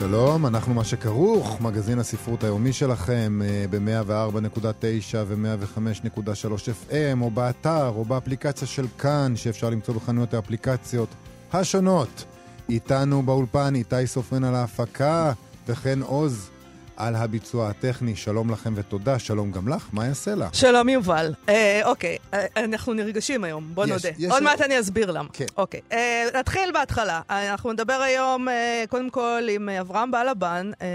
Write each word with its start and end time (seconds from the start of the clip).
שלום, 0.00 0.46
אנחנו 0.46 0.74
מה 0.74 0.84
שכרוך, 0.84 1.60
מגזין 1.60 1.98
הספרות 1.98 2.44
היומי 2.44 2.72
שלכם 2.72 3.40
אה, 3.44 3.64
ב-104.9 3.70 5.16
ו-105.3 5.26 6.52
FM, 6.90 7.20
או 7.20 7.30
באתר, 7.30 7.88
או 7.88 8.04
באפליקציה 8.04 8.68
של 8.68 8.86
כאן, 8.98 9.32
שאפשר 9.36 9.70
למצוא 9.70 9.94
בחנויות 9.94 10.34
האפליקציות 10.34 11.08
השונות. 11.52 12.24
איתנו 12.68 13.22
באולפן 13.22 13.74
איתי 13.74 14.06
סופרן 14.06 14.44
על 14.44 14.54
ההפקה, 14.54 15.32
וכן 15.68 16.02
עוז 16.02 16.50
על 17.00 17.16
הביצוע 17.16 17.68
הטכני. 17.68 18.16
שלום 18.16 18.50
לכם 18.50 18.72
ותודה, 18.76 19.18
שלום 19.18 19.52
גם 19.52 19.68
לך, 19.68 19.88
יעשה 20.02 20.34
לה? 20.34 20.48
שלום 20.52 20.88
יובל. 20.88 21.34
אה, 21.48 21.80
אוקיי, 21.84 22.16
אה, 22.34 22.46
אנחנו 22.56 22.94
נרגשים 22.94 23.44
היום, 23.44 23.70
בוא 23.74 23.84
יש, 23.84 23.90
נודה. 23.90 24.08
יש 24.18 24.30
עוד 24.32 24.42
מעט 24.42 24.60
אני 24.60 24.80
אסביר 24.80 25.10
למה. 25.10 25.28
כן. 25.32 25.44
אוקיי, 25.56 25.80
אה, 25.92 26.26
נתחיל 26.34 26.72
בהתחלה. 26.72 27.20
אה, 27.30 27.50
אנחנו 27.50 27.72
נדבר 27.72 27.92
היום 27.92 28.48
אה, 28.48 28.84
קודם 28.88 29.10
כל 29.10 29.42
עם 29.50 29.68
אברהם 29.68 30.10
בלבן. 30.10 30.70
אה, 30.82 30.86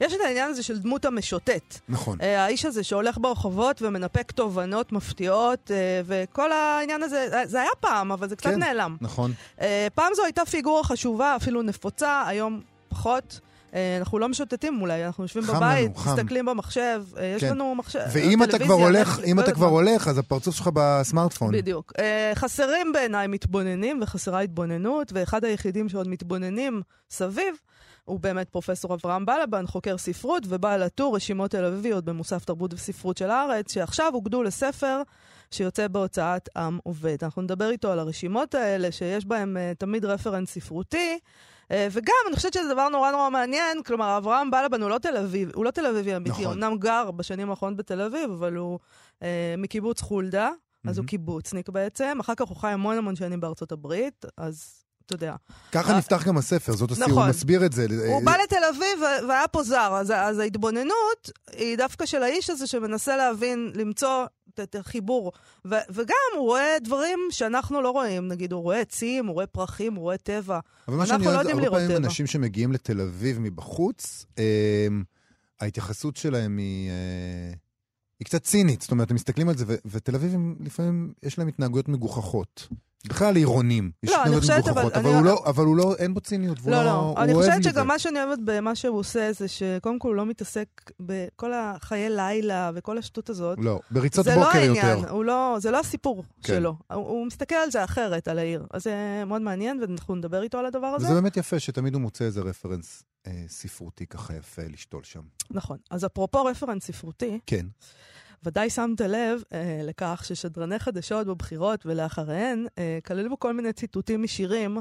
יש 0.00 0.12
את 0.12 0.18
העניין 0.24 0.50
הזה 0.50 0.62
של 0.62 0.78
דמות 0.78 1.04
המשוטט. 1.04 1.78
נכון. 1.88 2.18
אה, 2.22 2.44
האיש 2.44 2.64
הזה 2.64 2.84
שהולך 2.84 3.18
ברחובות 3.20 3.82
ומנפק 3.82 4.30
תובנות 4.30 4.92
מפתיעות, 4.92 5.70
אה, 5.70 5.76
וכל 6.06 6.52
העניין 6.52 7.02
הזה, 7.02 7.28
אה, 7.32 7.46
זה 7.46 7.60
היה 7.60 7.70
פעם, 7.80 8.12
אבל 8.12 8.28
זה 8.28 8.36
קצת 8.36 8.50
כן, 8.50 8.58
נעלם. 8.58 8.96
נכון. 9.00 9.32
אה, 9.60 9.86
פעם 9.94 10.14
זו 10.14 10.24
הייתה 10.24 10.44
פיגורה 10.44 10.84
חשובה, 10.84 11.36
אפילו 11.36 11.62
נפוצה, 11.62 12.22
היום 12.26 12.60
פחות. 12.88 13.40
אה, 13.74 13.96
אנחנו 13.98 14.18
לא 14.18 14.28
משוטטים 14.28 14.80
אולי, 14.80 15.06
אנחנו 15.06 15.24
יושבים 15.24 15.44
בבית, 15.44 15.90
לנו. 15.96 16.12
מסתכלים 16.12 16.46
במחשב, 16.46 17.02
אה, 17.16 17.24
יש 17.24 17.44
כן. 17.44 17.50
לנו 17.50 17.74
מחשב, 17.74 18.00
ואם 18.12 18.42
אתה 18.42 18.58
כבר 18.58 18.74
הולך, 18.74 19.20
אם 19.24 19.40
אתה 19.40 19.52
כבר 19.52 19.66
הולך, 19.66 20.08
אז 20.08 20.18
הפרצוף 20.18 20.54
שלך 20.54 20.70
בסמארטפון. 20.74 21.52
בדיוק. 21.52 21.92
אה, 21.98 22.32
חסרים 22.34 22.92
בעיניי 22.92 23.26
מתבוננים 23.26 24.00
וחסרה 24.02 24.40
התבוננות, 24.40 25.12
ואחד 25.12 25.44
היחידים 25.44 25.88
שעוד 25.88 26.08
מתבוננים 26.08 26.82
סביב, 27.10 27.54
הוא 28.04 28.20
באמת 28.20 28.48
פרופסור 28.48 28.94
אברהם 28.94 29.26
בלבן, 29.26 29.66
חוקר 29.66 29.98
ספרות 29.98 30.42
ובעל 30.48 30.82
הטור 30.82 31.16
רשימות 31.16 31.50
תל 31.50 31.64
אביביות 31.64 32.04
במוסף 32.04 32.44
תרבות 32.44 32.74
וספרות 32.74 33.16
של 33.16 33.30
הארץ, 33.30 33.72
שעכשיו 33.72 34.10
הוגדו 34.14 34.42
לספר 34.42 35.02
שיוצא 35.50 35.88
בהוצאת 35.88 36.48
עם 36.56 36.78
עובד. 36.82 37.16
אנחנו 37.22 37.42
נדבר 37.42 37.70
איתו 37.70 37.92
על 37.92 37.98
הרשימות 37.98 38.54
האלה, 38.54 38.92
שיש 38.92 39.26
בהן 39.26 39.56
uh, 39.56 39.78
תמיד 39.78 40.04
רפרנס 40.04 40.50
ספרותי. 40.50 41.18
אה, 41.72 41.88
וגם, 41.90 42.14
אני 42.28 42.36
חושבת 42.36 42.52
שזה 42.52 42.74
דבר 42.74 42.88
נורא 42.88 43.10
נורא 43.10 43.30
מעניין, 43.30 43.82
כלומר, 43.82 44.16
אברהם 44.16 44.50
בלבן 44.50 44.82
הוא 44.82 44.90
לא 44.90 44.98
תל 44.98 45.16
אביב, 45.16 45.50
הוא 45.54 45.64
לא 45.64 45.70
תל 45.70 45.86
אביבי 45.86 46.16
אמיתי, 46.16 46.42
נכון. 46.42 46.62
אמנם 46.62 46.78
גר 46.78 47.10
בשנים 47.10 47.50
האחרונות 47.50 47.76
בתל 47.76 48.00
אביב, 48.00 48.30
אבל 48.30 48.56
הוא 48.56 48.78
אה, 49.22 49.54
מקיבוץ 49.58 50.00
חולדה, 50.00 50.50
אז 50.84 50.96
mm-hmm. 50.96 51.00
הוא 51.00 51.06
קיבוצניק 51.06 51.68
בעצם. 51.68 52.18
אחר 52.20 52.34
כך 52.34 52.48
הוא 52.48 52.56
חי 52.56 52.68
המון 52.68 52.98
המון 52.98 53.16
שנים 53.16 53.40
בארצות 53.40 53.72
הברית, 53.72 54.24
אז 54.36 54.81
אתה 55.06 55.14
יודע. 55.14 55.34
ככה 55.72 55.98
נפתח 55.98 56.26
גם 56.26 56.36
הספר, 56.36 56.72
זאת 56.72 56.90
הסיום, 56.90 57.10
נכון. 57.10 57.22
הוא 57.22 57.30
מסביר 57.30 57.66
את 57.66 57.72
זה. 57.72 57.86
הוא 58.06 58.24
בא 58.24 58.36
לתל 58.36 58.64
אביב 58.70 59.26
והיה 59.28 59.48
פה 59.48 59.62
זר, 59.62 59.96
אז, 60.00 60.10
אז 60.10 60.38
ההתבוננות 60.38 61.30
היא 61.52 61.76
דווקא 61.76 62.06
של 62.06 62.22
האיש 62.22 62.50
הזה 62.50 62.66
שמנסה 62.66 63.16
להבין, 63.16 63.72
למצוא 63.74 64.24
את 64.60 64.74
החיבור. 64.74 65.32
ו, 65.64 65.74
וגם 65.90 66.16
הוא 66.36 66.46
רואה 66.46 66.76
דברים 66.84 67.18
שאנחנו 67.30 67.82
לא 67.82 67.90
רואים, 67.90 68.28
נגיד, 68.28 68.52
הוא 68.52 68.62
רואה 68.62 68.80
עצים, 68.80 69.26
הוא 69.26 69.34
רואה 69.34 69.46
פרחים, 69.46 69.94
הוא 69.94 70.02
רואה 70.02 70.18
טבע. 70.18 70.60
אבל 70.88 70.96
מה 70.96 71.06
שאני 71.06 71.24
לא 71.24 71.30
יודעת, 71.30 71.54
הרבה 71.54 71.70
פעמים 71.70 71.88
טבע. 71.88 71.96
אנשים 71.96 72.26
שמגיעים 72.26 72.72
לתל 72.72 73.00
אביב 73.00 73.38
מבחוץ, 73.40 74.26
אה, 74.38 74.86
ההתייחסות 75.60 76.16
שלהם 76.16 76.58
היא... 76.58 76.90
אה, 76.90 77.54
היא 78.22 78.26
קצת 78.26 78.42
צינית, 78.42 78.82
זאת 78.82 78.90
אומרת, 78.90 79.10
הם 79.10 79.14
מסתכלים 79.14 79.48
על 79.48 79.56
זה, 79.56 79.64
ותל 79.84 80.14
אביב 80.14 80.36
לפעמים 80.60 81.12
יש 81.22 81.38
להם 81.38 81.48
התנהגויות 81.48 81.88
מגוחכות. 81.88 82.68
בכלל 83.08 83.36
עירונים. 83.36 83.90
לא, 84.02 84.24
אני 84.24 84.40
חושבת, 84.40 84.68
אבל... 84.68 84.82
אבל, 84.94 85.14
הוא 85.14 85.24
לא, 85.24 85.42
אבל 85.46 85.64
הוא 85.64 85.76
לא, 85.76 85.94
אין 85.98 86.14
בו 86.14 86.20
ציניות, 86.20 86.58
לא, 86.66 86.72
לא, 86.72 86.84
לא 86.84 87.14
אני 87.18 87.34
חושבת 87.34 87.62
שגם 87.62 87.86
מה 87.86 87.98
שאני 87.98 88.24
אוהבת 88.24 88.38
במה 88.44 88.74
שהוא 88.74 88.98
עושה, 88.98 89.32
זה 89.32 89.48
שקודם 89.48 89.98
כל 89.98 90.08
הוא 90.08 90.16
לא 90.16 90.26
מתעסק 90.26 90.68
בכל 91.00 91.52
החיי 91.54 92.10
לילה 92.10 92.70
וכל 92.74 92.98
השטות 92.98 93.30
הזאת. 93.30 93.58
לא, 93.62 93.80
בריצות 93.90 94.26
בוקר 94.26 94.38
יותר. 94.40 94.52
זה 94.52 94.80
לא 94.80 94.88
העניין, 94.88 95.04
הוא 95.08 95.24
לא, 95.24 95.56
זה 95.60 95.70
לא 95.70 95.80
הסיפור 95.80 96.24
כן. 96.42 96.54
שלו. 96.54 96.76
הוא, 96.92 97.08
הוא 97.08 97.26
מסתכל 97.26 97.54
על 97.54 97.70
זה 97.70 97.84
אחרת, 97.84 98.28
על 98.28 98.38
העיר. 98.38 98.66
אז 98.70 98.84
זה 98.84 99.22
מאוד 99.26 99.42
מעניין, 99.42 99.80
ואנחנו 99.80 100.14
נדבר 100.14 100.42
איתו 100.42 100.58
על 100.58 100.66
הדבר 100.66 100.86
הזה. 100.86 101.06
וזה 101.06 101.14
באמת 101.14 101.36
יפה 101.36 101.58
שתמיד 101.58 101.94
הוא 101.94 102.02
מוצא 102.02 102.24
איזה 102.24 102.40
רפרנס 102.40 103.02
אה, 103.26 103.44
ספרותי 103.48 104.06
ככה 104.06 104.34
יפה 104.34 104.62
לשתול 104.72 105.04
שם. 105.04 105.22
נכון. 105.50 105.78
אז 105.90 106.04
אפרופו 106.04 106.44
רפרנס 106.44 106.86
ספרותי, 106.86 107.38
כן. 107.46 107.66
ודאי 108.44 108.70
שמת 108.70 109.00
לב 109.00 109.42
אה, 109.52 109.80
לכך 109.82 110.22
ששדרני 110.24 110.78
חדשות 110.78 111.26
בבחירות 111.26 111.86
ולאחריהן 111.86 112.66
אה, 112.78 112.98
כללו 113.04 113.38
כל 113.38 113.52
מיני 113.52 113.72
ציטוטים 113.72 114.22
משירים 114.22 114.78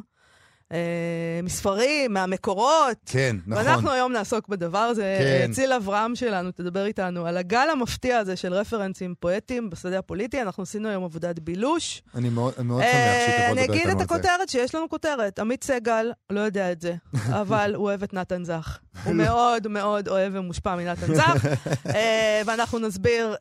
מספרים, 1.43 2.13
מהמקורות. 2.13 2.97
כן, 3.05 3.35
נכון. 3.47 3.65
ואנחנו 3.65 3.91
היום 3.91 4.13
נעסוק 4.13 4.47
בדבר 4.47 4.77
הזה. 4.77 5.17
כן. 5.19 5.51
ציל 5.51 5.73
אברהם 5.73 6.15
שלנו 6.15 6.51
תדבר 6.51 6.85
איתנו 6.85 7.25
על 7.25 7.37
הגל 7.37 7.67
המפתיע 7.71 8.17
הזה 8.17 8.35
של 8.35 8.53
רפרנסים 8.53 9.13
פואטיים 9.19 9.69
בשדה 9.69 9.99
הפוליטי. 9.99 10.41
אנחנו 10.41 10.63
עשינו 10.63 10.89
היום 10.89 11.03
עבודת 11.03 11.39
בילוש. 11.39 12.01
אני 12.15 12.29
מאוד, 12.29 12.53
מאוד 12.61 12.81
שמח 12.81 12.93
אה, 12.93 13.27
שתבוא 13.27 13.61
לדבר 13.61 13.61
איתנו 13.61 13.61
על 13.61 13.67
זה. 13.67 13.73
אני 13.73 13.79
אגיד 13.81 14.01
את 14.01 14.01
הכותרת, 14.01 14.49
שיש 14.49 14.75
לנו 14.75 14.89
כותרת. 14.89 15.39
עמית 15.39 15.63
סגל 15.63 16.11
לא 16.29 16.39
יודע 16.39 16.71
את 16.71 16.81
זה, 16.81 16.95
אבל 17.41 17.75
הוא 17.75 17.85
אוהב 17.85 18.03
את 18.03 18.13
נתן 18.13 18.43
זך. 18.43 18.79
הוא 19.05 19.13
מאוד 19.13 19.67
מאוד 19.67 20.07
אוהב 20.07 20.33
ומושפע 20.35 20.75
מנתן 20.75 21.15
זך. 21.15 21.45
אה, 21.95 22.41
ואנחנו 22.45 22.79
נסביר, 22.79 23.35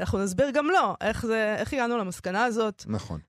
אנחנו 0.00 0.18
נסביר 0.18 0.50
גם 0.50 0.66
לו 0.66 0.94
איך, 1.00 1.24
איך 1.56 1.72
הגענו 1.72 1.98
למסקנה 1.98 2.44
הזאת. 2.44 2.84
נכון. 2.86 3.20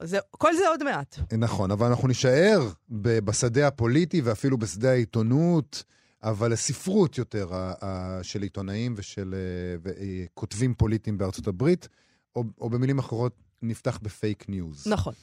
וכל 0.00 0.56
זה 0.56 0.68
עוד 0.68 0.82
מעט. 0.82 1.18
נכון. 1.38 1.53
נכון, 1.54 1.70
אבל 1.70 1.86
אנחנו 1.86 2.08
נישאר 2.08 2.68
בשדה 2.90 3.66
הפוליטי 3.66 4.20
ואפילו 4.20 4.58
בשדה 4.58 4.90
העיתונות, 4.90 5.84
אבל 6.22 6.52
הספרות 6.52 7.18
יותר 7.18 7.50
של 8.22 8.42
עיתונאים 8.42 8.94
ושל 8.96 9.34
אה, 9.86 10.24
כותבים 10.34 10.74
פוליטיים 10.74 11.18
בארצות 11.18 11.46
הברית, 11.46 11.88
או, 12.36 12.44
או 12.60 12.70
במילים 12.70 12.98
אחרות, 12.98 13.42
נפתח 13.62 13.98
ב 14.02 14.11
fake 14.11 14.48
news. 14.48 14.86
נכון. 14.86 15.14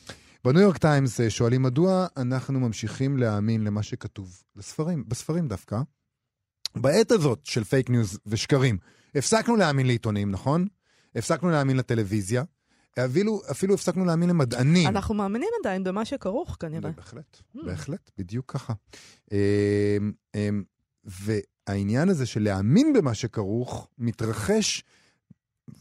בניו 0.45 0.61
יורק 0.61 0.77
טיימס 0.77 1.21
אה, 1.21 1.29
שואלים 1.29 1.61
מדוע 1.61 2.07
אנחנו 2.17 2.59
ממשיכים 2.59 3.17
להאמין 3.17 3.63
למה 3.63 3.83
שכתוב 3.83 4.43
בספרים, 4.55 5.03
בספרים 5.07 5.47
דווקא. 5.47 5.81
בעת 6.75 7.11
הזאת 7.11 7.39
של 7.43 7.63
fake 7.63 7.89
news 7.89 8.19
ושקרים, 8.25 8.77
הפסקנו 9.15 9.55
להאמין 9.55 9.87
לעיתונים, 9.87 10.31
נכון? 10.31 10.67
הפסקנו 11.15 11.49
להאמין 11.49 11.77
לטלוויזיה. 11.77 12.43
אפילו, 12.99 13.41
אפילו 13.51 13.73
הפסקנו 13.73 14.05
להאמין 14.05 14.29
למדענים. 14.29 14.87
אנחנו 14.87 15.15
מאמינים 15.15 15.49
עדיין 15.61 15.83
במה 15.83 16.05
שכרוך 16.05 16.57
כנראה. 16.59 16.91
בהחלט, 16.91 17.37
mm. 17.55 17.65
בהחלט, 17.65 18.11
בדיוק 18.17 18.51
ככה. 18.51 18.73
אמ, 19.31 19.37
אמ, 20.35 20.63
והעניין 21.03 22.09
הזה 22.09 22.25
של 22.25 22.43
להאמין 22.43 22.93
במה 22.93 23.13
שכרוך 23.13 23.87
מתרחש, 23.97 24.83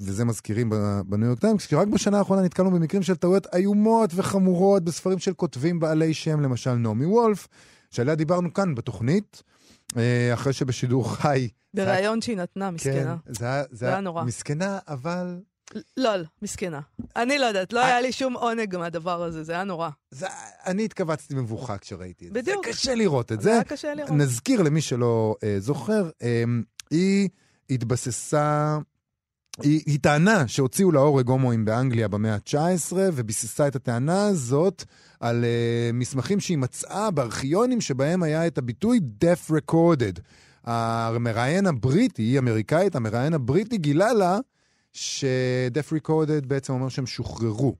וזה 0.00 0.24
מזכירים 0.24 0.70
בניו 1.06 1.26
יורק 1.28 1.38
טיימס, 1.38 1.66
כי 1.66 1.74
רק 1.74 1.88
בשנה 1.88 2.18
האחרונה 2.18 2.42
נתקלנו 2.42 2.70
במקרים 2.70 3.02
של 3.02 3.16
טעויות 3.16 3.46
איומות 3.54 4.10
וחמורות 4.14 4.84
בספרים 4.84 5.18
של 5.18 5.34
כותבים 5.34 5.80
בעלי 5.80 6.14
שם, 6.14 6.40
למשל 6.40 6.74
נעמי 6.74 7.06
וולף, 7.06 7.48
שעליה 7.90 8.14
דיברנו 8.14 8.52
כאן 8.52 8.74
בתוכנית. 8.74 9.42
אה, 9.96 10.34
אחרי 10.34 10.52
שבשידור 10.52 11.14
חי... 11.14 11.48
בריאיון 11.74 12.20
שהיא 12.20 12.36
נתנה, 12.36 12.70
מסכנה. 12.70 13.16
כן, 13.26 13.32
זה 13.32 13.46
היה, 13.46 13.64
זה 13.70 13.86
היה 13.86 14.00
נורא. 14.00 14.24
מסכנה, 14.24 14.78
אבל 14.88 15.40
לא, 15.96 16.16
לא, 16.16 16.24
מסכנה. 16.42 16.80
אני 17.16 17.38
לא 17.38 17.46
יודעת, 17.46 17.72
לא 17.72 17.84
היה 17.84 18.00
לי 18.00 18.12
שום 18.12 18.34
עונג 18.34 18.76
מהדבר 18.76 19.22
הזה, 19.22 19.44
זה 19.44 19.52
היה 19.52 19.64
נורא. 19.64 19.88
זה, 20.10 20.26
אני 20.66 20.84
התכווצתי 20.84 21.34
במבוכה 21.34 21.78
כשראיתי 21.78 22.28
את 22.28 22.34
זה. 22.34 22.40
בדיוק. 22.40 22.66
זה 22.66 22.72
קשה 22.72 22.94
לראות 22.94 23.32
את 23.32 23.40
זה. 23.40 23.44
זה 23.44 23.52
היה 23.52 23.64
קשה 23.64 23.94
לראות. 23.94 24.10
נזכיר 24.10 24.62
למי 24.62 24.80
שלא 24.80 25.36
אה, 25.44 25.56
זוכר, 25.58 26.10
אה, 26.22 26.44
היא 26.90 27.28
התבססה... 27.70 28.78
היא, 29.62 29.82
היא 29.86 29.98
טענה 30.02 30.48
שהוציאו 30.48 30.92
להורג 30.92 31.28
הומואים 31.28 31.64
באנגליה 31.64 32.08
במאה 32.08 32.34
ה-19, 32.34 32.92
וביססה 32.92 33.68
את 33.68 33.76
הטענה 33.76 34.26
הזאת 34.26 34.84
על 35.20 35.44
uh, 35.44 35.92
מסמכים 35.92 36.40
שהיא 36.40 36.58
מצאה 36.58 37.10
בארכיונים 37.10 37.80
שבהם 37.80 38.22
היה 38.22 38.46
את 38.46 38.58
הביטוי 38.58 39.00
death 39.24 39.52
recorded. 39.52 40.20
המראיין 40.64 41.66
הבריטי, 41.66 42.22
היא 42.22 42.38
אמריקאית, 42.38 42.96
המראיין 42.96 43.34
הבריטי 43.34 43.78
גילה 43.78 44.12
לה 44.12 44.38
שדף 44.92 45.92
ריקורדד 45.92 46.46
בעצם 46.46 46.72
אומר 46.72 46.88
שהם 46.88 47.06
שוחררו 47.06 47.74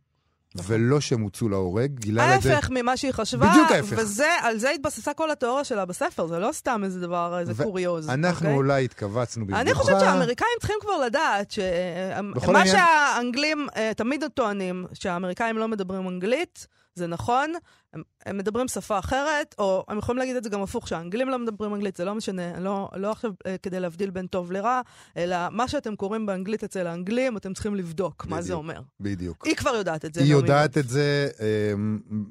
ולא 0.55 1.01
שהם 1.01 1.21
הוצאו 1.21 1.49
להורג. 1.49 1.91
גילה 2.01 2.27
לה 2.27 2.37
את 2.37 2.43
זה... 2.43 2.55
ההפך 2.55 2.71
ממה 2.71 2.97
שהיא 2.97 3.13
חשבה, 3.13 3.49
בדיוק 3.51 3.71
ההפך. 3.71 3.97
ועל 4.43 4.59
זה 4.59 4.71
התבססה 4.71 5.15
כל 5.15 5.31
התיאוריה 5.31 5.65
שלה 5.65 5.85
בספר, 5.85 6.27
זה 6.27 6.39
לא 6.39 6.53
סתם 6.53 6.81
איזה 6.85 7.01
דבר, 7.01 7.39
איזה 7.39 7.53
ו- 7.57 7.65
קוריוז. 7.65 8.09
אנחנו 8.09 8.47
אוקיי? 8.47 8.57
אולי 8.57 8.85
התכווצנו 8.85 9.45
במיוחד. 9.47 9.61
אני 9.63 9.75
חושבת 9.75 10.01
שהאמריקאים 10.01 10.49
צריכים 10.61 10.77
כבר 10.81 10.99
לדעת 11.07 11.51
שמה 11.51 11.63
העניין- 12.59 12.67
שהאנגלים 12.77 13.67
אה, 13.77 13.93
תמיד 13.97 14.25
טוענים, 14.35 14.87
שהאמריקאים 14.93 15.59
לא 15.59 15.69
מדברים 15.69 16.09
אנגלית, 16.09 16.67
זה 16.95 17.07
נכון, 17.07 17.53
הם, 17.95 18.03
הם 18.27 18.39
מדברים 18.39 18.69
שפה 18.69 18.99
אחרת, 18.99 19.55
או 19.59 19.85
הם 19.89 19.99
יכולים 19.99 20.19
להגיד 20.19 20.37
את 20.37 20.45
זה 20.45 20.51
גם 20.51 20.63
הפוך, 20.63 20.89
שהאנגלים 20.89 21.29
לא 21.29 21.39
מדברים 21.39 21.75
אנגלית, 21.75 21.97
זה 21.97 22.05
לא 22.05 22.15
משנה, 22.15 22.61
לא, 22.61 22.89
לא 22.97 23.11
עכשיו 23.11 23.33
אה, 23.47 23.57
כדי 23.63 23.81
להבדיל 23.81 24.11
בין 24.11 24.27
טוב 24.27 24.53
לרע, 24.53 24.81
אלא 25.17 25.37
מה 25.51 25.69
שאתם 25.69 25.97
קוראים 25.97 26.27
באנגלית 26.27 26.65
אצל 26.65 26.87
האנגלים, 26.87 27.37
אתם 27.37 27.55
צריכים 27.55 27.75
לבדוק 27.75 28.27
מה 28.27 28.43
זה 28.43 28.47
בדיוק. 28.47 28.59
אומר. 28.59 28.81
בדיוק. 29.01 29.47
היא 29.47 29.57
כבר 29.57 29.71
יודעת 29.71 30.05
את 30.05 30.15
זה. 30.15 30.21
היא 30.21 30.29
נעמי. 30.35 30.43
יודעת 30.43 30.79
את 30.79 30.89
זה, 30.89 31.29
אה, 31.41 31.73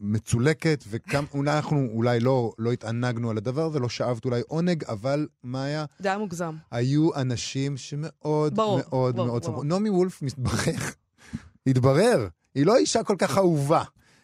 מצולקת, 0.02 0.84
ואנחנו 0.88 1.88
אולי 1.96 2.20
לא, 2.20 2.52
לא 2.58 2.72
התענגנו 2.72 3.30
על 3.30 3.38
הדבר 3.38 3.66
הזה, 3.66 3.80
לא 3.80 3.90
שאבת 3.90 4.26
אולי 4.26 4.42
עונג, 4.48 4.84
אבל 4.84 5.28
מה 5.44 5.64
היה? 5.64 5.86
זה 6.00 6.08
היה 6.08 6.18
מוגזם. 6.18 6.56
היו 6.72 7.16
אנשים 7.16 7.78
שמאוד 7.78 8.56
ברור, 8.56 8.78
מאוד 8.78 9.16
ברור, 9.16 9.28
מאוד 9.28 9.42
ברור. 9.42 9.42
שמחו. 9.42 9.64
נעמי 9.64 9.90
וולף 9.90 10.22
מתברך, 10.22 10.96
התברר, 11.68 12.28
היא 12.56 12.66
לא 12.66 12.78
אישה 12.78 13.04
כל 13.04 13.16
כך 13.20 13.38
אהובה. 13.38 13.84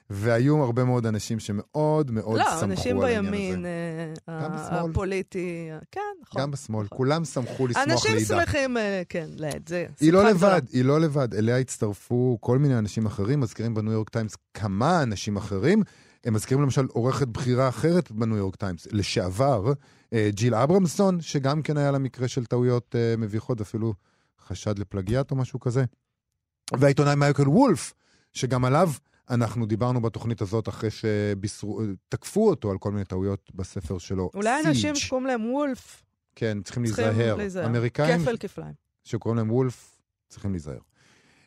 והיו 0.10 0.64
הרבה 0.64 0.84
מאוד 0.84 1.06
אנשים 1.06 1.40
שמאוד 1.40 2.12
מאוד 2.12 2.38
לא, 2.38 2.44
שמחו 2.52 2.64
אנשים 2.66 2.98
על 2.98 3.04
העניין 3.04 3.26
בימין, 3.32 3.60
הזה. 3.60 3.68
אה, 4.30 4.42
גם 4.44 4.52
ה- 4.52 4.58
בשמאל. 4.66 4.92
הפוליטי, 4.92 5.70
כן, 5.92 6.00
נכון. 6.22 6.42
גם 6.42 6.52
בשמאל, 6.52 6.86
נכון. 6.86 6.98
כולם 6.98 7.26
שמחו 7.26 7.68
לשמוח 7.68 7.84
אנשים 7.92 8.14
לידה. 8.16 8.26
שמחים, 8.26 8.78
אה, 8.78 9.02
כן, 9.10 9.28
לעד, 9.36 9.70
זה 9.70 9.86
היא 10.00 10.14
לא 10.14 10.20
שמחה 10.22 10.34
גדולה. 10.38 10.58
לבד, 10.58 10.68
היא 10.72 10.86
לא 10.86 11.00
לבד. 11.02 11.34
אליה 11.36 11.58
הצטרפו 11.58 12.38
כל 12.42 12.58
מיני 12.58 12.78
אנשים 12.78 13.06
אחרים, 13.06 13.40
מזכירים 13.40 13.74
בניו 13.74 13.92
יורק 13.94 14.10
טיימס 14.10 14.36
כמה 14.54 15.04
אנשים 15.04 15.38
אחרים. 15.38 15.84
הם 16.26 16.34
מזכירים 16.34 16.64
למשל 16.64 16.86
עורכת 16.92 17.28
בכירה 17.28 17.70
אחרת 17.70 18.12
בניו 18.12 18.38
יורק 18.38 18.56
טיימס, 18.56 18.88
לשעבר, 18.92 19.74
אה, 20.14 20.30
ג'יל 20.34 20.56
אברמסון, 20.56 21.22
שגם 21.22 21.62
כן 21.62 21.78
היה 21.78 21.92
לה 21.92 21.98
מקרה 22.00 22.28
של 22.28 22.46
טעויות 22.46 22.96
אה, 22.96 23.16
מביכות, 23.18 23.62
אפילו 23.62 23.94
חשד 24.48 24.80
לפלגיאט 24.80 25.32
או 25.32 25.36
משהו 25.36 25.60
כזה. 25.60 25.84
והעיתונאי 26.80 27.16
מייקל 27.16 27.50
וולף, 27.50 27.94
שגם 28.34 28.66
עליו 28.66 28.90
אנחנו 29.30 29.66
דיברנו 29.66 30.02
בתוכנית 30.02 30.42
הזאת 30.42 30.70
אחרי 30.70 30.90
שתקפו 30.92 32.50
אותו 32.50 32.72
על 32.72 32.78
כל 32.78 32.92
מיני 32.92 33.06
טעויות 33.06 33.52
בספר 33.56 33.98
שלו. 33.98 34.30
אולי 34.34 34.62
Siege. 34.64 34.68
אנשים 34.68 34.96
שקוראים 34.96 35.28
להם 35.28 35.46
וולף, 35.46 36.04
כן, 36.36 36.62
צריכים 36.64 36.86
צריכים 36.86 37.06
להיזהר. 37.06 37.36
להיזהר. 37.36 37.66
אמריקאים 37.66 38.22
כפל 38.22 38.38
כפליים. 38.38 38.74
שקוראים 39.04 39.38
להם 39.38 39.52
וולף, 39.52 40.02
צריכים 40.30 40.52
להיזהר. 40.52 40.80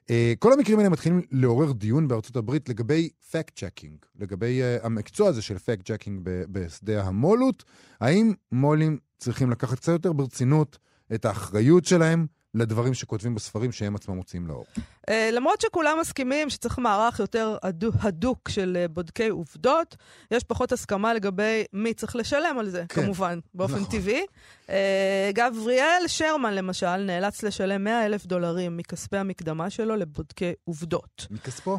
Uh, 0.07 0.11
כל 0.39 0.53
המקרים 0.53 0.79
האלה 0.79 0.91
מתחילים 0.91 1.23
לעורר 1.31 1.73
דיון 1.73 2.09
בארצות 2.09 2.37
הברית 2.37 2.69
לגבי 2.69 3.09
fact 3.31 3.59
checking, 3.59 3.97
לגבי 4.19 4.61
uh, 4.63 4.87
המקצוע 4.87 5.29
הזה 5.29 5.43
של 5.43 5.59
fact 5.59 5.91
checking 5.91 6.21
בשדה 6.25 7.05
המו"לות. 7.05 7.65
האם 8.01 8.33
מו"לים 8.53 8.99
צריכים 9.19 9.51
לקחת 9.51 9.79
קצת 9.79 9.93
יותר 9.93 10.13
ברצינות 10.13 10.79
את 11.15 11.25
האחריות 11.25 11.85
שלהם 11.85 12.27
לדברים 12.55 12.95
שכותבים 12.95 13.35
בספרים 13.35 13.73
שהם 13.73 13.95
עצמם 13.95 14.17
מוציאים 14.17 14.47
לאור? 14.47 14.65
Uh, 14.77 15.13
למרות 15.33 15.61
שכולם 15.61 15.99
מסכימים 16.01 16.51
שצריך 16.51 16.79
מערך 16.79 17.19
יותר 17.19 17.57
הדוק, 17.63 17.95
הדוק 18.01 18.49
של 18.49 18.85
uh, 18.85 18.93
בודקי 18.93 19.29
עובדות, 19.29 19.97
יש 20.31 20.45
פחות 20.45 20.73
הסכמה 20.73 21.15
לגבי 21.15 21.65
מי 21.73 21.95
צריך 21.95 22.17
לשלם 22.17 22.57
על 22.59 22.71
זה, 22.71 22.85
כן, 22.89 23.03
כמובן, 23.03 23.39
באופן 23.55 23.75
נכון. 23.75 23.91
טבעי. 23.91 24.25
Uh, 24.67 24.71
גבריאל 25.33 26.03
שרמן, 26.07 26.55
למשל, 26.55 26.97
נאלץ 26.97 27.43
לשלם 27.43 27.85
100 27.85 28.07
אלף 28.07 28.27
דולרים 28.27 28.77
מכספי 28.77 29.17
המקדמה 29.17 29.71
שלו 29.71 29.97
לבודקי 29.97 30.53
עובדות. 30.65 31.27
מכספו? 31.31 31.79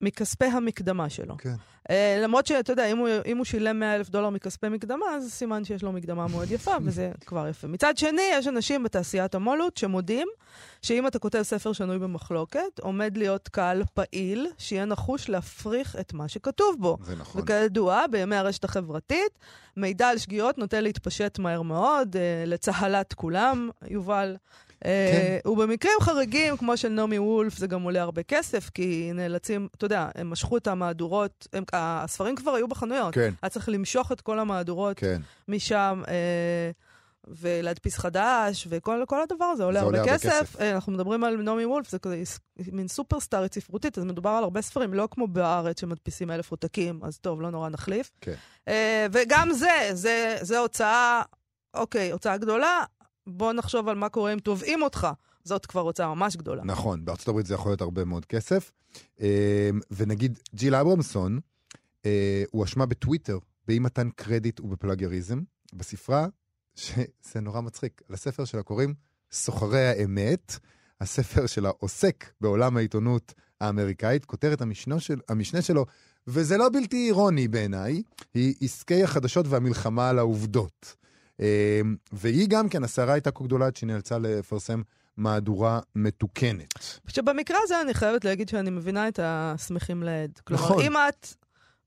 מכספי 0.00 0.44
המקדמה 0.44 1.10
שלו. 1.10 1.36
כן. 1.36 1.54
Uh, 1.88 1.92
למרות 2.22 2.46
שאתה 2.46 2.72
יודע, 2.72 2.86
אם 2.86 2.98
הוא, 2.98 3.08
אם 3.26 3.36
הוא 3.36 3.44
שילם 3.44 3.80
100 3.80 3.94
אלף 3.94 4.08
דולר 4.08 4.30
מכספי 4.30 4.68
מקדמה, 4.68 5.06
אז 5.14 5.32
סימן 5.32 5.64
שיש 5.64 5.82
לו 5.82 5.92
מקדמה 5.92 6.26
מאוד 6.28 6.50
יפה, 6.50 6.74
וזה 6.84 7.12
כבר 7.26 7.48
יפה. 7.48 7.66
מצד 7.66 7.98
שני, 7.98 8.22
יש 8.32 8.48
אנשים 8.48 8.82
בתעשיית 8.82 9.34
המו"לות 9.34 9.76
שמודים 9.76 10.28
שאם 10.82 11.06
אתה 11.06 11.18
כותב 11.18 11.42
ספר 11.42 11.72
שנוי 11.72 11.98
במחלוקת, 11.98 12.78
עומד 12.80 13.16
להיות 13.16 13.48
קהל 13.48 13.82
פעיל 13.94 14.46
שיהיה 14.58 14.84
נחוש 14.84 15.28
להפריך 15.28 15.96
את 16.00 16.12
מה 16.12 16.28
שכתוב 16.28 16.76
בו. 16.78 16.98
זה 17.04 17.16
נכון. 17.16 17.42
וכידוע, 17.42 18.04
בימי 18.10 18.36
הרשת 18.36 18.64
החברתית, 18.64 19.38
מידע 19.76 20.08
על 20.08 20.18
שגיאות 20.18 20.58
נוטה 20.58 20.80
להתפשט 20.80 21.38
מהר 21.38 21.62
מאוד, 21.62 22.16
אה, 22.16 22.44
לצהלת 22.46 23.14
כולם, 23.14 23.70
יובל. 23.88 24.36
אה, 24.86 25.38
ובמקרים 25.46 25.94
חריגים, 26.00 26.56
כמו 26.56 26.76
של 26.76 26.88
נעמי 26.88 27.18
וולף, 27.18 27.58
זה 27.58 27.66
גם 27.66 27.82
עולה 27.82 28.02
הרבה 28.02 28.22
כסף, 28.22 28.70
כי 28.70 29.10
נאלצים, 29.14 29.68
אתה 29.76 29.84
יודע, 29.84 30.08
הם 30.14 30.30
משכו 30.30 30.56
את 30.56 30.66
המהדורות, 30.66 31.48
הם, 31.52 31.64
הספרים 31.72 32.36
כבר 32.36 32.54
היו 32.54 32.68
בחנויות. 32.68 33.14
כן, 33.14 33.32
היה 33.42 33.50
צריך 33.50 33.68
למשוך 33.68 34.12
את 34.12 34.20
כל 34.20 34.38
המהדורות 34.38 34.98
כן. 34.98 35.20
משם, 35.48 36.02
אה, 36.08 36.70
ולהדפיס 37.28 37.98
חדש, 37.98 38.66
וכל 38.70 39.04
כל 39.08 39.22
הדבר 39.22 39.44
הזה 39.44 39.64
עולה 39.64 39.82
עולה 39.82 39.98
הרבה 39.98 40.12
כסף. 40.12 40.28
כסף. 40.28 40.60
אה, 40.60 40.70
אנחנו 40.74 40.92
מדברים 40.92 41.24
על 41.24 41.36
נעמי 41.36 41.64
וולף, 41.64 41.90
זה 41.90 41.98
כזה 41.98 42.22
מין 42.72 42.88
סופרסטארית 42.88 43.54
ספרותית, 43.54 43.98
אז 43.98 44.04
מדובר 44.04 44.30
על 44.30 44.44
הרבה 44.44 44.62
ספרים, 44.62 44.94
לא 44.94 45.08
כמו 45.10 45.26
בארץ 45.26 45.80
שמדפיסים 45.80 46.30
אלף 46.30 46.50
עותקים, 46.50 47.00
אז 47.02 47.18
טוב, 47.18 47.40
לא 47.42 47.50
נורא 47.50 47.68
נחליף. 47.68 48.10
כן. 48.20 48.34
אה, 48.68 49.06
וגם 49.12 49.52
זה, 49.52 49.88
זה, 49.92 50.36
זה 50.40 50.58
הוצאה, 50.58 51.22
אוקיי, 51.74 52.10
הוצאה 52.10 52.36
גדולה, 52.36 52.84
בוא 53.26 53.52
נחשוב 53.52 53.88
על 53.88 53.96
מה 53.96 54.08
קורה 54.08 54.32
אם 54.32 54.38
תובעים 54.38 54.82
אותך. 54.82 55.08
זאת 55.44 55.66
כבר 55.66 55.80
הוצאה 55.80 56.14
ממש 56.14 56.36
גדולה. 56.36 56.64
נכון, 56.64 57.04
בארצות 57.04 57.28
הברית 57.28 57.46
זה 57.46 57.54
יכול 57.54 57.70
להיות 57.70 57.80
הרבה 57.80 58.04
מאוד 58.04 58.24
כסף. 58.24 58.72
אה, 59.20 59.70
ונגיד, 59.90 60.38
ג'יל 60.54 60.74
אברמסון 60.74 61.40
אה, 62.06 62.44
הואשמה 62.50 62.86
בטוויטר 62.86 63.38
באי 63.68 63.78
מתן 63.78 64.10
קרדיט 64.10 64.60
ובפלגריזם, 64.60 65.40
בספרה, 65.74 66.26
שזה 66.74 67.40
נורא 67.42 67.60
מצחיק, 67.60 68.02
לספר 68.10 68.44
שלה 68.44 68.62
קוראים 68.62 68.94
סוחרי 69.32 69.86
האמת. 69.86 70.58
הספר 71.00 71.46
שלה 71.46 71.70
עוסק 71.78 72.30
בעולם 72.40 72.76
העיתונות 72.76 73.34
האמריקאית, 73.60 74.24
כותרת 74.24 74.60
המשנה, 74.60 75.00
של, 75.00 75.20
המשנה 75.28 75.62
שלו, 75.62 75.86
וזה 76.26 76.56
לא 76.56 76.68
בלתי 76.72 77.06
אירוני 77.06 77.48
בעיניי, 77.48 78.02
היא 78.34 78.54
עסקי 78.60 79.02
החדשות 79.02 79.46
והמלחמה 79.48 80.08
על 80.08 80.18
העובדות. 80.18 80.96
אה, 81.40 81.80
והיא 82.12 82.48
גם 82.48 82.68
כן, 82.68 82.84
הסערה 82.84 83.12
הייתה 83.12 83.30
כה 83.30 83.44
גדולה 83.44 83.66
עד 83.66 83.76
שהיא 83.76 83.88
נאלצה 83.88 84.18
לפרסם 84.18 84.82
מהדורה 85.16 85.80
מתוקנת. 85.94 86.74
שבמקרה 87.08 87.58
הזה 87.62 87.80
אני 87.80 87.94
חייבת 87.94 88.24
להגיד 88.24 88.48
שאני 88.48 88.70
מבינה 88.70 89.08
את 89.08 89.20
השמחים 89.22 90.02
לעד. 90.02 90.40
כלומר, 90.44 90.64
נכון. 90.64 90.82
אם 90.82 90.96
את 90.96 91.28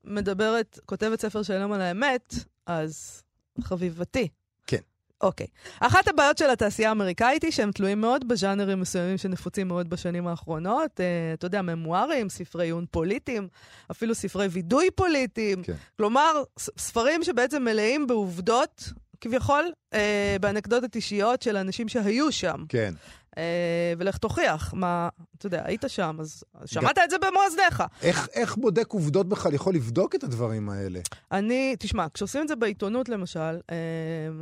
מדברת, 0.04 0.78
כותבת 0.86 1.20
ספר 1.20 1.42
שלם 1.42 1.72
על 1.72 1.80
האמת, 1.80 2.34
אז 2.66 3.22
חביבתי. 3.60 4.28
כן. 4.66 4.76
אוקיי. 5.20 5.46
אחת 5.80 6.08
הבעיות 6.08 6.38
של 6.38 6.50
התעשייה 6.50 6.88
האמריקאית 6.88 7.42
היא 7.42 7.50
שהם 7.50 7.70
תלויים 7.72 8.00
מאוד 8.00 8.28
בז'אנרים 8.28 8.80
מסוימים 8.80 9.18
שנפוצים 9.18 9.68
מאוד 9.68 9.90
בשנים 9.90 10.26
האחרונות. 10.26 11.00
אה, 11.00 11.32
אתה 11.34 11.46
יודע, 11.46 11.62
ממוארים, 11.62 12.28
ספרי 12.28 12.64
עיון 12.64 12.86
פוליטיים, 12.90 13.48
אפילו 13.90 14.14
ספרי 14.14 14.46
וידוי 14.46 14.88
פוליטיים. 14.94 15.62
כן. 15.62 15.74
כלומר, 15.96 16.42
ספרים 16.58 17.24
שבעצם 17.24 17.64
מלאים 17.64 18.06
בעובדות, 18.06 18.92
כביכול, 19.20 19.72
אה, 19.94 20.36
באנקדוטות 20.40 20.96
אישיות 20.96 21.42
של 21.42 21.56
אנשים 21.56 21.88
שהיו 21.88 22.32
שם. 22.32 22.64
כן. 22.68 22.94
אה, 23.38 23.92
ולך 23.98 24.18
תוכיח 24.18 24.74
מה, 24.74 25.08
אתה 25.38 25.46
יודע, 25.46 25.62
היית 25.64 25.84
שם, 25.88 26.16
אז 26.20 26.44
שמעת 26.66 26.98
את 27.04 27.10
זה 27.10 27.16
במו 27.18 27.40
אוזניך. 27.46 27.82
איך, 28.02 28.28
איך 28.32 28.56
בודק 28.56 28.92
עובדות 28.92 29.28
בכלל 29.28 29.54
יכול 29.54 29.74
לבדוק 29.74 30.14
את 30.14 30.24
הדברים 30.24 30.68
האלה? 30.68 31.00
אני, 31.32 31.76
תשמע, 31.78 32.06
כשעושים 32.14 32.42
את 32.42 32.48
זה 32.48 32.56
בעיתונות 32.56 33.08
למשל, 33.08 33.40
אה, 33.70 33.76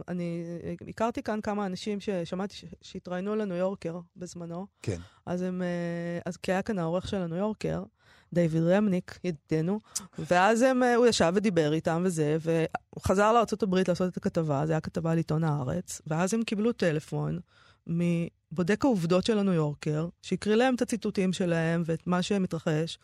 אני 0.09 0.45
הכרתי 0.89 1.23
כאן 1.23 1.41
כמה 1.41 1.67
אנשים 1.67 2.01
ששמעתי 2.01 2.57
שהתראיינו 2.83 3.37
לניו 3.37 3.57
יורקר 3.57 3.99
בזמנו, 4.17 4.67
כן. 4.83 4.99
אז 5.27 5.43
הם, 5.43 5.63
אה, 5.63 6.21
אז 6.27 6.37
כי 6.37 6.53
היה 6.53 6.63
כאן 6.63 6.79
העורך 6.79 7.09
של 7.09 7.17
הניו 7.17 7.37
יורקר, 7.39 7.83
דיוויד 8.33 8.63
רמניק, 8.63 9.19
ידידנו, 9.25 9.81
ואז 10.19 10.63
הם, 10.63 10.83
אה, 10.83 10.95
הוא 10.95 11.07
ישב 11.07 11.33
ודיבר 11.35 11.73
איתם 11.73 12.03
וזה, 12.05 12.37
והוא 12.41 13.03
חזר 13.03 13.33
לארה"ב 13.33 13.75
לעשות 13.89 14.13
את 14.13 14.17
הכתבה, 14.17 14.67
זה 14.67 14.73
היה 14.73 14.81
כתבה 14.81 15.13
על 15.13 15.17
עיתון 15.17 15.45
הארץ, 15.45 16.01
ואז 16.07 16.35
הם 16.35 16.43
קיבלו 16.43 16.73
טלפון 16.73 17.39
מבודק 17.87 18.85
העובדות 18.85 19.27
של 19.27 19.39
הניו 19.39 19.53
יורקר, 19.53 20.09
שהקריא 20.23 20.57
להם 20.57 20.75
את 20.75 20.83
הציטוטים 20.83 21.33
שלהם 21.33 21.83
ואת 21.87 22.07
מה 22.07 22.23
שמתרחש, 22.23 22.99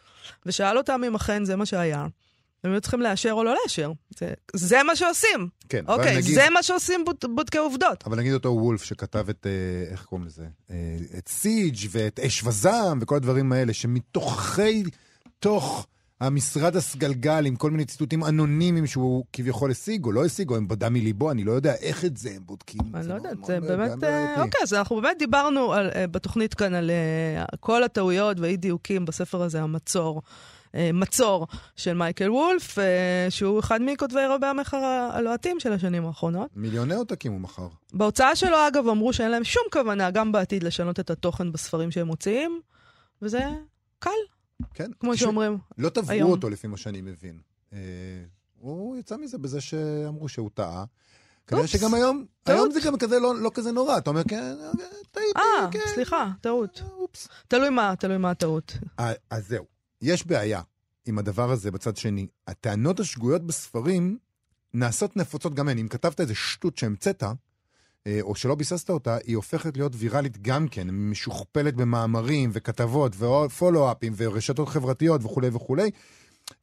ושאל 0.47 0.78
אותם 0.78 1.00
אם 1.07 1.14
אכן 1.14 1.45
זה 1.45 1.57
מה 1.57 1.66
שהיה. 1.66 2.07
הם 2.64 2.73
היו 2.73 2.81
צריכים 2.81 3.00
לאשר 3.00 3.33
או 3.33 3.45
לא 3.45 3.57
לאשר. 3.62 3.93
זה, 4.19 4.33
זה 4.54 4.83
מה 4.83 4.97
שעושים. 4.97 5.49
כן. 5.69 5.85
אוקיי, 5.88 6.16
נגיד, 6.16 6.35
זה 6.35 6.50
מה 6.50 6.62
שעושים 6.62 7.04
בוד, 7.04 7.16
בודקי 7.35 7.59
עובדות. 7.59 8.07
אבל 8.07 8.16
נגיד 8.16 8.33
אותו 8.33 8.49
וולף 8.49 8.83
שכתב 8.85 9.28
את, 9.28 9.47
אה, 9.47 9.93
איך 9.93 10.04
קוראים 10.04 10.26
לזה? 10.26 10.47
אה, 10.71 10.97
את 11.19 11.28
סיג' 11.28 11.76
ואת 11.90 12.21
אש 12.21 12.45
וזעם 12.45 12.99
וכל 13.02 13.16
הדברים 13.16 13.52
האלה, 13.52 13.73
שמתוכי, 13.73 14.85
תוך 15.44 15.86
המשרד 16.20 16.76
הסגלגל 16.76 17.46
עם 17.46 17.56
כל 17.56 17.70
מיני 17.70 17.84
ציטוטים 17.84 18.24
אנונימיים 18.24 18.86
שהוא 18.86 19.24
כביכול 19.32 19.70
השיג 19.70 20.04
או 20.04 20.12
לא 20.12 20.24
השיג, 20.24 20.50
או 20.50 20.56
הם 20.56 20.68
בדה 20.68 20.88
מליבו, 20.88 21.30
אני 21.30 21.44
לא 21.44 21.52
יודע 21.52 21.74
איך 21.74 22.04
את 22.04 22.16
זה 22.16 22.30
הם 22.30 22.42
בודקים. 22.46 22.80
אני 22.94 23.08
לא 23.08 23.14
יודעת, 23.14 23.44
זה 23.44 23.60
באמת... 23.60 24.04
אה. 24.04 24.42
אוקיי, 24.42 24.60
אז 24.62 24.74
אנחנו 24.74 25.00
באמת 25.00 25.16
דיברנו 25.18 25.74
אה, 25.74 26.06
בתוכנית 26.06 26.54
כאן 26.54 26.74
על 26.74 26.90
אה, 26.90 27.44
כל 27.60 27.82
הטעויות 27.82 28.40
והאי-דיוקים 28.40 29.04
בספר 29.04 29.42
הזה, 29.42 29.62
המצור. 29.62 30.22
מצור 30.94 31.46
של 31.76 31.94
מייקל 31.94 32.30
וולף, 32.30 32.78
שהוא 33.30 33.60
אחד 33.60 33.80
מכותבי 33.82 34.26
רבי 34.28 34.46
המחר 34.46 35.08
הלוהטים 35.12 35.60
של 35.60 35.72
השנים 35.72 36.06
האחרונות. 36.06 36.50
מיליוני 36.56 36.94
עותקים 36.94 37.32
הוא 37.32 37.40
מכר. 37.40 37.68
בהוצאה 37.92 38.36
שלו, 38.36 38.56
אגב, 38.68 38.88
אמרו 38.88 39.12
שאין 39.12 39.30
להם 39.30 39.44
שום 39.44 39.62
כוונה 39.72 40.10
גם 40.10 40.32
בעתיד 40.32 40.62
לשנות 40.62 41.00
את 41.00 41.10
התוכן 41.10 41.52
בספרים 41.52 41.90
שהם 41.90 42.06
מוציאים, 42.06 42.60
וזה 43.22 43.40
קל, 43.98 44.10
כן. 44.75 44.90
כמו 45.00 45.14
תשמע, 45.14 45.25
שאומרים. 45.25 45.58
לא 45.78 45.88
תבעו 45.88 46.11
היום. 46.11 46.30
אותו 46.30 46.50
לפי 46.50 46.66
מה 46.66 46.76
שאני 46.76 47.00
מבין. 47.00 47.38
אה, 47.73 47.78
הוא 48.58 48.96
יצא 48.96 49.16
מזה 49.16 49.38
בזה 49.38 49.61
שאמרו 49.61 50.28
שהוא 50.28 50.50
טעה. 50.54 50.84
כנראה 51.46 51.66
שגם 51.66 51.94
היום, 51.94 52.25
טעות. 52.42 52.58
היום 52.58 52.70
זה 52.70 52.80
גם 52.80 52.99
כזה 52.99 53.18
לא, 53.20 53.37
לא 53.37 53.50
כזה 53.54 53.73
נורא. 53.73 53.99
אתה 53.99 54.11
אומר, 54.11 54.23
כן, 54.28 54.54
טעיתי, 55.11 55.38
אה, 55.38 55.68
כן. 55.70 55.80
סליחה, 55.94 56.30
טעות. 56.40 56.82
אופס. 56.99 57.28
תלוי 57.49 57.70
מה, 57.70 57.94
תלוי 57.99 58.18
מה 58.18 58.30
הטעות. 58.30 58.76
אה, 59.00 59.12
אז 59.30 59.49
זהו, 59.49 59.64
יש 60.02 60.26
בעיה 60.26 60.61
עם 61.06 61.18
הדבר 61.18 61.50
הזה 61.50 61.70
בצד 61.70 61.96
שני. 61.96 62.26
הטענות 62.46 63.00
השגויות 63.00 63.46
בספרים 63.46 64.18
נעשות 64.75 65.16
נפוצות 65.16 65.54
גם 65.54 65.68
הן. 65.68 65.78
אם 65.78 65.88
כתבת 65.88 66.20
איזה 66.20 66.34
שטות 66.34 66.78
שהמצאת, 66.78 67.23
אה, 67.23 67.32
או 68.23 68.34
שלא 68.34 68.54
ביססת 68.54 68.90
אותה, 68.90 69.16
היא 69.26 69.37
הופכת 69.37 69.76
להיות 69.76 69.92
ויראלית 69.96 70.42
גם 70.42 70.68
כן, 70.68 70.87
משוכפלת 70.90 71.75
במאמרים 71.75 72.50
וכתבות 72.52 73.12
ופולו-אפים 73.18 74.12
ורשתות 74.16 74.68
חברתיות 74.68 75.25
וכולי 75.25 75.49
וכולי. 75.52 75.90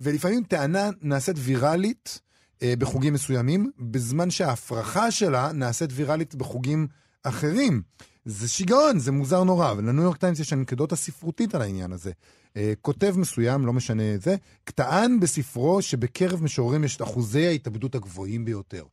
ולפעמים 0.02 0.44
טענה 0.44 0.90
נעשית 1.02 1.36
ויראלית 1.40 2.20
אה, 2.64 2.74
בחוגים 2.78 3.14
מסוימים, 3.14 3.72
בזמן 3.80 4.30
שההפרחה 4.30 5.12
שלה 5.12 5.52
נעשית 5.52 5.90
ויראלית 5.94 6.36
בחוגים 6.36 6.88
אחרים. 7.24 7.82
זה 8.26 8.48
שיגעון, 8.48 9.00
זה 9.00 9.12
מוזר 9.12 9.44
נורא, 9.44 9.74
ולניו 9.78 10.04
יורק 10.04 10.18
טיימס 10.18 10.40
יש 10.40 10.54
אנקדוטה 10.54 10.96
ספרותית 10.96 11.56
על 11.56 11.62
העניין 11.62 11.92
הזה. 11.92 12.12
אה, 12.58 12.74
כותב 12.82 13.14
מסוים, 13.18 13.66
לא 13.66 13.74
משנה 13.74 14.16
את 14.16 14.22
זה, 14.22 14.36
טען 14.64 15.20
בספרו 15.20 15.82
שבקרב 15.82 16.44
משוררים 16.44 16.84
יש 16.84 16.96
את 16.96 17.02
אחוזי 17.02 17.48
ההתאבדות 17.48 17.96
הגבוהים 17.96 18.46
ביותר. 18.46 18.84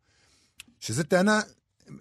שזה 0.81 1.05
טענה 1.05 1.41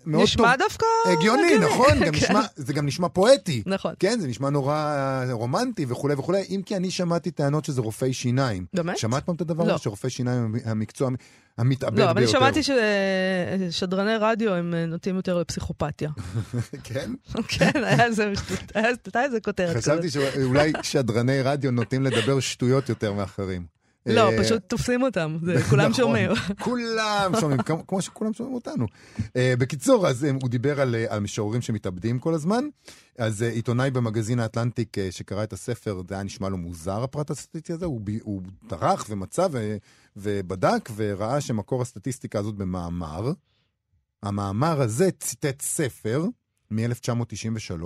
מאוד 0.05 0.23
נשמע 0.23 0.51
טוב. 0.51 0.65
דווקא... 0.67 0.85
הגיוני, 1.17 1.57
נכון? 1.59 1.93
גם 1.93 1.99
כן. 2.05 2.11
נשמע, 2.11 2.41
זה 2.55 2.73
גם 2.73 2.85
נשמע 2.85 3.09
פואטי. 3.09 3.63
נכון. 3.65 3.93
כן, 3.99 4.19
זה 4.19 4.27
נשמע 4.27 4.49
נורא 4.49 4.75
אה, 4.75 5.33
רומנטי 5.33 5.85
וכולי 5.89 6.13
וכולי, 6.13 6.43
אם 6.49 6.61
כי 6.65 6.75
אני 6.75 6.91
שמעתי 6.91 7.31
טענות 7.31 7.65
שזה 7.65 7.81
רופאי 7.81 8.13
שיניים. 8.13 8.65
באמת? 8.73 8.97
שמעת 8.97 9.25
פעם 9.25 9.35
את 9.35 9.41
הדבר 9.41 9.63
לא. 9.63 9.73
הזה? 9.73 9.83
שרופאי 9.83 10.09
שיניים 10.09 10.43
הם 10.43 10.55
המקצוע 10.65 11.09
המתאבד 11.57 11.95
ביותר. 11.95 12.05
לא, 12.05 12.11
אבל 12.11 12.21
אני 12.21 12.31
שמעתי 12.31 12.59
ששדרני 12.63 14.15
רדיו 14.19 14.53
הם 14.53 14.73
אה, 14.73 14.85
נוטים 14.85 15.15
יותר 15.15 15.39
לפסיכופתיה. 15.39 16.09
כן? 16.83 17.11
כן, 17.47 17.71
היה 17.83 18.05
איזה 19.23 19.39
כותרת 19.41 19.77
כזאת. 19.77 19.93
חשבתי 19.93 20.09
שאולי 20.09 20.71
שדרני 20.81 21.41
רדיו 21.41 21.71
נוטים 21.71 22.03
לדבר 22.03 22.39
שטויות 22.39 22.89
יותר 22.89 23.13
מאחרים. 23.13 23.76
לא, 24.15 24.31
אה, 24.31 24.37
פשוט 24.43 24.61
תופסים 24.69 25.01
אותם, 25.03 25.37
זה- 25.43 25.63
כולם 25.69 25.81
נכון. 25.91 25.93
שומעים. 25.93 26.31
כולם 26.63 27.31
שומעים, 27.39 27.59
כמו- 27.87 28.01
שכולם 28.01 28.33
שומעים 28.33 28.55
אותנו. 28.55 28.85
אה, 29.35 29.53
בקיצור, 29.59 30.07
אז 30.07 30.25
אה, 30.25 30.31
הוא 30.41 30.49
דיבר 30.49 30.81
על, 30.81 30.95
על 31.09 31.19
משוררים 31.19 31.61
שמתאבדים 31.61 32.19
כל 32.19 32.33
הזמן. 32.33 32.63
אז 33.17 33.41
עיתונאי 33.41 33.91
במגזין 33.91 34.39
האטלנטיק 34.39 34.97
שקרא 35.11 35.43
את 35.43 35.53
הספר, 35.53 36.01
זה 36.09 36.15
היה 36.15 36.23
נשמע 36.23 36.49
לו 36.49 36.57
מוזר 36.57 37.03
הפרט 37.03 37.31
הסטטיסטי 37.31 37.73
הזה, 37.73 37.85
הוא, 37.85 38.01
טרח 38.67 39.05
ומצא 39.09 39.47
ו, 39.51 39.77
ובדק 40.15 40.89
וראה 40.95 41.41
שמקור 41.41 41.81
הסטטיסטיקה 41.81 42.39
הזאת 42.39 42.55
במאמר. 42.55 43.31
המאמר 44.23 44.81
הזה 44.81 45.09
ציטט 45.19 45.61
ספר 45.61 46.25
מ-1993, 46.71 47.83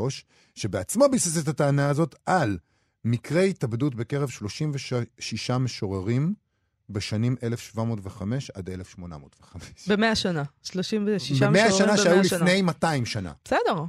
שבעצמו 0.55 1.05
ביסס 1.11 1.43
את 1.43 1.47
הטענה 1.47 1.89
הזאת 1.89 2.15
על 2.25 2.57
מקרי 3.05 3.49
התאבדות 3.49 3.95
בקרב 3.95 4.29
36 4.29 5.51
משוררים 5.51 6.33
בשנים 6.89 7.35
1705 7.43 8.49
עד 8.49 8.69
1805. 8.69 9.87
במאה 9.87 10.15
שנה. 10.15 10.43
36 10.63 11.41
במאה 11.41 11.67
משוררים 11.67 11.87
שנה 11.87 11.97
שהיו 11.97 12.15
במאה 12.15 12.23
שנה. 12.23 12.39
לפני 12.39 12.61
200 12.61 13.05
שנה. 13.05 13.31
בסדר. 13.45 13.83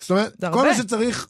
זאת 0.00 0.10
אומרת, 0.10 0.44
כל. 0.52 0.68
מה 0.68 0.74
שצריך 0.74 1.28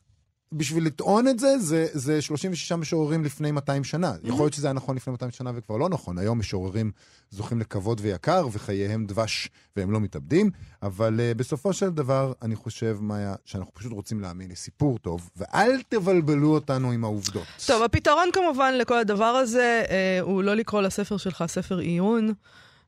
בשביל 0.56 0.86
לטעון 0.86 1.28
את 1.28 1.38
זה, 1.38 1.58
זה, 1.58 1.86
זה 1.92 2.22
36 2.22 2.72
משוררים 2.72 3.24
לפני 3.24 3.50
200 3.50 3.84
שנה. 3.84 4.12
Mm-hmm. 4.12 4.28
יכול 4.28 4.44
להיות 4.44 4.52
שזה 4.52 4.66
היה 4.66 4.74
נכון 4.74 4.96
לפני 4.96 5.10
200 5.10 5.30
שנה 5.30 5.50
וכבר 5.54 5.76
לא 5.76 5.88
נכון. 5.88 6.18
היום 6.18 6.38
משוררים 6.38 6.90
זוכים 7.30 7.60
לכבוד 7.60 8.00
ויקר, 8.04 8.46
וחייהם 8.52 9.06
דבש, 9.06 9.48
והם 9.76 9.90
לא 9.90 10.00
מתאבדים. 10.00 10.50
אבל 10.82 11.20
uh, 11.20 11.38
בסופו 11.38 11.72
של 11.72 11.90
דבר, 11.90 12.32
אני 12.42 12.56
חושב, 12.56 12.98
מאיה, 13.00 13.34
שאנחנו 13.44 13.74
פשוט 13.74 13.92
רוצים 13.92 14.20
להאמין 14.20 14.50
לסיפור 14.50 14.98
טוב, 14.98 15.30
ואל 15.36 15.82
תבלבלו 15.88 16.54
אותנו 16.54 16.90
עם 16.90 17.04
העובדות. 17.04 17.46
טוב, 17.66 17.82
הפתרון 17.82 18.28
כמובן 18.32 18.74
לכל 18.78 18.98
הדבר 18.98 19.24
הזה 19.24 19.82
אה, 19.90 20.18
הוא 20.20 20.42
לא 20.42 20.54
לקרוא 20.54 20.82
לספר 20.82 21.16
שלך 21.16 21.44
ספר 21.46 21.78
עיון, 21.78 22.32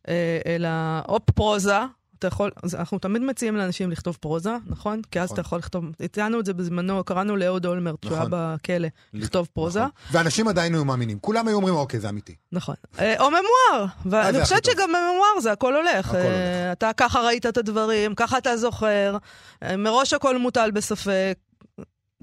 אה, 0.08 0.38
אלא 0.46 0.68
או 1.08 1.20
פרוזה. 1.20 1.78
אתה 2.18 2.26
יכול, 2.26 2.50
אז 2.62 2.75
אנחנו 2.75 2.99
תמיד 2.99 3.23
מציעים 3.23 3.56
לאנשים 3.56 3.90
לכתוב 3.90 4.16
פרוזה, 4.20 4.56
נכון? 4.66 5.02
כי 5.11 5.20
אז 5.20 5.25
נכון. 5.25 5.35
אתה 5.35 5.40
יכול 5.40 5.58
לכתוב, 5.58 5.85
הצענו 6.00 6.40
את 6.40 6.46
זה 6.46 6.54
בזמנו, 6.54 7.04
קראנו 7.04 7.37
לאהוד 7.37 7.66
אולמרט, 7.66 8.04
שהוא 8.04 8.14
היה 8.16 8.25
נכון. 8.25 8.38
בכלא, 8.54 8.88
לכתוב 9.14 9.49
פרוזה. 9.52 9.80
נכון. 9.80 9.90
ואנשים 10.12 10.49
עדיין 10.49 10.75
היו 10.75 10.85
מאמינים. 10.85 11.18
כולם 11.18 11.49
היו 11.49 11.56
אומרים, 11.56 11.75
אוקיי, 11.75 12.00
זה 12.00 12.08
אמיתי. 12.08 12.35
נכון. 12.52 12.75
אה, 12.99 13.14
או 13.20 13.28
ממואר, 13.30 13.87
ואני 14.06 14.42
חושבת. 14.42 14.64
שגם 14.64 14.88
בממואר 14.88 15.40
זה 15.40 15.52
הכל 15.52 15.76
הולך. 15.76 16.08
הכל 16.08 16.16
אה, 16.16 16.23
הולך. 16.23 16.73
אתה 16.73 16.90
ככה 16.96 17.20
ראית 17.20 17.46
את 17.46 17.56
הדברים, 17.56 18.14
ככה 18.14 18.38
אתה 18.38 18.56
זוכר, 18.56 19.16
אה, 19.62 19.76
מראש 19.76 20.12
הכל 20.12 20.38
מוטל 20.38 20.70
בספק. 20.70 21.38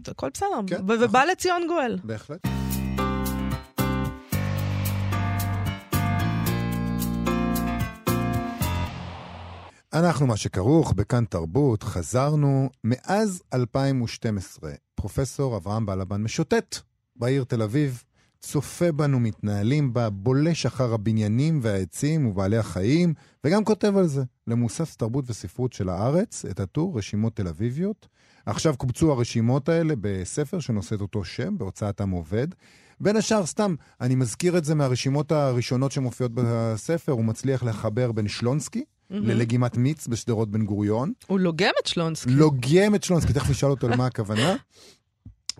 הכל 0.07 0.29
בסדר, 0.33 0.47
כן, 0.67 0.75
ו- 0.75 0.83
נכון. 0.83 1.03
ובא 1.03 1.23
לציון 1.23 1.67
גואל. 1.67 1.97
בהחלט. 2.03 2.39
אנחנו 9.93 10.27
מה 10.27 10.37
שכרוך 10.37 10.93
בכאן 10.93 11.25
תרבות, 11.25 11.83
חזרנו 11.83 12.69
מאז 12.83 13.43
2012. 13.53 14.71
פרופסור 14.95 15.57
אברהם 15.57 15.85
בלבן 15.85 16.23
משוטט 16.23 16.75
בעיר 17.15 17.43
תל 17.43 17.61
אביב, 17.61 18.03
צופה 18.39 18.91
בנו 18.91 19.19
מתנהלים 19.19 19.93
בה, 19.93 20.09
בולש 20.09 20.65
אחר 20.65 20.93
הבניינים 20.93 21.59
והעצים 21.61 22.27
ובעלי 22.27 22.57
החיים, 22.57 23.13
וגם 23.43 23.63
כותב 23.63 23.97
על 23.97 24.07
זה 24.07 24.23
למוסף 24.47 24.95
תרבות 24.95 25.25
וספרות 25.27 25.73
של 25.73 25.89
הארץ, 25.89 26.45
את 26.45 26.59
הטור 26.59 26.97
רשימות 26.97 27.35
תל 27.35 27.47
אביביות. 27.47 28.07
עכשיו 28.45 28.77
קובצו 28.77 29.11
הרשימות 29.11 29.69
האלה 29.69 29.93
בספר 30.01 30.59
שנושא 30.59 30.95
את 30.95 31.01
אותו 31.01 31.23
שם, 31.23 31.57
בהוצאת 31.57 32.01
עם 32.01 32.11
עובד. 32.11 32.47
בין 32.99 33.17
השאר, 33.17 33.45
סתם, 33.45 33.75
אני 34.01 34.15
מזכיר 34.15 34.57
את 34.57 34.65
זה 34.65 34.75
מהרשימות 34.75 35.31
הראשונות 35.31 35.91
שמופיעות 35.91 36.31
בספר, 36.35 37.11
הוא 37.11 37.25
מצליח 37.25 37.63
לחבר 37.63 38.11
בין 38.11 38.27
שלונסקי 38.27 38.83
ללגימת 39.09 39.77
מיץ 39.77 40.07
בשדרות 40.07 40.51
בן 40.51 40.65
גוריון. 40.65 41.13
הוא 41.27 41.39
לוגם 41.39 41.71
את 41.81 41.87
שלונסקי. 41.87 42.31
לוגם 42.31 42.95
את 42.95 43.03
שלונסקי, 43.03 43.33
תכף 43.33 43.49
נשאל 43.49 43.69
אותו 43.69 43.89
למה 43.89 44.05
הכוונה. 44.11 44.55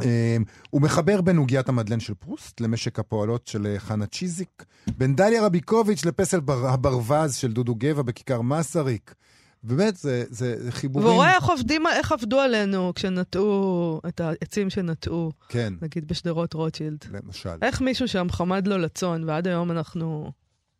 אה, 0.01 0.37
הוא 0.69 0.81
מחבר 0.81 1.21
בין 1.21 1.37
עוגיית 1.37 1.69
המדלן 1.69 1.99
של 1.99 2.13
פרוסט 2.13 2.61
למשק 2.61 2.99
הפועלות 2.99 3.47
של 3.47 3.67
אה, 3.67 3.79
חנה 3.79 4.05
צ'יזיק, 4.05 4.65
בין 4.97 5.15
דליה 5.15 5.45
רביקוביץ' 5.45 6.05
לפסל 6.05 6.39
בר- 6.39 6.67
הברווז 6.67 7.35
של 7.35 7.51
דודו 7.53 7.75
גבע 7.75 8.01
בכיכר 8.01 8.41
מסריק. 8.41 9.13
באמת, 9.63 9.95
זה, 9.95 10.23
זה 10.29 10.55
זה 10.63 10.71
חיבורים... 10.71 11.07
והוא 11.07 11.15
רואה 11.17 11.35
איך 11.35 11.43
עובדים, 11.43 11.87
איך 11.87 12.11
עבדו 12.11 12.39
עלינו 12.39 12.91
כשנטעו 12.95 14.01
את 14.07 14.21
העצים 14.21 14.69
שנטעו, 14.69 15.31
כן, 15.49 15.73
נגיד 15.81 16.07
בשדרות 16.07 16.53
רוטשילד. 16.53 17.05
למשל. 17.11 17.49
איך 17.61 17.81
מישהו 17.81 18.07
שם 18.07 18.27
חמד 18.29 18.67
לו 18.67 18.77
לצאן, 18.77 19.23
ועד 19.29 19.47
היום 19.47 19.71
אנחנו 19.71 20.31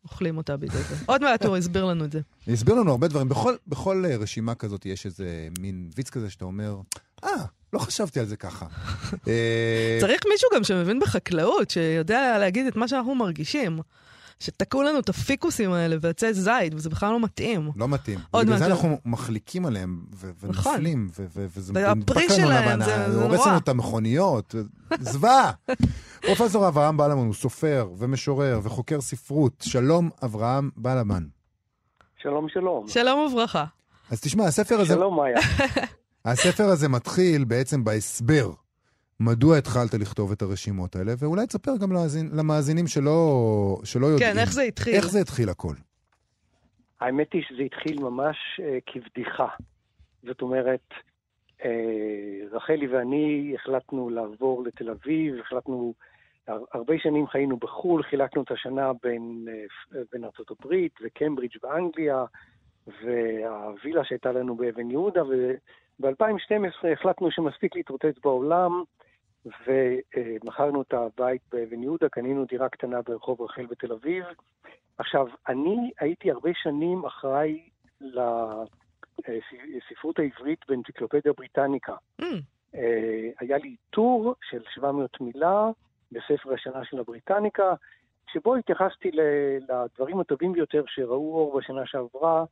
אוכלים 0.04 0.36
אותה 0.36 0.56
בידי 0.56 0.76
זה. 0.76 0.96
עוד 1.06 1.22
מעט 1.22 1.44
הוא 1.44 1.56
הסביר 1.56 1.84
לנו 1.84 2.04
את 2.04 2.12
זה. 2.12 2.20
הסביר 2.48 2.74
לנו 2.74 2.90
הרבה 2.90 3.08
דברים. 3.08 3.28
בכל, 3.28 3.54
בכל 3.66 4.04
אה, 4.08 4.16
רשימה 4.16 4.54
כזאת 4.54 4.86
יש 4.86 5.06
איזה 5.06 5.48
מין 5.58 5.90
ויץ 5.96 6.10
כזה 6.10 6.30
שאתה 6.30 6.44
אומר, 6.44 6.76
אה, 7.24 7.30
לא 7.72 7.78
חשבתי 7.78 8.20
על 8.20 8.26
זה 8.26 8.36
ככה. 8.36 8.66
אה, 9.28 9.98
צריך 10.00 10.22
מישהו 10.32 10.48
גם 10.54 10.64
שמבין 10.64 11.00
בחקלאות, 11.00 11.70
שיודע 11.70 12.38
להגיד 12.38 12.66
את 12.66 12.76
מה 12.76 12.88
שאנחנו 12.88 13.14
מרגישים. 13.14 13.78
שתקעו 14.40 14.82
לנו 14.82 14.98
את 14.98 15.08
הפיקוסים 15.08 15.72
האלה 15.72 15.96
ועצי 16.00 16.34
זית, 16.34 16.74
וזה 16.74 16.90
בכלל 16.90 17.12
לא 17.12 17.20
מתאים. 17.20 17.70
לא 17.76 17.88
מתאים. 17.88 18.18
עוד 18.30 18.46
בגלל 18.46 18.58
זה 18.58 18.64
מעט. 18.64 18.70
אנחנו 18.72 18.98
מחליקים 19.04 19.66
עליהם 19.66 20.04
נכון. 20.12 20.30
ונופלים, 20.42 21.08
ו- 21.18 21.26
ו- 21.34 21.46
וזה 21.56 21.72
לנו 21.72 22.46
שלהם, 22.46 22.68
לבנה, 22.68 22.84
זה- 22.84 23.12
זה 23.12 23.22
הורס 23.22 23.36
נורא. 23.38 23.48
לנו 23.48 23.58
את 23.58 23.68
המכוניות, 23.68 24.54
זוועה. 25.00 25.52
פרופסור 26.26 26.68
אברהם 26.68 26.96
בלמן 26.96 27.26
הוא 27.26 27.34
סופר 27.34 27.88
ומשורר 27.98 28.60
וחוקר 28.62 29.00
ספרות. 29.00 29.52
שלום, 29.66 30.10
אברהם 30.24 30.70
בלמן. 30.76 31.24
שלום, 32.22 32.46
שלום. 32.48 32.88
שלום 32.88 33.20
וברכה. 33.32 33.64
אז 34.10 34.20
תשמע, 34.20 34.44
הספר 34.44 34.80
הזה, 34.80 34.94
שלום, 34.94 35.16
מאיה. 35.16 35.36
הספר 36.24 36.64
הזה 36.64 36.88
מתחיל 36.88 37.44
בעצם 37.44 37.84
בהסבר. 37.84 38.50
מדוע 39.20 39.58
התחלת 39.58 39.94
לכתוב 39.94 40.32
את 40.32 40.42
הרשימות 40.42 40.96
האלה, 40.96 41.12
ואולי 41.18 41.46
תספר 41.46 41.76
גם 41.80 41.92
למאזין, 41.92 42.30
למאזינים 42.32 42.86
שלא, 42.86 43.78
שלא 43.84 44.06
יודעים. 44.06 44.32
כן, 44.32 44.38
איך 44.38 44.52
זה 44.52 44.62
התחיל? 44.62 44.94
איך 44.94 45.06
זה 45.06 45.20
התחיל 45.20 45.48
הכל? 45.48 45.74
האמת 47.00 47.32
היא 47.32 47.42
שזה 47.48 47.62
התחיל 47.62 48.00
ממש 48.00 48.36
אה, 48.62 48.78
כבדיחה. 48.86 49.46
זאת 50.22 50.42
אומרת, 50.42 50.88
אה, 51.64 51.70
רחלי 52.52 52.86
ואני 52.86 53.54
החלטנו 53.54 54.10
לעבור 54.10 54.64
לתל 54.64 54.90
אביב, 54.90 55.34
החלטנו 55.40 55.94
הרבה 56.48 56.94
שנים 56.98 57.26
חיינו 57.26 57.56
בחו"ל, 57.56 58.02
חילקנו 58.02 58.42
את 58.42 58.50
השנה 58.50 58.92
בין, 59.02 59.46
בין 60.12 60.24
ארצות 60.24 60.50
הברית 60.50 60.92
וקמברידג' 61.02 61.56
באנגליה, 61.62 62.24
והווילה 62.86 64.04
שהייתה 64.04 64.32
לנו 64.32 64.56
באבן 64.56 64.90
יהודה, 64.90 65.22
וב-2012 66.00 66.88
החלטנו 66.92 67.30
שמספיק 67.30 67.76
להתרוצץ 67.76 68.18
בעולם, 68.22 68.82
ומכרנו 69.66 70.82
את 70.82 70.94
הבית 70.94 71.42
באבן 71.52 71.82
יהודה, 71.82 72.08
קנינו 72.08 72.44
דירה 72.44 72.68
קטנה 72.68 73.02
ברחוב 73.02 73.40
רחל 73.40 73.66
בתל 73.66 73.92
אביב. 73.92 74.24
עכשיו, 74.98 75.26
אני 75.48 75.90
הייתי 76.00 76.30
הרבה 76.30 76.50
שנים 76.54 77.04
אחראי 77.04 77.68
לספרות 79.20 80.18
העברית 80.18 80.58
באנציקלופדיה 80.68 81.32
בריטניקה. 81.32 81.94
Mm. 82.20 82.24
היה 83.40 83.58
לי 83.58 83.76
טור 83.90 84.34
של 84.50 84.62
700 84.74 85.20
מילה 85.20 85.70
בספר 86.12 86.54
השנה 86.54 86.84
של 86.84 86.98
הבריטניקה, 86.98 87.74
שבו 88.32 88.56
התייחסתי 88.56 89.10
לדברים 89.68 90.20
הטובים 90.20 90.52
ביותר 90.52 90.82
שראו 90.86 91.34
אור 91.34 91.58
בשנה 91.58 91.86
שעברה 91.86 92.44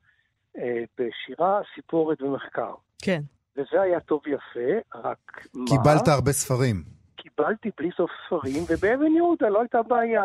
בשירה, 0.98 1.60
סיפורת 1.74 2.22
ומחקר. 2.22 2.74
כן. 3.02 3.20
וזה 3.56 3.80
היה 3.80 4.00
טוב 4.00 4.20
ויפה, 4.26 4.78
רק 4.94 5.46
מה... 5.54 5.64
קיבלת 5.66 6.08
הרבה 6.08 6.32
ספרים. 6.32 6.76
קיבלתי 7.16 7.70
בלי 7.78 7.90
סוף 7.96 8.10
ספרים, 8.26 8.62
ובאבן 8.68 9.12
יהודה 9.16 9.48
לא 9.48 9.60
הייתה 9.60 9.82
בעיה. 9.82 10.24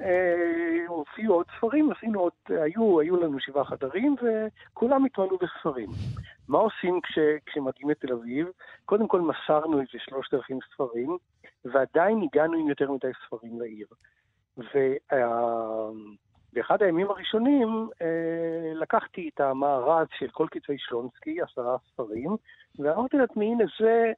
אה, 0.00 0.84
הופיעו 0.88 1.34
עוד 1.34 1.46
ספרים, 1.58 1.92
עשינו 1.92 2.20
עוד, 2.20 2.32
היו, 2.48 3.00
היו 3.00 3.16
לנו 3.16 3.40
שבעה 3.40 3.64
חדרים, 3.64 4.16
וכולם 4.22 5.04
התמלאו 5.04 5.38
בספרים. 5.38 5.88
מה 6.48 6.58
עושים 6.58 7.00
כש, 7.02 7.18
כשמגיעים 7.46 7.90
לתל 7.90 8.12
אביב? 8.12 8.46
קודם 8.84 9.08
כל 9.08 9.20
מסרנו 9.20 9.80
איזה 9.80 9.98
שלושת 9.98 10.34
אלפים 10.34 10.58
ספרים, 10.74 11.16
ועדיין 11.64 12.22
הגענו 12.22 12.58
עם 12.58 12.68
יותר 12.68 12.90
מדי 12.90 13.10
ספרים 13.26 13.60
לעיר. 13.60 13.86
ובאחד 16.56 16.82
הימים 16.82 17.10
הראשונים 17.10 17.88
אה, 18.02 18.06
לקחתי 18.74 19.30
את 19.34 19.40
המארז 19.40 20.06
של 20.18 20.26
כל 20.32 20.46
כתבי 20.50 20.76
שלונסקי, 20.78 21.36
עשרה 21.42 21.76
ספרים, 21.92 22.36
ואמרתי 22.78 23.16
לעצמי, 23.16 23.46
הנה 23.46 23.64
זה 23.80 24.12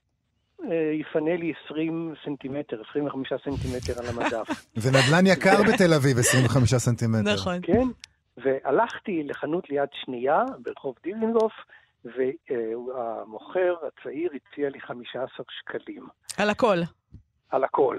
אה, 0.65 0.93
יפנה 0.93 1.37
לי 1.37 1.53
20 1.65 2.15
סנטימטר, 2.25 2.83
25 2.91 3.33
סנטימטר 3.45 4.01
על 4.01 4.07
המדף. 4.07 4.49
זה 4.83 4.91
נדל"ן 4.91 5.27
יקר 5.27 5.63
בתל 5.73 5.95
אביב, 5.95 6.19
25 6.19 6.75
סנטימטר. 6.75 7.35
נכון. 7.35 7.59
כן, 7.63 7.87
והלכתי 8.37 9.23
לחנות 9.25 9.71
ליד 9.71 9.89
שנייה 10.05 10.45
ברחוב 10.59 10.95
דיזינגוף, 11.03 11.53
והמוכר 12.05 13.75
הצעיר 13.87 14.31
הציע 14.35 14.69
לי 14.69 14.81
15 14.81 15.45
שקלים. 15.51 16.07
על 16.39 16.51
הכל. 16.51 16.79
על 17.51 17.65
הכל. 17.65 17.99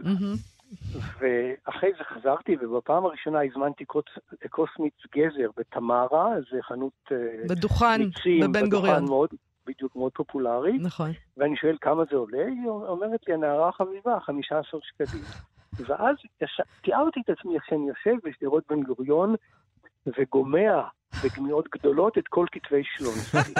ואחרי 1.19 1.91
זה 1.97 2.03
חזרתי, 2.03 2.55
ובפעם 2.61 3.05
הראשונה 3.05 3.39
הזמנתי 3.43 3.85
כוס 4.49 4.69
מיץ 4.79 4.93
גזר 5.15 5.49
בתמרה, 5.57 6.29
זה 6.51 6.57
חנות 6.61 6.93
אה, 7.11 7.17
בדוכן, 7.49 8.01
בבן 8.41 8.69
גוריון. 8.69 8.95
בדוכן 8.95 9.05
מאוד, 9.05 9.29
בדיוק 9.65 9.95
מאוד 9.95 10.11
פופולרי. 10.15 10.77
נכון. 10.77 11.11
ואני 11.37 11.55
שואל 11.57 11.77
כמה 11.81 12.03
זה 12.11 12.15
עולה, 12.15 12.45
היא 12.45 12.67
אומרת 12.67 13.19
לי, 13.27 13.33
הנערה 13.33 13.69
החביבה, 13.69 14.19
15 14.19 14.79
שקלים. 14.83 15.23
ואז 15.87 16.15
יש... 16.41 16.61
תיארתי 16.81 17.19
את 17.25 17.29
עצמי 17.29 17.55
איך 17.55 17.65
שאני 17.65 17.87
יושב 17.87 18.27
בשדרות 18.29 18.63
בן 18.69 18.83
גוריון 18.83 19.35
וגומע 20.07 20.81
בגמיעות 21.23 21.67
גדולות 21.71 22.17
את 22.17 22.27
כל 22.27 22.45
כתבי 22.51 22.83
שלונסקי. 22.83 23.53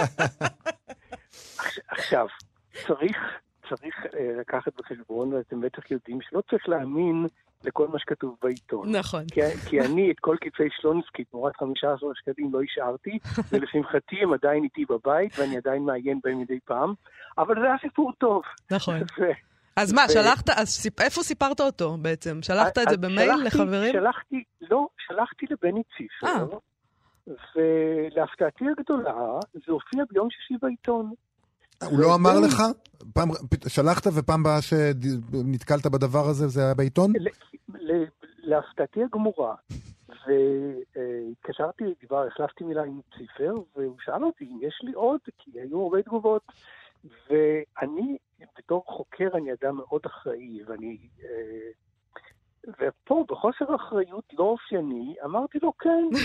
עכשיו, 1.94 2.28
צריך, 2.88 3.18
צריך 3.69 3.95
אה, 4.13 4.39
לקחת 4.39 4.71
בחשבון, 4.77 5.33
ואתם 5.33 5.61
בטח 5.61 5.91
יודעים, 5.91 6.19
שלא 6.21 6.41
צריך 6.49 6.69
להאמין 6.69 7.25
לכל 7.63 7.88
מה 7.88 7.99
שכתוב 7.99 8.35
בעיתון. 8.41 8.95
נכון. 8.95 9.23
כי, 9.31 9.41
כי 9.69 9.81
אני 9.81 10.11
את 10.11 10.19
כל 10.19 10.35
כתבי 10.41 10.69
שלונסקי 10.81 11.23
תמורת 11.23 11.55
15 11.57 12.09
שקלים 12.15 12.53
לא 12.53 12.59
השארתי, 12.63 13.19
ולשמחתי 13.51 14.15
הם 14.21 14.33
עדיין 14.33 14.63
איתי 14.63 14.85
בבית, 14.89 15.39
ואני 15.39 15.57
עדיין 15.57 15.83
מעיין 15.83 16.19
בהם 16.23 16.39
מדי 16.39 16.59
פעם, 16.65 16.93
אבל 17.38 17.55
זה 17.61 17.65
היה 17.65 17.75
סיפור 17.81 18.11
טוב. 18.17 18.41
נכון. 18.71 18.95
ו... 19.19 19.23
אז 19.75 19.93
מה, 19.93 20.01
ו... 20.09 20.11
שלחת, 20.11 20.49
אז 20.49 20.67
סיפ... 20.67 21.01
איפה 21.01 21.23
סיפרת 21.23 21.59
אותו 21.59 21.97
בעצם? 21.97 22.41
שלחת 22.41 22.77
את 22.77 22.89
זה 22.89 22.97
במייל 22.97 23.29
שלחתי, 23.29 23.45
לחברים? 23.45 23.93
שלחתי, 23.93 24.43
לא, 24.62 24.88
שלחתי 25.08 25.45
לבני 25.49 25.82
ציפר, 25.97 26.27
אה. 26.27 26.60
ולהפתעתי 27.55 28.65
הגדולה, 28.77 29.39
זה 29.53 29.71
הופיע 29.71 30.03
ביום 30.12 30.29
שישי 30.29 30.53
בעיתון. 30.62 31.13
הוא 31.86 32.00
לא 32.00 32.15
אמר 32.15 32.39
לך? 32.39 32.62
פעם, 33.13 33.30
שלחת 33.68 34.08
ופעם 34.15 34.44
באה 34.44 34.62
שנתקלת 34.62 35.86
בדבר 35.88 36.28
הזה, 36.30 36.48
זה 36.48 36.62
היה 36.62 36.74
בעיתון? 36.74 37.13
להפתעתי 38.38 39.04
הגמורה, 39.04 39.56
והתקשרתי, 40.10 41.84
כבר 42.08 42.28
החלפתי 42.28 42.63
מילה 42.63 42.84
עם 42.84 43.00
ציפר, 43.18 43.54
והוא 43.76 43.96
שאל 44.06 44.24
אותי 44.24 44.46
אם 44.46 44.58
יש 44.62 44.80
לי 44.84 44.94
עוד, 44.94 45.20
כי 45.38 45.52
היו 45.60 45.82
הרבה 45.84 46.02
תגובות, 46.02 46.42
ואני, 47.04 48.18
בתור 48.58 48.84
חוקר, 48.88 49.30
אני 49.34 49.50
אדם 49.54 49.78
מאוד 49.78 50.02
אחראי, 50.06 50.60
ואני... 50.68 50.98
אה, 51.24 51.70
ופה, 52.80 53.26
בחוסר 53.30 53.76
אחריות 53.76 54.34
לא 54.34 54.44
אופייני, 54.44 55.15
אמרתי 55.26 55.58
לו 55.62 55.74
כן. 55.78 56.10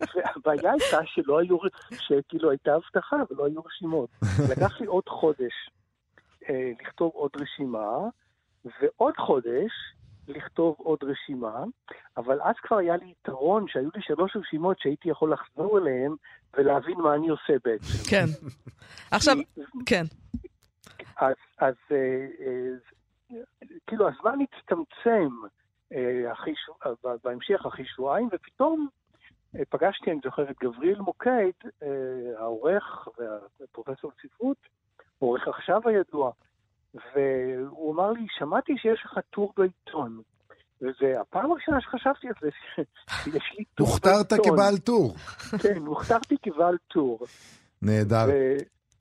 והבעיה 0.00 0.72
הייתה 0.72 0.98
שלא 1.04 1.38
היו, 1.38 1.58
שכאילו 1.92 2.50
הייתה 2.50 2.74
הבטחה 2.74 3.16
ולא 3.30 3.46
היו 3.46 3.60
רשימות. 3.60 4.10
לקח 4.52 4.80
לי 4.80 4.86
עוד 4.86 5.08
חודש 5.08 5.70
אה, 6.48 6.72
לכתוב 6.80 7.12
עוד 7.14 7.30
רשימה, 7.36 7.98
ועוד 8.64 9.16
חודש 9.16 9.72
לכתוב 10.28 10.76
עוד 10.78 10.98
רשימה, 11.02 11.64
אבל 12.16 12.40
אז 12.42 12.54
כבר 12.62 12.76
היה 12.76 12.96
לי 12.96 13.10
יתרון 13.20 13.64
שהיו 13.68 13.88
לי 13.94 14.02
שלוש 14.02 14.36
רשימות 14.36 14.80
שהייתי 14.80 15.08
יכול 15.08 15.32
לחזור 15.32 15.78
אליהן 15.78 16.12
ולהבין 16.56 16.98
מה 16.98 17.14
אני 17.14 17.28
עושה 17.28 17.52
בעצם. 17.64 18.10
כן. 18.10 18.24
עכשיו, 19.10 19.36
כן. 19.86 20.04
אז, 21.16 21.34
אז 21.58 21.74
אה, 21.92 22.26
אה, 22.40 23.36
כאילו 23.86 24.08
הזמן 24.08 24.38
הצטמצם 24.40 25.28
אה, 25.92 26.32
אחרי, 26.32 26.54
בהמשך 27.24 27.66
אחרי 27.66 27.84
שבועיים, 27.86 28.28
ופתאום 28.32 28.88
פגשתי, 29.68 30.10
אני 30.10 30.20
זוכר, 30.24 30.50
את 30.50 30.56
גבריאל 30.62 31.00
מוקד, 31.00 31.50
אה, 31.82 31.88
העורך 32.38 33.08
והפרופסור 33.60 34.12
לספרות, 34.18 34.56
עורך 35.18 35.48
עכשיו 35.48 35.80
הידוע, 35.84 36.30
והוא 36.94 37.94
אמר 37.94 38.12
לי, 38.12 38.26
שמעתי 38.38 38.72
שיש 38.76 39.00
לך 39.04 39.18
טור 39.30 39.52
בעיתון. 39.56 40.20
וזה 40.82 41.20
הפעם 41.20 41.52
הראשונה 41.52 41.80
שחשבתי 41.80 42.26
על 42.26 42.34
זה, 42.40 42.48
שיש 43.24 43.54
לי 43.58 43.64
טור 43.74 43.86
בעיתון. 43.86 44.12
הוכתרת 44.12 44.32
כבעל 44.46 44.78
טור. 44.78 45.14
כן, 45.62 45.86
הוכתרתי 45.86 46.36
כבעל 46.42 46.76
טור. 46.88 47.18
נהדר. 47.82 48.26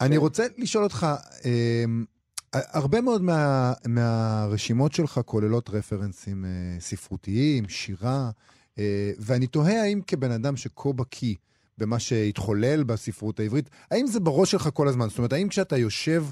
אני 0.02 0.16
כן. 0.16 0.22
רוצה 0.22 0.44
לשאול 0.58 0.84
אותך, 0.84 1.06
אמ, 1.46 2.06
הרבה 2.54 3.02
מאוד 3.02 3.22
מה, 3.22 3.74
מהרשימות 3.88 4.94
שלך 4.94 5.20
כוללות 5.26 5.70
רפרנסים 5.70 6.46
ספרותיים, 6.80 7.70
שירה. 7.70 8.30
אה, 8.80 9.12
ואני 9.20 9.48
תוהה 9.48 9.82
האם 9.82 10.02
כבן 10.08 10.32
אדם 10.32 10.58
שכה 10.58 10.94
בקיא 10.94 11.36
במה 11.78 12.00
שהתחולל 12.00 12.84
בספרות 12.84 13.40
העברית, 13.40 13.70
האם 13.92 14.08
זה 14.08 14.20
בראש 14.20 14.52
שלך 14.52 14.70
כל 14.74 14.88
הזמן? 14.88 15.10
זאת 15.10 15.18
אומרת, 15.18 15.34
האם 15.34 15.48
כשאתה 15.50 15.78
יושב, 15.78 16.24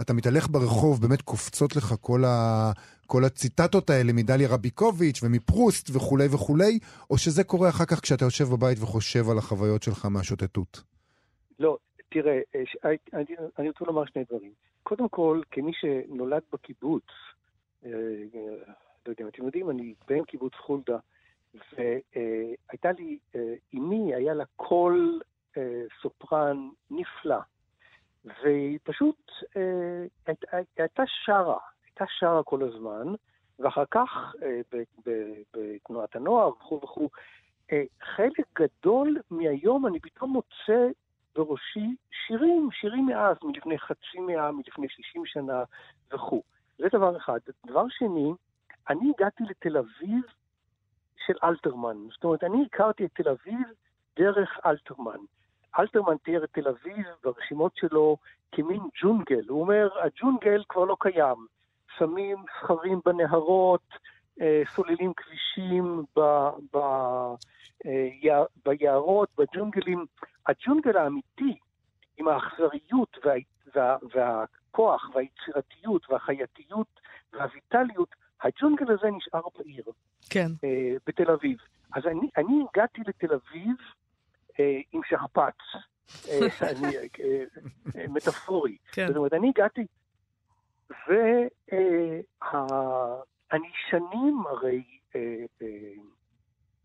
אתה 0.00 0.12
מתהלך 0.12 0.48
ברחוב, 0.50 1.00
באמת 1.00 1.22
קופצות 1.22 1.76
לך 1.76 1.94
כל, 2.00 2.24
ה... 2.24 2.72
כל 3.06 3.24
הציטטות 3.24 3.90
האלה 3.90 4.12
מדליה 4.12 4.48
רביקוביץ' 4.48 5.22
ומפרוסט 5.22 5.90
וכולי 5.96 6.26
וכולי, 6.34 6.78
או 7.10 7.18
שזה 7.18 7.44
קורה 7.44 7.68
אחר 7.68 7.84
כך 7.84 8.00
כשאתה 8.00 8.24
יושב 8.24 8.44
בבית 8.44 8.78
וחושב 8.80 9.30
על 9.30 9.38
החוויות 9.38 9.82
שלך 9.82 10.04
מהשוטטות? 10.04 10.82
לא, 11.58 11.78
תראה, 12.08 12.40
אה, 12.54 12.90
אני, 13.12 13.24
אני 13.58 13.68
רוצה 13.68 13.84
לומר 13.84 14.04
שני 14.06 14.24
דברים. 14.30 14.52
קודם 14.82 15.08
כל, 15.08 15.40
כמי 15.50 15.72
שנולד 15.74 16.42
בקיבוץ, 16.52 17.04
אה, 17.84 17.90
לא 19.06 19.12
יודע 19.12 19.24
אם 19.24 19.28
אתם 19.28 19.44
יודעים, 19.44 19.70
אני 19.70 19.94
בן 20.08 20.24
קיבוץ 20.24 20.52
חולדה, 20.54 20.98
והייתה 21.54 22.92
לי, 22.92 23.18
אמי, 23.74 24.14
היה 24.14 24.34
לה 24.34 24.44
קול 24.56 25.20
אה, 25.56 25.82
סופרן 26.02 26.68
נפלא, 26.90 27.38
והיא 28.24 28.78
פשוט 28.84 29.30
אה, 29.56 30.32
הייתה 30.76 31.02
שרה, 31.06 31.58
הייתה 31.86 32.04
שרה 32.08 32.42
כל 32.42 32.62
הזמן, 32.62 33.14
ואחר 33.58 33.84
כך 33.90 34.34
אה, 34.42 34.60
בתנועת 35.54 36.16
הנוער 36.16 36.48
וכו' 36.48 36.80
וכו'. 36.82 37.08
חלק 38.02 38.46
גדול 38.58 39.16
מהיום 39.30 39.86
אני 39.86 40.00
פתאום 40.00 40.30
מוצא 40.30 40.88
בראשי 41.34 41.96
שירים, 42.26 42.68
שירים 42.72 43.06
מאז, 43.06 43.36
מלפני 43.42 43.78
חצי 43.78 44.18
מאה, 44.18 44.52
מלפני 44.52 44.88
60 44.88 45.26
שנה 45.26 45.64
וכו'. 46.12 46.42
זה 46.78 46.86
דבר 46.92 47.16
אחד. 47.16 47.38
דבר 47.66 47.84
שני, 47.88 48.32
אני 48.88 49.12
הגעתי 49.16 49.44
לתל 49.44 49.76
אביב 49.76 50.22
של 51.30 51.46
אלתרמן. 51.46 51.96
זאת 52.12 52.24
אומרת, 52.24 52.44
אני 52.44 52.66
הכרתי 52.66 53.04
את 53.04 53.10
תל 53.14 53.28
אביב 53.28 53.68
דרך 54.18 54.58
אלתרמן. 54.66 55.18
אלתרמן 55.78 56.16
תיאר 56.16 56.44
את 56.44 56.52
תל 56.52 56.68
אביב 56.68 57.06
ברשימות 57.24 57.72
שלו 57.76 58.16
כמין 58.52 58.80
ג'ונגל. 59.02 59.48
הוא 59.48 59.60
אומר, 59.60 59.88
הג'ונגל 60.00 60.62
כבר 60.68 60.84
לא 60.84 60.96
קיים. 61.00 61.46
שמים 61.98 62.36
סכרים 62.60 63.00
בנהרות, 63.04 63.88
אה, 64.40 64.62
סוללים 64.74 65.12
כבישים 65.16 66.04
ב, 66.16 66.20
ב, 66.72 66.76
אה, 67.86 68.44
ביערות, 68.64 69.28
בג'ונגלים. 69.38 70.06
הג'ונגל 70.46 70.96
האמיתי, 70.96 71.58
עם 72.16 72.28
האכזריות 72.28 73.18
וה, 73.24 73.34
וה, 73.74 73.96
והכוח 74.14 75.10
והיצירתיות 75.14 76.10
והחייתיות 76.10 77.00
והויטליות, 77.32 78.14
הג'ונגל 78.42 78.92
הזה 78.92 79.10
נשאר 79.10 79.42
בעיר. 79.58 79.84
כן. 80.30 80.46
אה, 80.64 80.94
בתל 81.06 81.30
אביב. 81.30 81.58
אז 81.94 82.06
אני, 82.06 82.30
אני 82.36 82.64
הגעתי 82.70 83.00
לתל 83.06 83.34
אביב 83.34 83.76
אה, 84.60 84.80
עם 84.92 85.00
שכפ"ץ. 85.08 85.54
אה, 86.28 86.38
אני, 86.70 86.96
אה, 86.96 87.02
אה, 87.96 88.08
מטאפורי. 88.08 88.76
כן. 88.92 89.06
זאת 89.06 89.16
אומרת, 89.16 89.32
אני 89.32 89.48
הגעתי, 89.48 89.86
ואני 90.90 91.48
שנים 93.90 94.42
הרי, 94.46 94.82
אה, 95.16 95.20
אה, 95.62 95.92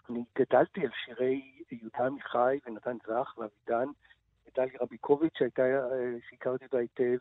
אני 0.10 0.24
גדלתי 0.38 0.82
על 0.82 0.92
שירי 1.06 1.52
יהודה 1.72 2.06
עמיחי 2.06 2.60
ונתן 2.66 2.98
זך 3.08 3.38
ואבידן, 3.38 3.90
דליה 4.56 4.78
רביקוביץ' 4.82 5.38
שהייתה, 5.38 5.62
אה, 5.62 6.16
שהכרתי 6.30 6.66
אותה 6.66 6.78
היטב, 6.78 7.18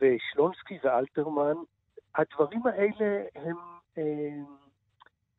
ושלונסקי 0.00 0.78
ואלתרמן. 0.84 1.56
הדברים 2.16 2.66
האלה 2.66 3.24
הם, 3.34 3.56
אה, 3.98 4.42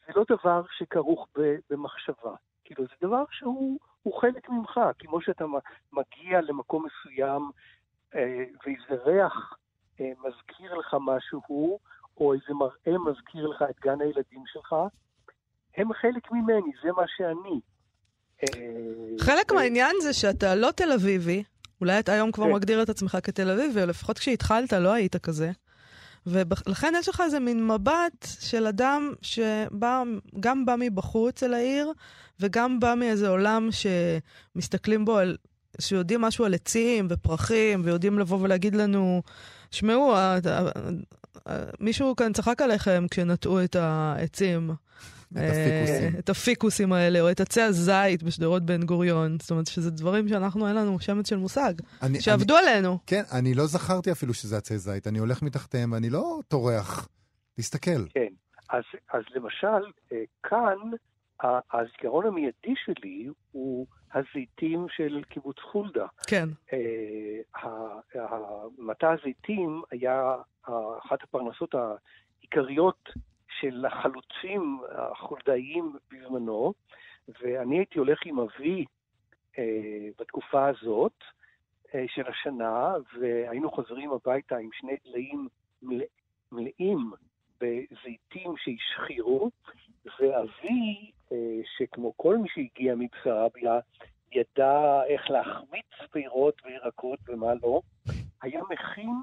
זה 0.07 0.13
לא 0.15 0.23
דבר 0.29 0.61
שכרוך 0.77 1.27
במחשבה. 1.69 2.35
כאילו, 2.63 2.83
זה 2.83 3.07
דבר 3.07 3.23
שהוא 3.31 3.79
חלק 4.21 4.49
ממך, 4.49 4.79
כמו 4.99 5.21
שאתה 5.21 5.45
מגיע 5.93 6.41
למקום 6.41 6.85
מסוים 6.85 7.51
אה, 8.15 8.43
ואיזה 8.65 9.03
ריח 9.03 9.53
אה, 9.99 10.11
מזכיר 10.19 10.73
לך 10.73 10.95
משהו, 11.01 11.79
או 12.17 12.33
איזה 12.33 12.53
מראה 12.53 13.11
מזכיר 13.11 13.47
לך 13.47 13.63
את 13.69 13.79
גן 13.79 14.01
הילדים 14.01 14.43
שלך, 14.45 14.75
הם 15.77 15.93
חלק 15.93 16.31
ממני, 16.31 16.71
זה 16.83 16.91
מה 16.91 17.03
שאני. 17.07 17.59
חלק 19.19 19.51
מהעניין 19.51 19.95
זה 20.01 20.13
שאתה 20.13 20.55
לא 20.55 20.71
תל 20.71 20.91
אביבי, 20.91 21.43
אולי 21.81 21.99
אתה 21.99 22.11
היום 22.13 22.31
כבר 22.31 22.45
כן. 22.45 22.51
מגדיר 22.51 22.83
את 22.83 22.89
עצמך 22.89 23.17
כתל 23.23 23.49
אביבי, 23.49 23.85
לפחות 23.85 24.19
כשהתחלת 24.19 24.73
לא 24.73 24.93
היית 24.93 25.15
כזה. 25.15 25.51
ולכן 26.27 26.93
יש 26.99 27.09
לך 27.09 27.21
איזה 27.25 27.39
מין 27.39 27.67
מבט 27.67 28.27
של 28.39 28.67
אדם 28.67 29.13
שגם 29.21 30.65
בא 30.65 30.75
מבחוץ 30.79 31.43
אל 31.43 31.53
העיר, 31.53 31.91
וגם 32.39 32.79
בא 32.79 32.93
מאיזה 32.97 33.27
עולם 33.29 33.69
שמסתכלים 33.71 35.05
בו 35.05 35.17
על... 35.17 35.37
שיודעים 35.79 36.21
משהו 36.21 36.45
על 36.45 36.53
עצים 36.53 37.07
ופרחים, 37.09 37.81
ויודעים 37.83 38.19
לבוא 38.19 38.37
ולהגיד 38.41 38.75
לנו, 38.75 39.21
שמעו, 39.71 40.15
מישהו 41.79 42.15
כאן 42.15 42.33
צחק 42.33 42.61
עליכם 42.61 43.05
כשנטעו 43.11 43.63
את 43.63 43.75
העצים. 43.75 44.71
את 45.31 45.37
הפיקוסים. 45.37 46.15
אה, 46.15 46.19
את 46.19 46.29
הפיקוסים 46.29 46.93
האלה, 46.93 47.21
או 47.21 47.31
את 47.31 47.39
עצי 47.39 47.61
הזית 47.61 48.23
בשדרות 48.23 48.63
בן 48.63 48.83
גוריון. 48.83 49.37
זאת 49.39 49.51
אומרת 49.51 49.67
שזה 49.67 49.91
דברים 49.91 50.27
שאנחנו, 50.27 50.67
אין 50.67 50.75
לנו 50.75 50.99
שמץ 50.99 51.29
של 51.29 51.37
מושג. 51.37 51.73
אני, 52.01 52.21
שעבדו 52.21 52.57
אני, 52.57 52.67
עלינו. 52.67 52.97
כן, 53.05 53.21
אני 53.39 53.53
לא 53.53 53.65
זכרתי 53.65 54.11
אפילו 54.11 54.33
שזה 54.33 54.57
עצי 54.57 54.77
זית. 54.77 55.07
אני 55.07 55.19
הולך 55.19 55.41
מתחתיהם 55.41 55.91
ואני 55.91 56.09
לא 56.09 56.39
טורח 56.47 57.07
להסתכל. 57.57 58.07
כן, 58.09 58.33
אז, 58.69 58.83
אז 59.13 59.23
למשל, 59.35 59.91
אה, 60.11 60.23
כאן 60.43 60.77
הזיכרון 61.73 62.25
המיידי 62.25 62.73
שלי 62.85 63.27
הוא 63.51 63.87
הזיתים 64.13 64.85
של 64.89 65.21
קיבוץ 65.29 65.57
חולדה. 65.71 66.05
כן. 66.27 66.49
אה, 66.73 67.39
מטע 68.77 69.11
הזיתים 69.11 69.81
היה 69.91 70.35
אחת 71.05 71.23
הפרנסות 71.23 71.75
העיקריות 71.75 73.09
של 73.61 73.85
החלוצים 73.85 74.79
החולדאיים 74.91 75.95
בזמנו, 76.11 76.73
ואני 77.41 77.77
הייתי 77.77 77.99
הולך 77.99 78.19
עם 78.25 78.39
אבי 78.39 78.85
אה, 79.57 80.09
בתקופה 80.19 80.67
הזאת 80.67 81.23
אה, 81.95 82.05
של 82.07 82.27
השנה, 82.27 82.93
והיינו 83.19 83.71
חוזרים 83.71 84.11
הביתה 84.11 84.57
עם 84.57 84.69
שני 84.73 84.95
דליים 85.05 85.47
מלא, 85.81 86.05
מלאים 86.51 87.11
בזיתים 87.61 88.53
שהשחירו, 88.57 89.51
ואבי, 90.19 91.11
אה, 91.31 91.59
שכמו 91.77 92.13
כל 92.17 92.37
מי 92.37 92.49
שהגיע 92.49 92.95
מבשרביה, 92.95 93.79
ידע 94.31 95.03
איך 95.07 95.29
להחמיץ 95.29 96.11
פירות 96.11 96.61
וירקות 96.65 97.19
ומה 97.27 97.53
לא, 97.63 97.81
היה 98.41 98.61
מכין 98.69 99.13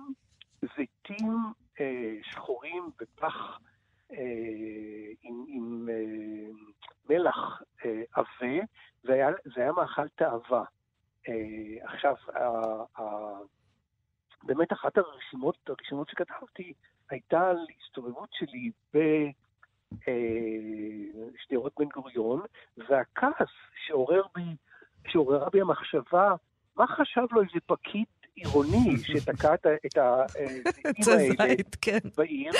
זיתים 0.77 1.33
אה, 1.81 2.17
שחורים 2.23 2.91
בפח 3.01 3.59
עם, 5.23 5.45
עם 5.49 5.89
אה, 5.89 5.95
מלח 7.09 7.63
אה, 7.85 8.03
עבה, 8.13 8.65
והיה, 9.05 9.29
זה 9.45 9.61
היה 9.61 9.73
מאכל 9.73 10.09
תאווה. 10.09 10.65
עכשיו, 11.83 12.15
באמת 14.43 14.73
אחת 14.73 14.99
הרשימות, 14.99 15.57
הרשימות 15.69 16.09
שכתבתי 16.09 16.73
הייתה 17.11 17.51
על 17.51 17.67
הסתובבות 17.81 18.29
שלי 18.33 18.71
בשדרות 19.93 21.73
בן 21.79 21.89
גוריון, 21.89 22.41
והכעס 22.77 23.49
שעורר 23.87 24.23
בי, 24.35 24.57
שעוררה 25.09 25.51
בי 25.51 25.61
המחשבה, 25.61 26.35
מה 26.77 26.87
חשב 26.87 27.27
לו 27.31 27.43
איזה 27.43 27.61
פקיד 27.67 28.07
עירוני 28.35 28.97
שתקע 28.99 29.55
את 29.55 29.67
הזיתים 29.97 31.33
האלה 31.39 31.55
כן. 31.81 31.99
בעיר, 32.17 32.53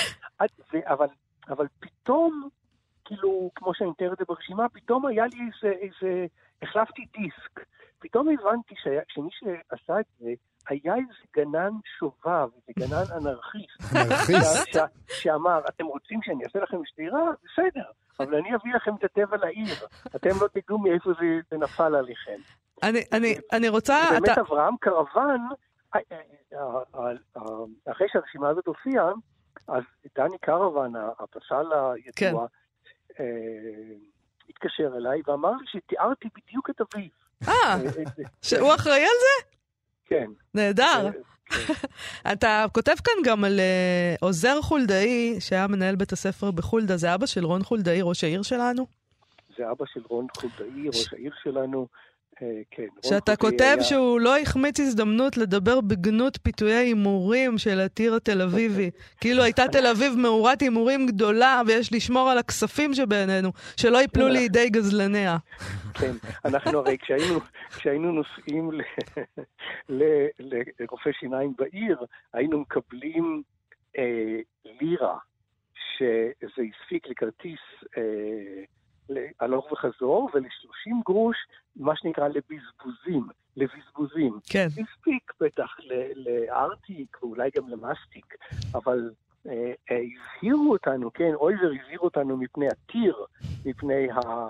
אבל 0.87 1.07
אבל 1.49 1.67
פתאום, 1.79 2.49
כאילו, 3.05 3.51
כמו 3.55 3.73
שאני 3.73 3.89
מתאר 3.89 4.13
את 4.13 4.17
זה 4.17 4.25
ברשימה, 4.27 4.69
פתאום 4.69 5.05
היה 5.05 5.25
לי 5.25 5.39
איזה, 5.39 5.75
איזה, 5.77 6.25
החלפתי 6.61 7.05
דיסק. 7.17 7.65
פתאום 7.99 8.27
הבנתי 8.29 8.75
שמי 9.07 9.29
שעשה 9.31 9.99
את 9.99 10.05
זה, 10.19 10.33
היה 10.69 10.95
איזה 10.95 11.13
גנן 11.35 11.71
שובב, 11.99 12.49
איזה 12.55 12.79
גנן 12.79 13.17
אנרכיסט. 13.17 13.81
אנרכיסט? 13.95 14.77
שאמר, 15.07 15.61
אתם 15.69 15.85
רוצים 15.85 16.19
שאני 16.23 16.43
אעשה 16.43 16.59
לכם 16.59 16.77
שתירה? 16.85 17.23
בסדר, 17.43 17.83
אבל 18.19 18.35
אני 18.35 18.55
אביא 18.55 18.75
לכם 18.75 18.95
את 18.95 19.03
הטבע 19.03 19.37
לעיר. 19.37 19.75
אתם 20.15 20.29
לא 20.41 20.47
תדעו 20.47 20.79
מאיפה 20.79 21.11
זה, 21.19 21.39
זה 21.51 21.57
נפל 21.57 21.95
עליכם. 21.95 22.37
אני, 22.83 22.99
אני, 23.13 23.35
אני 23.53 23.69
רוצה... 23.69 23.95
באמת 24.11 24.29
אתה... 24.29 24.41
אברהם 24.41 24.75
קרוון, 24.79 25.47
אה, 25.95 25.99
אה, 26.11 26.17
אה, 26.95 27.91
אחרי 27.91 28.07
שהרשימה 28.11 28.49
הזאת 28.49 28.67
הופיעה, 28.67 29.11
אז 29.67 29.83
דני 30.17 30.37
קרוון, 30.37 30.93
הפסל 31.19 31.65
הידוע, 31.73 32.05
כן. 32.15 32.35
אה, 33.19 33.25
התקשר 34.49 34.97
אליי 34.97 35.21
ואמר 35.27 35.51
לי 35.51 35.65
שתיארתי 35.67 36.29
בדיוק 36.35 36.69
את 36.69 36.81
אביו. 36.81 37.09
אה, 37.47 37.53
אה 37.53 37.77
שהוא 38.41 38.75
אחראי 38.75 39.01
על 39.01 39.17
זה? 39.19 39.55
כן. 40.05 40.25
נהדר. 40.53 41.11
כן. 41.11 41.19
אתה 42.33 42.65
כותב 42.71 42.95
כאן 43.03 43.13
גם 43.25 43.43
על 43.43 43.59
uh, 43.59 44.17
עוזר 44.21 44.61
חולדאי, 44.61 45.35
שהיה 45.39 45.67
מנהל 45.67 45.95
בית 45.95 46.11
הספר 46.11 46.51
בחולדה, 46.51 46.97
זה 46.97 47.13
אבא 47.13 47.25
של 47.25 47.45
רון 47.45 47.63
חולדאי, 47.63 48.01
ראש 48.01 48.23
העיר 48.23 48.41
שלנו? 48.41 48.85
זה 49.57 49.71
אבא 49.71 49.85
של 49.85 50.01
רון 50.09 50.27
חולדאי, 50.37 50.87
ראש 50.87 51.13
העיר 51.13 51.33
שלנו. 51.43 51.87
אה, 52.41 52.61
כן. 52.71 52.87
שאתה 53.01 53.35
כותב 53.35 53.75
היה... 53.77 53.83
שהוא 53.83 54.19
לא 54.19 54.37
החמיץ 54.37 54.79
הזדמנות 54.79 55.37
לדבר 55.37 55.81
בגנות 55.81 56.39
פיתויי 56.43 56.73
הימורים 56.73 57.57
של 57.57 57.79
הטיר 57.79 58.15
התל 58.15 58.41
אביבי. 58.41 58.91
כאילו 59.21 59.43
הייתה 59.43 59.63
תל 59.71 59.87
אביב 59.87 60.13
מאורת 60.17 60.61
הימורים 60.61 61.07
גדולה, 61.07 61.61
ויש 61.67 61.93
לשמור 61.93 62.29
על 62.29 62.37
הכספים 62.37 62.93
שבינינו, 62.93 63.51
שלא 63.77 63.97
ייפלו 63.97 64.27
לידי 64.27 64.69
גזלניה. 64.69 65.37
כן, 65.93 66.11
אנחנו 66.45 66.79
הרי 66.79 66.97
כשהיינו, 66.97 67.39
כשהיינו 67.69 68.11
נוסעים 68.11 68.71
לרופא 70.79 71.11
שיניים 71.19 71.53
בעיר, 71.57 71.97
היינו 72.33 72.59
מקבלים 72.59 73.43
אה, 73.97 74.39
לירה, 74.81 75.17
שזה 75.97 76.61
הספיק 76.71 77.07
לכרטיס... 77.07 77.59
אה, 77.97 78.63
הלוך 79.39 79.71
וחזור, 79.71 80.29
ול-30 80.33 80.91
גרוש, 81.05 81.37
מה 81.75 81.95
שנקרא 81.95 82.27
לבזבוזים, 82.27 83.27
לבזבוזים. 83.57 84.39
כן. 84.49 84.67
הספיק 84.67 85.33
בטח 85.39 85.77
לארטיק 86.15 87.23
ואולי 87.23 87.49
גם 87.55 87.69
למאסטיק, 87.69 88.35
אבל 88.75 89.11
אה, 89.47 89.71
אה, 89.91 89.97
הזהירו 89.97 90.71
אותנו, 90.71 91.13
כן, 91.13 91.33
אויבר 91.33 91.71
הזהיר 91.81 91.99
אותנו 91.99 92.37
מפני 92.37 92.67
הטיר, 92.67 93.15
מפני 93.65 94.11
ה... 94.11 94.49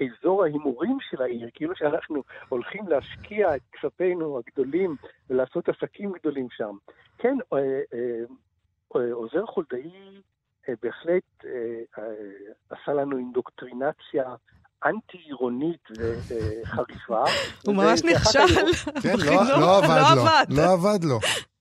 אזור 0.00 0.44
ההימורים 0.44 0.98
של 1.10 1.22
העיר, 1.22 1.48
כאילו 1.54 1.76
שאנחנו 1.76 2.22
הולכים 2.48 2.88
להשקיע 2.88 3.56
את 3.56 3.60
כספינו 3.72 4.38
הגדולים 4.38 4.96
ולעשות 5.30 5.68
עסקים 5.68 6.12
גדולים 6.12 6.46
שם. 6.50 6.76
כן, 7.18 7.36
אה, 7.52 7.58
אה, 7.58 8.24
אה, 8.96 9.12
עוזר 9.12 9.46
חולדאי 9.46 9.82
אה, 9.84 10.20
בהחלט 10.82 11.44
אה, 11.44 11.50
אה, 11.98 12.04
עשה 12.70 12.92
לנו 12.92 13.18
אינדוקטרינציה 13.18 14.24
אנטי-עירונית 14.86 15.88
וחריפה. 15.98 17.24
הוא 17.66 17.74
ממש 17.74 18.02
נכשל. 18.04 18.38
כן, 19.02 19.16
לא, 19.18 19.60
לא 19.60 19.78
עבד 19.78 20.16
לו. 20.16 20.56
לא 20.56 20.72
עבד 20.72 21.04
לו. 21.04 21.18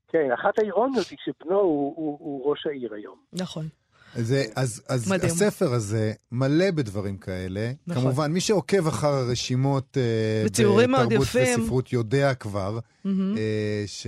כן, 0.07 0.31
אחת 0.33 0.59
האירוניות 0.59 1.07
היא 1.07 1.17
שבנו 1.25 1.59
הוא, 1.59 2.49
ראש 2.49 2.67
העיר 2.67 2.93
היום. 2.93 3.17
נכון. 3.33 3.67
זה, 4.15 4.43
אז, 4.55 4.83
אז 4.89 5.11
מדהים. 5.11 5.31
הספר 5.31 5.73
הזה 5.73 6.13
מלא 6.31 6.71
בדברים 6.71 7.17
כאלה. 7.17 7.71
נכון. 7.87 8.03
כמובן, 8.03 8.31
מי 8.31 8.39
שעוקב 8.41 8.87
אחר 8.87 9.07
הרשימות 9.07 9.97
אה, 9.97 10.43
בתרבות. 10.45 11.27
וספרות 11.33 11.93
יודע 11.93 12.33
כבר. 12.33 12.79
אה, 13.05 13.83
ש, 13.87 14.07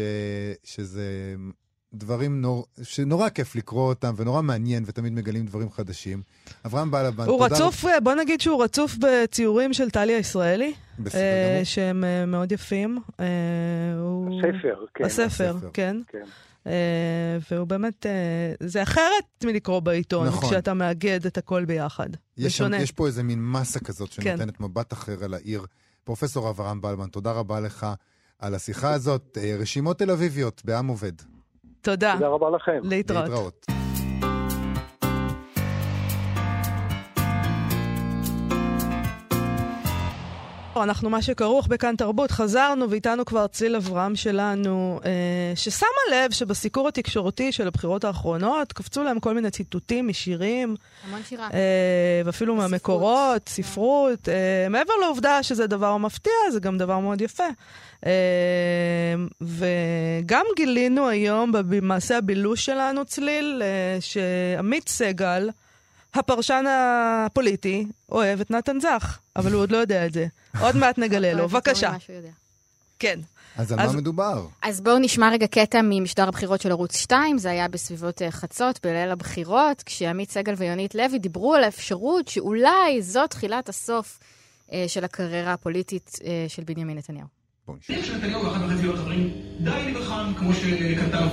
שזה 0.63 1.35
דברים 1.93 2.41
נור, 2.41 2.65
שנורא 2.83 3.29
כיף 3.29 3.55
לקרוא 3.55 3.89
אותם, 3.89 4.13
ונורא 4.17 4.41
מעניין, 4.41 4.83
ותמיד 4.87 5.13
מגלים 5.13 5.45
דברים 5.45 5.69
חדשים. 5.71 6.21
אברהם 6.65 6.91
בלבן, 6.91 7.25
הוא 7.25 7.37
תודה 7.39 7.55
רצוף, 7.55 7.85
אה, 7.85 7.99
בוא 7.99 8.13
נגיד 8.15 8.41
שהוא 8.41 8.63
רצוף 8.63 8.95
בציורים 8.99 9.73
של 9.73 9.89
טליה 9.89 10.17
ישראלי, 10.17 10.73
בסדר 10.99 11.21
אה, 11.21 11.51
גמור. 11.53 11.63
שהם 11.63 12.03
אה, 12.03 12.25
מאוד 12.25 12.51
יפים. 12.51 12.99
אה, 13.19 13.25
הוא- 13.99 14.39
הספר, 14.39 14.85
כן. 14.95 15.03
הספר, 15.03 15.25
הספר. 15.55 15.69
כן. 15.73 15.97
כן. 16.07 16.23
אה, 16.67 16.73
והוא 17.51 17.67
באמת, 17.67 18.05
אה, 18.05 18.11
זה 18.67 18.83
אחרת 18.83 19.03
מלקרוא 19.43 19.79
בעיתון, 19.79 20.27
נכון. 20.27 20.49
כשאתה 20.49 20.73
מאגד 20.73 21.25
את 21.25 21.37
הכל 21.37 21.65
ביחד. 21.65 22.09
יש, 22.37 22.57
שם. 22.57 22.71
יש 22.73 22.91
פה 22.91 23.07
איזה 23.07 23.23
מין 23.23 23.51
מסה 23.51 23.79
כזאת 23.79 24.09
כן. 24.13 24.21
שנותנת 24.21 24.59
מבט 24.59 24.93
אחר 24.93 25.23
על 25.23 25.33
העיר. 25.33 25.65
פרופסור 26.03 26.49
אברהם 26.49 26.81
בלבן, 26.81 27.07
תודה 27.07 27.31
רבה 27.31 27.59
לך 27.59 27.87
על 28.39 28.55
השיחה 28.55 28.91
הזאת. 28.93 29.37
אה, 29.41 29.55
רשימות 29.59 29.99
תל 29.99 30.11
אביביות 30.11 30.61
בעם 30.65 30.87
עובד. 30.87 31.11
תודה. 31.81 32.13
תודה 32.13 32.27
רבה 32.27 32.49
לכם. 32.49 32.79
להתראות. 32.83 33.23
להתראות. 33.29 33.78
אנחנו 40.83 41.09
מה 41.09 41.21
שכרוך 41.21 41.67
בכאן 41.67 41.95
תרבות, 41.95 42.31
חזרנו 42.31 42.89
ואיתנו 42.89 43.25
כבר 43.25 43.47
צליל 43.47 43.75
אברהם 43.75 44.15
שלנו, 44.15 44.99
אה, 45.05 45.11
ששמה 45.55 45.87
לב 46.11 46.31
שבסיקור 46.31 46.87
התקשורתי 46.87 47.51
של 47.51 47.67
הבחירות 47.67 48.03
האחרונות 48.03 48.73
קפצו 48.73 49.03
להם 49.03 49.19
כל 49.19 49.33
מיני 49.33 49.51
ציטוטים 49.51 50.07
משירים, 50.07 50.75
המון 51.07 51.21
שירה. 51.29 51.47
אה, 51.53 52.21
ואפילו 52.25 52.53
ספרות, 52.53 52.71
מהמקורות, 52.71 53.41
כן. 53.45 53.51
ספרות. 53.51 54.29
אה, 54.29 54.69
מעבר 54.69 54.93
לעובדה 55.01 55.43
שזה 55.43 55.67
דבר 55.67 55.97
מפתיע, 55.97 56.33
זה 56.51 56.59
גם 56.59 56.77
דבר 56.77 56.99
מאוד 56.99 57.21
יפה. 57.21 57.47
אה, 58.05 58.11
וגם 59.41 60.45
גילינו 60.55 61.07
היום 61.07 61.51
במעשה 61.51 62.17
הבילוש 62.17 62.65
שלנו, 62.65 63.05
צליל, 63.05 63.61
אה, 63.65 63.97
שעמית 64.01 64.89
סגל, 64.89 65.49
הפרשן 66.13 66.65
הפוליטי, 66.69 67.87
אוהב 68.11 68.41
את 68.41 68.51
נתן 68.51 68.79
זך, 68.79 69.19
אבל 69.35 69.51
הוא 69.53 69.61
עוד 69.61 69.71
לא 69.71 69.77
יודע 69.77 70.05
את 70.05 70.13
זה. 70.13 70.27
עוד 70.61 70.75
מעט 70.75 70.97
נגלה 70.97 71.33
לו. 71.33 71.47
בבקשה. 71.47 71.91
כן. 72.99 73.19
אז 73.57 73.71
על 73.71 73.79
אז- 73.79 73.93
מה 73.93 74.01
מדובר? 74.01 74.45
אז 74.61 74.81
בואו 74.81 74.97
נשמע 74.99 75.29
רגע 75.31 75.47
קטע 75.47 75.79
ממשדר 75.83 76.27
הבחירות 76.27 76.61
של 76.61 76.71
ערוץ 76.71 76.95
2, 76.97 77.37
זה 77.37 77.49
היה 77.51 77.67
בסביבות 77.67 78.21
אה, 78.21 78.31
חצות, 78.31 78.79
בליל 78.85 79.11
הבחירות, 79.11 79.83
כשעמית 79.83 80.31
סגל 80.31 80.53
ויונית 80.57 80.95
לוי 80.95 81.19
דיברו 81.19 81.55
על 81.55 81.63
האפשרות 81.63 82.27
שאולי 82.27 83.01
זו 83.01 83.27
תחילת 83.27 83.69
הסוף 83.69 84.19
אה, 84.73 84.85
של 84.87 85.03
הקריירה 85.03 85.53
הפוליטית 85.53 86.19
אה, 86.25 86.45
של 86.47 86.63
בנימין 86.63 86.97
נתניהו. 86.97 87.27
בואו 87.67 87.77
נשמע. 87.77 87.95
אני 87.95 88.05
של 88.05 88.17
נתניהו 88.17 88.43
ואחת 88.45 88.61
וחצי 88.61 88.81
להיות 88.81 88.97
חברים, 88.99 89.29
די 89.59 89.83
לי 89.85 89.93
בחם, 89.93 90.33
כמו 90.37 90.53
שכתב 90.53 91.27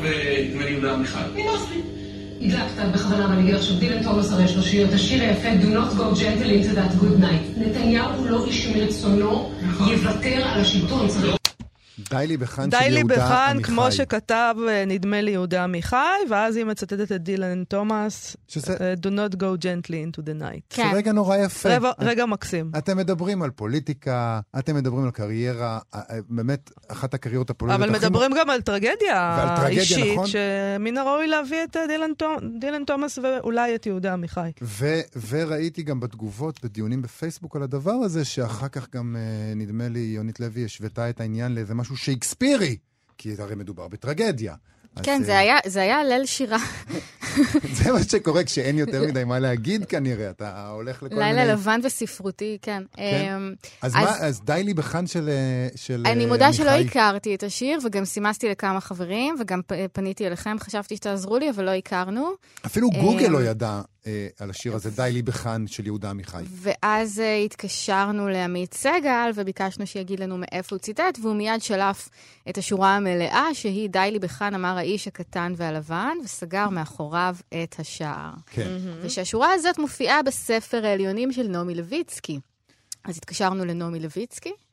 נדמה 0.49 0.65
לי 0.65 0.71
יהודה 0.71 0.95
עמיחי. 0.95 1.19
נמאס 1.35 1.63
לי. 1.71 2.06
הדלקת 2.41 2.95
בכוונה, 2.95 3.27
ואני 3.31 3.43
אגיד 3.43 3.55
עכשיו, 3.55 3.77
דילן 3.77 4.03
תומאס 4.03 4.33
הרי 4.33 4.45
יש 4.45 4.57
לו 4.57 4.63
שיר, 4.63 4.89
את 4.89 4.93
השיר 4.93 5.23
היפה, 5.23 5.49
Do 5.49 5.67
not 5.67 5.99
go 5.99 6.19
gentle 6.19 6.51
into 6.51 6.77
that 6.77 7.03
good 7.03 7.23
night. 7.23 7.61
נתניהו 7.61 8.27
לא 8.27 8.45
איש 8.47 8.67
מרצונו 8.67 9.51
יוותר 9.91 10.43
על 10.45 10.61
השלטון, 10.61 11.09
צריך 11.09 11.37
די 12.11 12.27
לי 12.27 12.37
בחאן 12.37 12.71
די 12.71 12.77
של 12.85 12.91
לי 12.93 12.99
יהודה 12.99 13.15
בחאן, 13.17 13.51
עמיחי. 13.55 13.73
כמו 13.73 13.93
שכתב, 13.93 14.55
אה, 14.69 14.85
נדמה 14.87 15.21
לי, 15.21 15.31
יהודה 15.31 15.65
עמיחי, 15.65 15.97
ואז 16.31 16.57
היא 16.57 16.65
מצטטת 16.65 17.13
את 17.13 17.23
דילן 17.23 17.65
תומאס, 17.65 18.37
שזה 18.49 18.77
אה, 18.81 18.95
Do 19.03 19.09
not 19.09 19.35
go 19.37 19.63
gently 19.63 19.91
into 19.93 20.21
the 20.23 20.43
night. 20.43 20.61
כן. 20.71 20.89
זה 20.91 20.97
רגע 20.97 21.13
נורא 21.13 21.37
יפה. 21.37 21.69
רגע- 21.69 21.91
רגע 22.01 22.27
מקסים. 22.27 22.71
אתם 22.79 22.97
מדברים 22.97 23.43
על 23.43 23.51
פוליטיקה, 23.51 24.41
אתם 24.59 24.77
מדברים 24.77 25.05
על 25.05 25.11
קריירה, 25.11 25.79
אה, 25.95 26.01
באמת, 26.29 26.71
אחת 26.89 27.15
הקריירות 27.15 27.51
הפוליטיות 27.51 27.83
אבל 27.89 27.97
הכי... 27.97 28.07
מדברים 28.07 28.31
גם 28.39 28.51
על 28.51 28.61
טרגדיה 28.61 29.37
ועל 29.39 29.57
טרגדיה, 29.57 29.81
אישית, 29.81 30.13
נכון. 30.13 30.27
שמן 30.27 30.99
הראוי 30.99 31.27
להביא 31.27 31.65
את 31.65 31.77
דילן 31.89 32.11
דילן 32.61 32.85
תומאס 32.85 33.19
ואולי 33.19 33.75
את 33.75 33.87
יהודה 33.87 34.13
עמיחי. 34.13 34.51
ו- 34.63 35.01
וראיתי 35.29 35.83
גם 35.83 36.01
בתגובות, 36.01 36.65
בדיונים 36.65 37.03
בפייסבוק 37.03 37.57
על 37.57 37.63
הדבר 37.63 37.93
הזה, 37.93 38.25
שאחר 38.25 38.69
כך 38.69 38.87
גם, 38.95 39.17
נדמה 39.57 39.89
לי, 39.89 39.99
יונית 39.99 40.41
לוי 40.41 40.65
השוותה 40.65 41.11
את 41.11 41.21
העניין 41.21 41.55
לאיזה 41.55 41.75
משהו 41.87 41.97
שייקספירי, 41.97 42.77
כי 43.19 43.35
הרי 43.39 43.55
מדובר 43.55 43.89
בטרגדיה. 43.89 44.55
אז, 44.97 45.05
כן, 45.05 45.19
אה, 45.21 45.27
זה 45.27 45.39
היה- 45.39 45.59
זה 45.67 45.81
היה 45.83 46.05
ליל 46.05 46.27
שירה, 46.27 46.57
זה 47.83 47.93
מה 47.93 48.03
שקורה 48.03 48.45
כשאין 48.45 48.79
יותר 48.79 49.03
מדי 49.09 49.25
מה 49.25 49.39
להגיד 49.39 49.85
כנראה, 49.85 50.31
אתה 50.31 50.69
הולך 50.69 51.03
לכל 51.03 51.15
מיני... 51.15 51.33
לילה 51.33 51.53
לבן 51.53 51.81
וספרותי, 51.85 52.59
כן. 52.63 52.83
אמ, 52.99 53.55
אז, 53.83 53.93
אז- 53.97 54.03
מה, 54.05 54.17
אז 54.19 54.41
די 54.45 54.63
לי 54.65 54.75
בחאן 54.75 55.07
של, 55.07 55.29
אה, 55.29 55.69
של 55.77 56.03
אני 56.07 56.25
אה, 56.25 56.29
מודה 56.29 56.53
שלא. 56.53 56.71
הכרתי 56.71 57.35
את 57.35 57.43
השיר, 57.43 57.79
וגם 57.85 58.05
סימסתי 58.05 58.49
לכמה 58.49 58.81
חברים, 58.81 59.35
וגם 59.41 59.61
פניתי 59.93 60.27
אליכם, 60.27 60.57
חשבתי 60.61 60.97
שתעזרו 60.97 61.39
לי, 61.39 61.51
אבל 61.51 61.65
לא 61.65 61.71
הכרנו. 61.75 62.31
אפילו 62.67 62.91
גוגל 62.91 63.27
אמ, 63.27 63.33
לא 63.33 63.43
ידע 63.43 63.81
אה, 64.07 64.29
על 64.39 64.51
השיר 64.51 64.75
הזה, 64.75 64.91
די 64.91 65.11
לי 65.13 65.23
בחאן 65.23 65.67
של 65.67 65.87
יהודה 65.87 66.11
עמיחי. 66.11 66.43
ואז 66.49 67.19
uh, 67.19 67.45
התקשרנו 67.45 68.29
לעמית 68.29 68.75
סגל 68.75 69.31
וביקשנו 69.35 69.87
שיגיד 69.87 70.21
לנו 70.21 70.39
מאיפה 70.39 70.77
הוא 70.77 70.81
ציטט, 70.81 71.19
והוא 71.23 71.35
מיד 71.35 71.63
שלף 71.63 72.09
את 72.49 72.59
השורה 72.59 72.97
המלאה, 72.97 73.55
שהיא 73.55 73.91
די 73.91 74.09
לי 74.13 74.19
בכאן 74.19 74.55
אמר 74.55 74.79
האיש 74.79 75.09
הקטן 75.09 75.53
והלבן, 75.57 76.17
וסגר 76.25 76.69
מאחוריו 76.69 77.37
את 77.63 77.75
השער. 77.79 78.31
כן. 78.47 78.77
ושהשורה 79.03 79.53
הזאת 79.53 79.79
מופיעה 79.79 80.23
בספר 80.23 80.87
העליונים 80.87 81.33
של 81.33 81.49
נעמי 81.49 81.75
לויצקי. 81.75 82.41
אז 83.05 83.17
התקשרנו 83.17 83.65
לנעמי 83.65 84.01
לויצקי, 84.01 84.49
אה, 84.49 84.66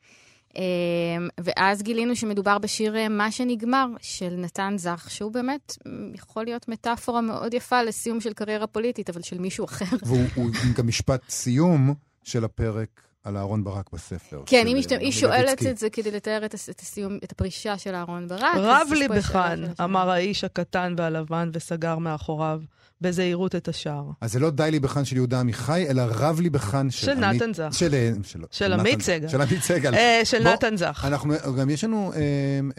ואז 1.40 1.82
גילינו 1.82 2.16
שמדובר 2.16 2.58
בשיר 2.58 2.96
אה, 2.96 3.08
"מה 3.08 3.30
שנגמר" 3.30 3.86
של 4.00 4.34
נתן 4.38 4.74
זך, 4.78 5.06
שהוא 5.10 5.32
באמת 5.32 5.76
יכול 6.14 6.44
להיות 6.44 6.68
מטאפורה 6.68 7.20
מאוד 7.20 7.54
יפה 7.54 7.82
לסיום 7.82 8.20
של 8.20 8.32
קריירה 8.32 8.66
פוליטית, 8.66 9.10
אבל 9.10 9.22
של 9.22 9.38
מישהו 9.38 9.64
אחר. 9.64 9.96
והוא 10.02 10.24
הוא 10.34 10.50
גם 10.76 10.86
משפט 10.86 11.20
סיום 11.28 11.94
של 12.22 12.44
הפרק 12.44 12.88
על 13.24 13.36
אהרון 13.36 13.64
ברק 13.64 13.90
בספר. 13.92 14.42
כן, 14.46 14.66
של, 14.82 14.98
היא. 14.98 15.06
אה, 15.06 15.12
שואלת. 15.12 15.66
את 15.66 15.78
זה 15.78 15.90
כדי 15.90 16.10
לתאר 16.10 16.44
את. 16.44 16.54
את, 16.54 16.80
הסיום, 16.80 17.18
את 17.24 17.32
הפרישה 17.32 17.78
של 17.78 17.94
אהרון 17.94 18.28
ברק. 18.28 18.54
רב 18.56 18.88
לי 18.96 19.08
בכאן. 19.08 19.64
אמר 19.84 20.10
האיש 20.10 20.44
הקטן 20.44 20.94
והלבן 20.96 21.50
וסגר 21.52 21.98
מאחוריו 21.98 22.60
בזהירות 23.08 23.54
את 23.54 23.68
השער. 23.68 24.04
אז 24.20 24.32
זה 24.32 24.38
לא 24.38 24.50
די 24.50 24.68
לי 24.70 24.80
בחאן 24.80 25.04
של 25.04 25.16
יהודה 25.16 25.40
עמיחי, 25.40 25.86
אלא 25.88 26.02
רב 26.10 26.40
לי 26.40 26.50
בחאן 26.50 26.90
של... 26.90 27.06
של 27.06 27.24
עמית- 27.24 27.42
נתן 27.42 27.54
זך. 27.54 27.68
של, 27.78 27.94
אה, 27.94 28.10
של, 28.22 28.40
של 28.50 28.68
נתן 28.74 28.80
עמית. 28.80 29.00
סגל. 29.02 29.28
של 29.28 29.40
עמית 29.40 29.62
סגל. 29.62 29.94
אה, 29.94 30.20
של 30.24 30.42
נתן 30.52 30.76
זך. 30.76 31.04
אנחנו, 31.08 31.34
גם 31.58 31.70
יש 31.70 31.84
לנו 31.84 32.12
אה, 32.14 32.20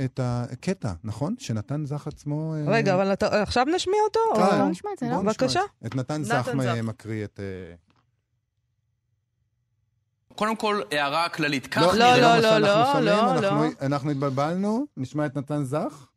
את 0.06 0.20
הקטע, 0.24 0.92
נכון? 1.04 1.36
שנתן 1.40 1.86
זך 1.86 2.08
עצמו... 2.08 2.56
אה, 2.56 2.64
רגע, 2.74 2.94
אבל 2.96 3.14
אתה- 3.14 3.42
עכשיו 3.42 3.66
נשמיע 3.76 4.00
אותו? 4.08 4.20
או- 4.36 4.40
אה, 4.42 4.60
בוא 4.62 4.70
נשמע 4.70 4.90
את 4.94 5.00
זה, 5.00 5.06
לא? 5.10 5.22
בבקשה. 5.22 5.62
את 5.86 5.96
נתן 5.96 6.24
זך 6.24 6.34
נתן 6.50 6.62
זך. 6.62 6.76
מקריא 6.84 7.24
את... 7.24 7.40
אה, 7.40 7.76
קודם 10.36 10.56
כל, 10.56 10.82
הערה 10.92 11.30
כללית. 11.30 11.68
כך 11.68 11.82
לא, 11.82 11.96
לא, 11.96 12.18
לא, 12.18 12.42
שומעים, 12.42 13.06
לא, 13.06 13.32
אנחנו- 13.38 13.64
לא. 13.64 13.70
אנחנו 13.82 14.12
התבלבלנו, 14.12 14.86
נשמע 14.98 15.26
את 15.26 15.38
נתן 15.38 15.64
זך. 15.64 16.08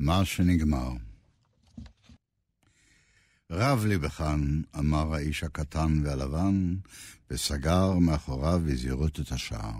מה 0.00 0.24
שנגמר. 0.24 0.88
רב 3.50 3.84
לי 3.84 3.98
בכאן, 3.98 4.62
אמר 4.78 5.14
האיש 5.14 5.44
הקטן 5.44 6.04
והלבן, 6.04 6.76
וסגר 7.30 7.98
מאחוריו 7.98 8.60
בזהירות 8.66 9.20
את 9.20 9.32
השער. 9.32 9.76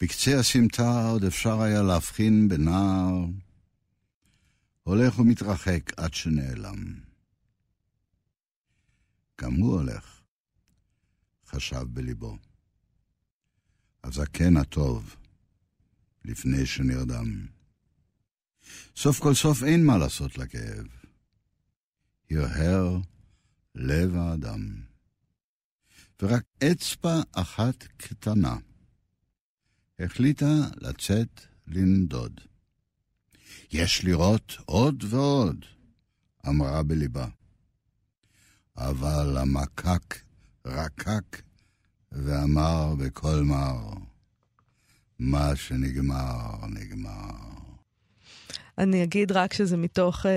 בקצה 0.00 0.38
הסמטה 0.38 1.08
עוד 1.10 1.24
אפשר 1.24 1.60
היה 1.60 1.82
להבחין 1.82 2.48
בנער 2.48 3.26
הולך 4.82 5.18
ומתרחק 5.18 5.92
עד 5.96 6.14
שנעלם. 6.14 7.00
גם 9.40 9.54
הוא 9.54 9.74
הולך, 9.74 10.20
חשב 11.46 11.82
בליבו. 11.82 12.36
הזקן 14.04 14.56
הטוב, 14.56 15.16
לפני 16.24 16.66
שנרדם. 16.66 17.46
סוף 18.96 19.20
כל 19.20 19.34
סוף 19.34 19.62
אין 19.62 19.86
מה 19.86 19.98
לעשות 19.98 20.38
לכאב. 20.38 20.86
הרהר 22.30 22.98
לב 23.74 24.16
האדם. 24.16 24.90
ורק 26.22 26.44
אצבע 26.64 27.20
אחת 27.32 27.84
קטנה 27.96 28.56
החליטה 29.98 30.54
לצאת 30.76 31.40
לנדוד. 31.66 32.40
יש 33.72 34.04
לראות 34.04 34.56
עוד 34.64 35.04
ועוד, 35.08 35.64
אמרה 36.48 36.82
בליבה. 36.82 37.26
אבל 38.76 39.36
המקק 39.36 40.22
רקק 40.66 41.42
ואמר 42.12 42.94
בקול 42.94 43.42
מר, 43.42 43.92
מה 45.18 45.56
שנגמר, 45.56 46.66
נגמר. 46.66 47.59
אני 48.80 49.02
אגיד 49.02 49.32
רק 49.32 49.52
שזה 49.52 49.76
מתוך 49.76 50.26
אה, 50.26 50.32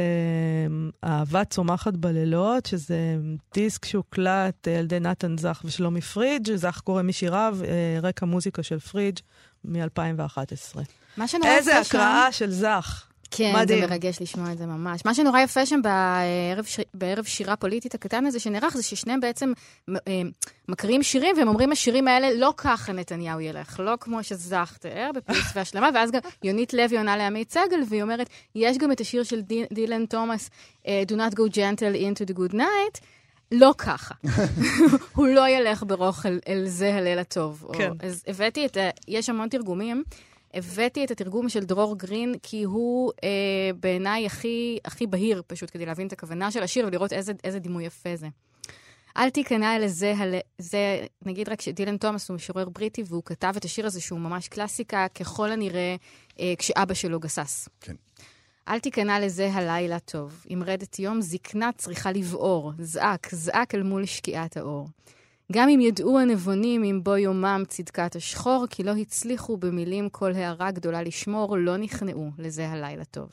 אהבה 1.10 1.46
צומחת 1.46 1.94
בלילות, 1.94 2.66
שזה 2.66 3.18
דיסק 3.54 3.86
שהוקלט 3.86 4.68
אה, 4.68 4.80
על 4.80 4.86
ידי 4.86 5.00
נתן 5.00 5.38
זך 5.38 5.62
ושלומי 5.66 6.02
פריג', 6.02 6.56
זך 6.56 6.82
קורא 6.84 7.02
משיריו, 7.02 7.58
אה, 7.64 8.00
רקע 8.02 8.26
מוזיקה 8.26 8.64
של 8.64 8.80
פריג' 8.80 9.20
מ-2011. 9.66 10.80
מה 11.18 11.28
שנורא 11.28 11.50
איזה 11.50 11.72
יפה 11.72 11.84
שם... 11.84 11.98
הקראה 11.98 12.32
של 12.32 12.52
זך. 12.52 13.06
כן, 13.36 13.54
מדהים. 13.56 13.82
זה 13.82 13.88
מרגש 13.88 14.22
לשמוע 14.22 14.52
את 14.52 14.58
זה 14.58 14.66
ממש. 14.66 15.02
מה 15.06 15.14
שנורא 15.14 15.40
יפה 15.40 15.66
שם 15.66 15.82
בערב, 15.82 16.66
ש... 16.66 16.80
בערב 16.94 17.26
שירה 17.26 17.56
פוליטית 17.56 17.96
הקטן 17.96 18.26
הזה 18.26 18.40
שנערך, 18.40 18.78
זה 18.78 18.84
ששניהם 18.84 19.20
בעצם 19.20 19.54
אה, 19.90 20.22
מקריאים 20.70 21.04
שירים, 21.04 21.36
והם 21.38 21.48
אומרים, 21.48 21.72
השירים 21.72 22.08
האלה, 22.08 22.34
לא 22.34 22.54
ככה 22.58 22.94
נתניהו 22.94 23.40
ילך, 23.40 23.80
לא 23.80 23.94
כמו 24.00 24.24
שזך 24.24 24.78
תיאר 24.80 25.12
בפיוס 25.16 25.52
והשלמה, 25.56 25.90
ואז 25.94 26.12
גם 26.12 26.20
יונית 26.44 26.74
לוי 26.74 26.98
עונה 26.98 27.18
לעמית 27.18 27.52
סגל, 27.52 27.80
והיא 27.90 28.04
אומרת, 28.04 28.30
יש 28.56 28.78
גם 28.78 28.92
את 28.92 29.02
השיר 29.02 29.24
של 29.24 29.42
די, 29.42 29.66
דילן 29.74 30.06
תומאס, 30.06 30.50
אה, 30.88 31.04
Do 31.08 31.14
not 31.14 31.34
go 31.34 31.54
gentle 31.54 31.96
into 31.96 32.34
the 32.34 32.38
good 32.38 32.54
night, 32.54 33.00
לא 33.52 33.74
ככה. 33.78 34.16
הוא 35.16 35.28
לא 35.28 35.50
ילך 35.50 35.84
ברוך 35.88 36.26
אל, 36.26 36.40
אל 36.48 36.64
זה 36.66 36.96
הליל 36.96 37.20
הטוב. 37.20 37.66
כן. 37.74 37.90
או, 37.90 37.96
אז 38.08 38.24
הבאתי 38.28 38.66
את 38.66 38.78
ה... 38.78 38.90
יש 39.08 39.30
המון 39.30 39.50
תרגומים. 39.50 40.04
הבאתי 40.54 41.06
את 41.06 41.12
התרגום 41.12 41.50
של 41.50 41.64
דרור 41.64 41.98
גרין, 41.98 42.36
כי 42.44 42.64
הוא 42.64 43.12
אה, 43.24 43.30
בעיניי 43.80 44.26
הכי, 44.26 44.78
הכי 44.86 45.08
בהיר 45.08 45.44
פשוט, 45.48 45.70
כדי 45.72 45.86
להבין 45.86 46.08
את 46.08 46.14
הכוונה 46.14 46.52
של 46.52 46.64
השיר 46.64 46.88
ולראות 46.88 47.14
איזה, 47.14 47.34
איזה 47.44 47.60
דימוי 47.60 47.86
יפה 47.86 48.16
זה. 48.16 48.28
אל 49.18 49.30
תיכנע 49.30 49.80
לזה, 49.80 50.14
הל... 50.18 50.36
זה, 50.58 51.06
נגיד 51.26 51.50
רק 51.50 51.62
שדילן 51.62 51.98
תומאס 51.98 52.30
הוא 52.30 52.36
משורר 52.36 52.70
בריטי, 52.70 53.04
והוא 53.08 53.24
כתב 53.26 53.54
את 53.58 53.66
השיר 53.66 53.86
הזה 53.86 54.02
שהוא 54.02 54.20
ממש 54.20 54.48
קלאסיקה, 54.48 55.08
ככל 55.16 55.52
הנראה, 55.52 55.96
אה, 56.40 56.54
כשאבא 56.58 56.94
שלו 56.94 57.20
גסס. 57.20 57.70
כן. 57.82 57.96
אל 58.68 58.80
תיכנע 58.80 59.20
לזה 59.20 59.54
הלילה 59.54 60.00
טוב. 60.00 60.46
אם 60.54 60.64
רדת 60.66 61.00
יום, 61.00 61.22
זקנה 61.22 61.70
צריכה 61.78 62.12
לבעור. 62.12 62.72
זעק, 62.80 63.36
זעק 63.36 63.76
אל 63.76 63.84
מול 63.84 64.06
שקיעת 64.06 64.58
האור. 64.58 64.88
גם 65.52 65.70
אם 65.70 65.80
ידעו 65.80 66.20
הנבונים 66.20 66.84
אם 66.84 67.00
בו 67.04 67.18
יומם 67.18 67.64
צדקת 67.68 68.16
השחור, 68.16 68.66
כי 68.70 68.84
לא 68.84 68.92
הצליחו 68.92 69.58
במילים 69.58 70.10
כל 70.10 70.34
הערה 70.34 70.72
גדולה 70.72 71.04
לשמור, 71.04 71.58
לא 71.58 71.78
נכנעו 71.78 72.32
לזה 72.38 72.70
הלילה 72.70 73.06
טוב. 73.06 73.30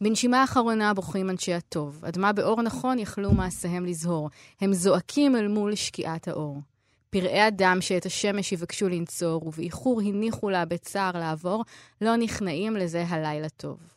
בנשימה 0.00 0.40
האחרונה 0.40 0.94
בוכים 0.94 1.30
אנשי 1.30 1.54
הטוב, 1.54 2.04
עד 2.04 2.18
מה 2.18 2.32
באור 2.32 2.62
נכון 2.62 2.98
יכלו 2.98 3.32
מעשיהם 3.32 3.86
לזהור. 3.86 4.30
הם 4.60 4.72
זועקים 4.72 5.36
אל 5.36 5.48
מול 5.48 5.74
שקיעת 5.74 6.28
האור. 6.28 6.60
פראי 7.10 7.48
אדם 7.48 7.78
שאת 7.80 8.06
השמש 8.06 8.52
יבקשו 8.52 8.88
לנצור, 8.88 9.46
ובאיחור 9.46 10.00
הניחו 10.00 10.50
לה 10.50 10.64
בצער 10.64 11.18
לעבור, 11.18 11.64
לא 12.00 12.16
נכנעים 12.16 12.76
לזה 12.76 13.04
הלילה 13.08 13.48
טוב. 13.48 13.93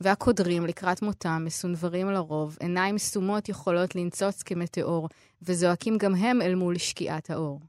והקודרים 0.00 0.66
לקראת 0.66 1.02
מותם 1.02 1.42
מסונברים 1.44 2.10
לרוב, 2.10 2.56
עיניים 2.60 2.98
סתומות 2.98 3.48
יכולות 3.48 3.94
לנצוץ 3.94 4.42
כמטאור, 4.42 5.08
וזועקים 5.42 5.98
גם 5.98 6.14
הם 6.14 6.42
אל 6.42 6.54
מול 6.54 6.78
שקיעת 6.78 7.30
האור. 7.30 7.60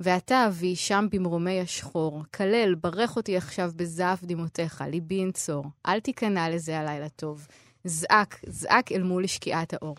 ואתה, 0.00 0.46
אבי, 0.46 0.76
שם 0.76 1.06
במרומי 1.10 1.60
השחור, 1.60 2.22
כלל, 2.34 2.74
ברך 2.74 3.16
אותי 3.16 3.36
עכשיו 3.36 3.70
בזעף 3.76 4.24
דמעותיך, 4.24 4.84
ליבי 4.90 5.14
ינצור. 5.14 5.64
אל 5.86 6.00
תיכנע 6.00 6.50
לזה 6.50 6.78
הלילה 6.78 7.08
טוב. 7.08 7.46
זעק, 7.88 8.40
זעק 8.46 8.92
אל 8.92 9.02
מול 9.02 9.26
שקיעת 9.26 9.74
האור. 9.74 9.96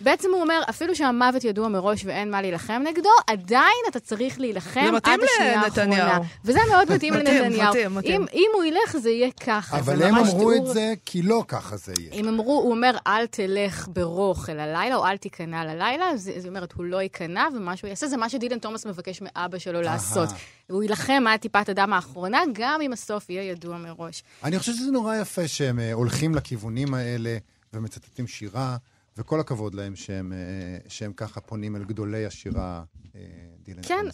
בעצם 0.00 0.28
הוא 0.32 0.40
אומר, 0.40 0.60
אפילו 0.70 0.94
שהמוות 0.94 1.44
ידוע 1.44 1.68
מראש 1.68 2.04
ואין 2.04 2.30
מה 2.30 2.42
להילחם 2.42 2.82
נגדו, 2.84 3.08
עדיין 3.26 3.84
אתה 3.90 4.00
צריך 4.00 4.40
להילחם 4.40 4.94
עד 5.02 5.18
השנייה 5.24 5.62
לנתניהו. 5.62 6.06
האחרונה. 6.06 6.28
וזה 6.44 6.58
מאוד 6.70 6.92
מתאים 6.94 7.14
לנתניהו. 7.14 7.70
מתאים, 7.70 7.94
מתאים. 7.94 8.20
אם, 8.20 8.26
אם 8.32 8.50
הוא 8.54 8.64
ילך, 8.64 8.96
זה 8.96 9.10
יהיה 9.10 9.30
ככה. 9.30 9.78
אבל 9.78 10.02
הם 10.02 10.14
אמרו 10.14 10.52
את 10.52 10.66
זה 10.66 10.94
כי 11.06 11.22
לא 11.22 11.44
ככה 11.48 11.76
זה 11.76 11.92
יהיה. 11.98 12.10
הם 12.12 12.28
אמרו, 12.28 12.60
הוא 12.62 12.70
אומר, 12.70 12.96
אל 13.06 13.26
תלך 13.26 13.88
ברוך 13.92 14.50
אל 14.50 14.60
הלילה, 14.60 14.96
או 14.96 15.06
אל 15.06 15.16
תיכנע 15.16 15.64
ללילה, 15.64 16.16
זאת 16.16 16.46
אומרת, 16.48 16.72
הוא 16.72 16.84
לא 16.84 17.02
ייכנע, 17.02 17.46
ומה 17.54 17.76
שהוא 17.76 17.88
יעשה 17.88 18.06
זה 18.06 18.16
מה 18.16 18.28
שדילן 18.28 18.58
תומאס 18.58 18.86
מבקש 18.86 19.22
מאבא 19.22 19.58
שלו 19.58 19.82
לעשות. 19.82 20.28
הוא 20.70 20.82
יילחם 20.82 21.24
עד 21.28 21.40
טיפת 21.40 21.68
הדם 21.68 21.92
האחרונה, 21.92 22.40
גם 22.52 22.80
אם 22.82 22.92
הסוף 22.92 23.30
יהיה 23.30 23.42
ידוע 23.42 23.76
מראש. 23.76 24.22
אני 24.44 24.58
חושב 24.58 24.72
שזה 24.72 24.90
נורא 24.90 25.16
יפה 25.16 25.48
שהם 25.48 25.78
אה, 25.78 25.92
הולכים 25.92 26.34
לכיוונים 26.34 26.94
האלה 26.94 27.27
ומצטטים 27.72 28.26
שירה, 28.26 28.76
וכל 29.16 29.40
הכבוד 29.40 29.74
להם 29.74 29.96
שהם, 29.96 30.32
אה, 30.32 30.78
שהם 30.88 31.12
ככה 31.12 31.40
פונים 31.40 31.76
אל 31.76 31.84
גדולי 31.84 32.26
השירה, 32.26 32.82
אה, 33.14 33.20
דילן 33.62 33.82
כן, 33.82 34.06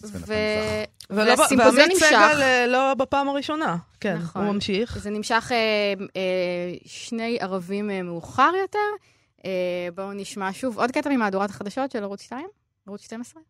והסימפוזיון 1.11 1.77
ועמית 1.77 1.93
נמשך. 1.93 2.07
סגל 2.07 2.43
אה, 2.43 2.67
לא 2.67 2.95
בפעם 2.95 3.29
הראשונה. 3.29 3.77
כן, 4.01 4.17
נכון. 4.17 4.47
הוא 4.47 4.55
ממשיך. 4.55 4.99
זה 4.99 5.11
נמשך 5.11 5.49
אה, 5.53 5.57
אה, 6.17 6.75
שני 6.85 7.39
ערבים 7.41 7.91
אה, 7.91 8.03
מאוחר 8.03 8.53
יותר. 8.63 8.79
אה, 9.45 9.89
בואו 9.95 10.13
נשמע 10.13 10.51
שוב 10.53 10.79
עוד 10.79 10.91
קטע 10.91 11.11
ממהדורת 11.11 11.51
החדשות 11.51 11.91
של 11.91 12.03
ערוץ 12.03 12.23
2, 12.23 12.47
ערוץ 12.87 13.05
12. 13.05 13.43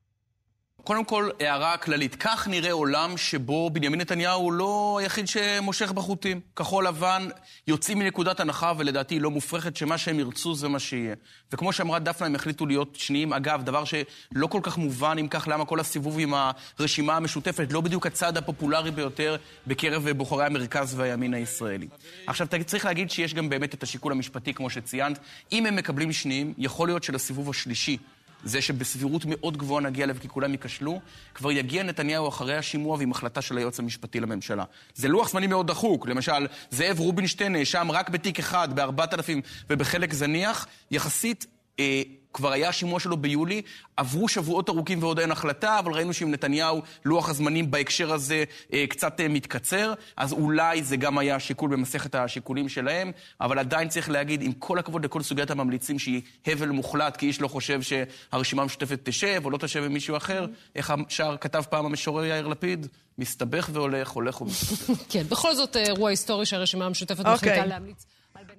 קודם 0.85 1.05
כל, 1.05 1.29
הערה 1.41 1.77
כללית. 1.77 2.17
כך 2.21 2.49
נראה 2.49 2.73
עולם 2.73 3.17
שבו 3.17 3.71
בנימין 3.71 4.01
נתניהו 4.01 4.41
הוא 4.41 4.53
לא 4.53 4.99
היחיד 5.03 5.29
שמושך 5.29 5.93
בחוטים. 5.93 6.41
כחול 6.57 6.87
לבן 6.87 7.29
יוצאים 7.67 7.99
מנקודת 7.99 8.41
הנחה, 8.41 8.73
ולדעתי 8.79 9.15
היא 9.15 9.21
לא 9.21 9.31
מופרכת, 9.31 9.77
שמה 9.77 9.99
שהם 9.99 10.19
ירצו 10.19 10.55
זה 10.55 10.69
מה 10.69 10.79
שיהיה. 10.79 11.15
וכמו 11.53 11.73
שאמרה 11.73 11.99
דפנה, 11.99 12.27
הם 12.27 12.35
החליטו 12.35 12.67
להיות 12.67 12.97
שניים. 12.97 13.33
אגב, 13.33 13.63
דבר 13.63 13.85
שלא 13.85 14.47
כל 14.47 14.61
כך 14.63 14.79
מובן, 14.79 15.17
אם 15.21 15.29
כך, 15.29 15.49
למה 15.49 15.65
כל 15.65 15.81
הסיבוב 15.81 16.19
עם 16.19 16.35
הרשימה 16.79 17.17
המשותפת, 17.17 17.73
לא 17.73 17.81
בדיוק 17.81 18.07
הצעד 18.07 18.37
הפופולרי 18.37 18.91
ביותר 18.91 19.37
בקרב 19.67 20.11
בוחרי 20.11 20.47
המרכז 20.47 20.95
והימין 20.99 21.35
הישראלי. 21.35 21.89
עכשיו, 22.27 22.47
צריך 22.67 22.85
להגיד 22.85 23.11
שיש 23.11 23.35
גם 23.35 23.49
באמת 23.49 23.75
את 23.75 23.83
השיקול 23.83 24.13
המשפטי, 24.13 24.55
כמו 24.55 24.71
שציינת. 24.71 25.19
אם 25.53 25.67
הם 25.67 25.77
מקבלים 25.77 26.13
שניים, 26.13 26.55
יכול 26.59 26.89
להיות 26.89 27.05
שלסיבוב 27.05 27.51
השלישי 27.51 27.97
זה 28.45 28.63
שבסבירות 28.63 29.23
מאוד 29.27 29.57
גבוהה 29.57 29.83
נגיע 29.83 30.05
אליו 30.05 30.17
כי 30.21 30.29
כולם 30.29 30.53
ייכשלו, 30.53 31.01
כבר 31.35 31.53
יגיע 31.53 31.83
נתניהו 31.83 32.29
אחרי 32.29 32.57
השימוע 32.57 32.97
ועם 32.97 33.11
החלטה 33.11 33.43
של 33.43 33.57
היועץ 33.57 33.79
המשפטי 33.79 34.21
לממשלה. 34.21 34.65
זה 34.95 35.09
לוח 35.09 35.31
זמנים 35.31 35.51
מאוד 35.51 35.67
דחוק. 35.67 36.09
למשל, 36.09 36.47
זאב 36.71 36.99
רובינשטיין 36.99 37.53
נאשם 37.53 37.89
רק 37.91 38.09
בתיק 38.09 38.39
אחד, 38.39 38.77
בארבעת 38.77 39.15
אלפים 39.15 39.41
ובחלק 39.71 40.13
זניח, 40.13 40.67
יחסית... 40.91 41.47
אה, 41.81 42.03
כבר 42.35 42.53
היה 42.53 42.69
השימוע 42.69 43.01
שלו 43.01 43.17
ביולי, 43.17 43.63
עברו 43.97 44.29
שבועות 44.29 44.69
ארוכים 44.69 45.03
ועוד 45.03 45.19
אין 45.19 45.31
החלטה, 45.31 45.79
אבל 45.79 45.93
ראינו 45.93 46.13
שעם 46.13 46.31
נתניהו 46.31 46.83
לוח 47.05 47.29
הזמנים 47.29 47.71
בהקשר 47.71 48.13
הזה 48.13 48.45
אה, 48.73 48.85
קצת 48.89 49.21
אה, 49.21 49.29
מתקצר, 49.29 49.95
אז 50.17 50.33
אולי 50.33 50.83
זה 50.83 50.97
גם 50.97 51.19
היה 51.19 51.41
שיקול 51.41 51.71
במסכת 51.71 52.15
השיקולים 52.15 52.69
שלהם, 52.69 53.13
אבל 53.41 53.59
עדיין 53.59 53.89
צריך 53.89 54.11
להגיד, 54.11 54.43
עם 54.43 54.53
כל 54.53 54.79
הכבוד 54.79 55.05
לכל 55.05 55.23
סוגיית 55.23 55.51
הממליצים 55.51 55.99
שהיא 55.99 56.23
הבל 56.47 56.69
מוחלט, 56.69 57.17
כי 57.17 57.27
איש 57.27 57.41
לא 57.41 57.49
חושב 57.49 57.81
שהרשימה 57.83 58.63
המשותפת 58.63 58.99
תשב 59.03 59.43
או 59.45 59.51
לא 59.51 59.59
תשב 59.59 59.85
עם 59.85 59.93
מישהו 59.93 60.17
אחר, 60.17 60.47
איך 60.77 60.95
השאר 61.09 61.37
כתב 61.37 61.63
פעם 61.71 61.87
המשורר 61.87 62.25
יאיר 62.25 62.47
לפיד? 62.47 62.87
מסתבך 63.19 63.71
והולך, 63.73 64.11
הולך 64.11 64.41
ומסתבך. 64.41 64.99
כן, 65.13 65.23
בכל 65.29 65.55
זאת 65.55 65.77
אירוע 65.77 66.11
היסטורי 66.11 66.47
שהרשימה 66.47 66.87
המשותפת 66.87 67.19
אוקיי. 67.19 67.33
מחליטה 67.33 67.67
להמליץ. 67.67 68.05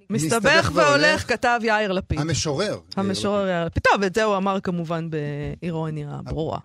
מסתבך 0.10 0.72
והולך, 0.74 1.28
כתב 1.28 1.60
יאיר 1.64 1.92
לפיד. 1.92 2.20
המשורר. 2.20 2.80
המשורר 2.98 3.48
יאיר 3.48 3.66
לפיד. 3.66 3.84
טוב, 3.84 4.04
את 4.04 4.16
זה 4.16 4.24
הוא 4.24 4.38
אמר 4.38 4.60
כמובן 4.60 5.10
באירוניה 5.10 6.20
ברורה. 6.24 6.60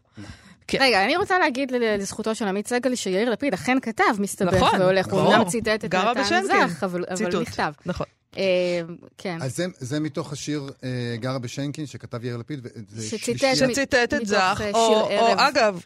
כן. 0.66 0.78
רגע, 0.80 1.04
אני 1.04 1.16
רוצה 1.16 1.38
להגיד 1.38 1.72
לזכותו 1.72 2.34
של 2.34 2.48
עמית 2.48 2.68
סגל 2.68 2.94
שיאיר 2.94 3.30
לפיד 3.30 3.54
אכן 3.54 3.76
כתב 3.82 4.04
מסתבך 4.18 4.54
נכון, 4.54 4.80
והולך. 4.80 5.06
הוא. 5.06 5.20
אומנם 5.20 5.44
ציטט 5.44 5.84
את 5.84 5.94
נתן. 5.94 6.42
זך, 6.46 6.84
אבל 6.84 7.04
אבל 7.10 7.40
נכתב. 7.40 7.72
נכון. 7.86 8.06
אה, 8.36 8.80
כן. 9.18 9.38
אז 9.42 9.56
זה, 9.56 9.66
זה 9.78 10.00
מתוך 10.00 10.32
השיר 10.32 10.70
אה, 10.84 11.16
גרה 11.16 11.38
בשנקין 11.38 11.86
שכתב 11.86 12.24
יאיר 12.24 12.36
לפיד. 12.36 12.66
שציטט 13.00 13.46
שציטט 13.54 14.14
את 14.14 14.26
זך, 14.26 14.60
או 14.74 15.08
או. 15.18 15.32
אגב, 15.36 15.82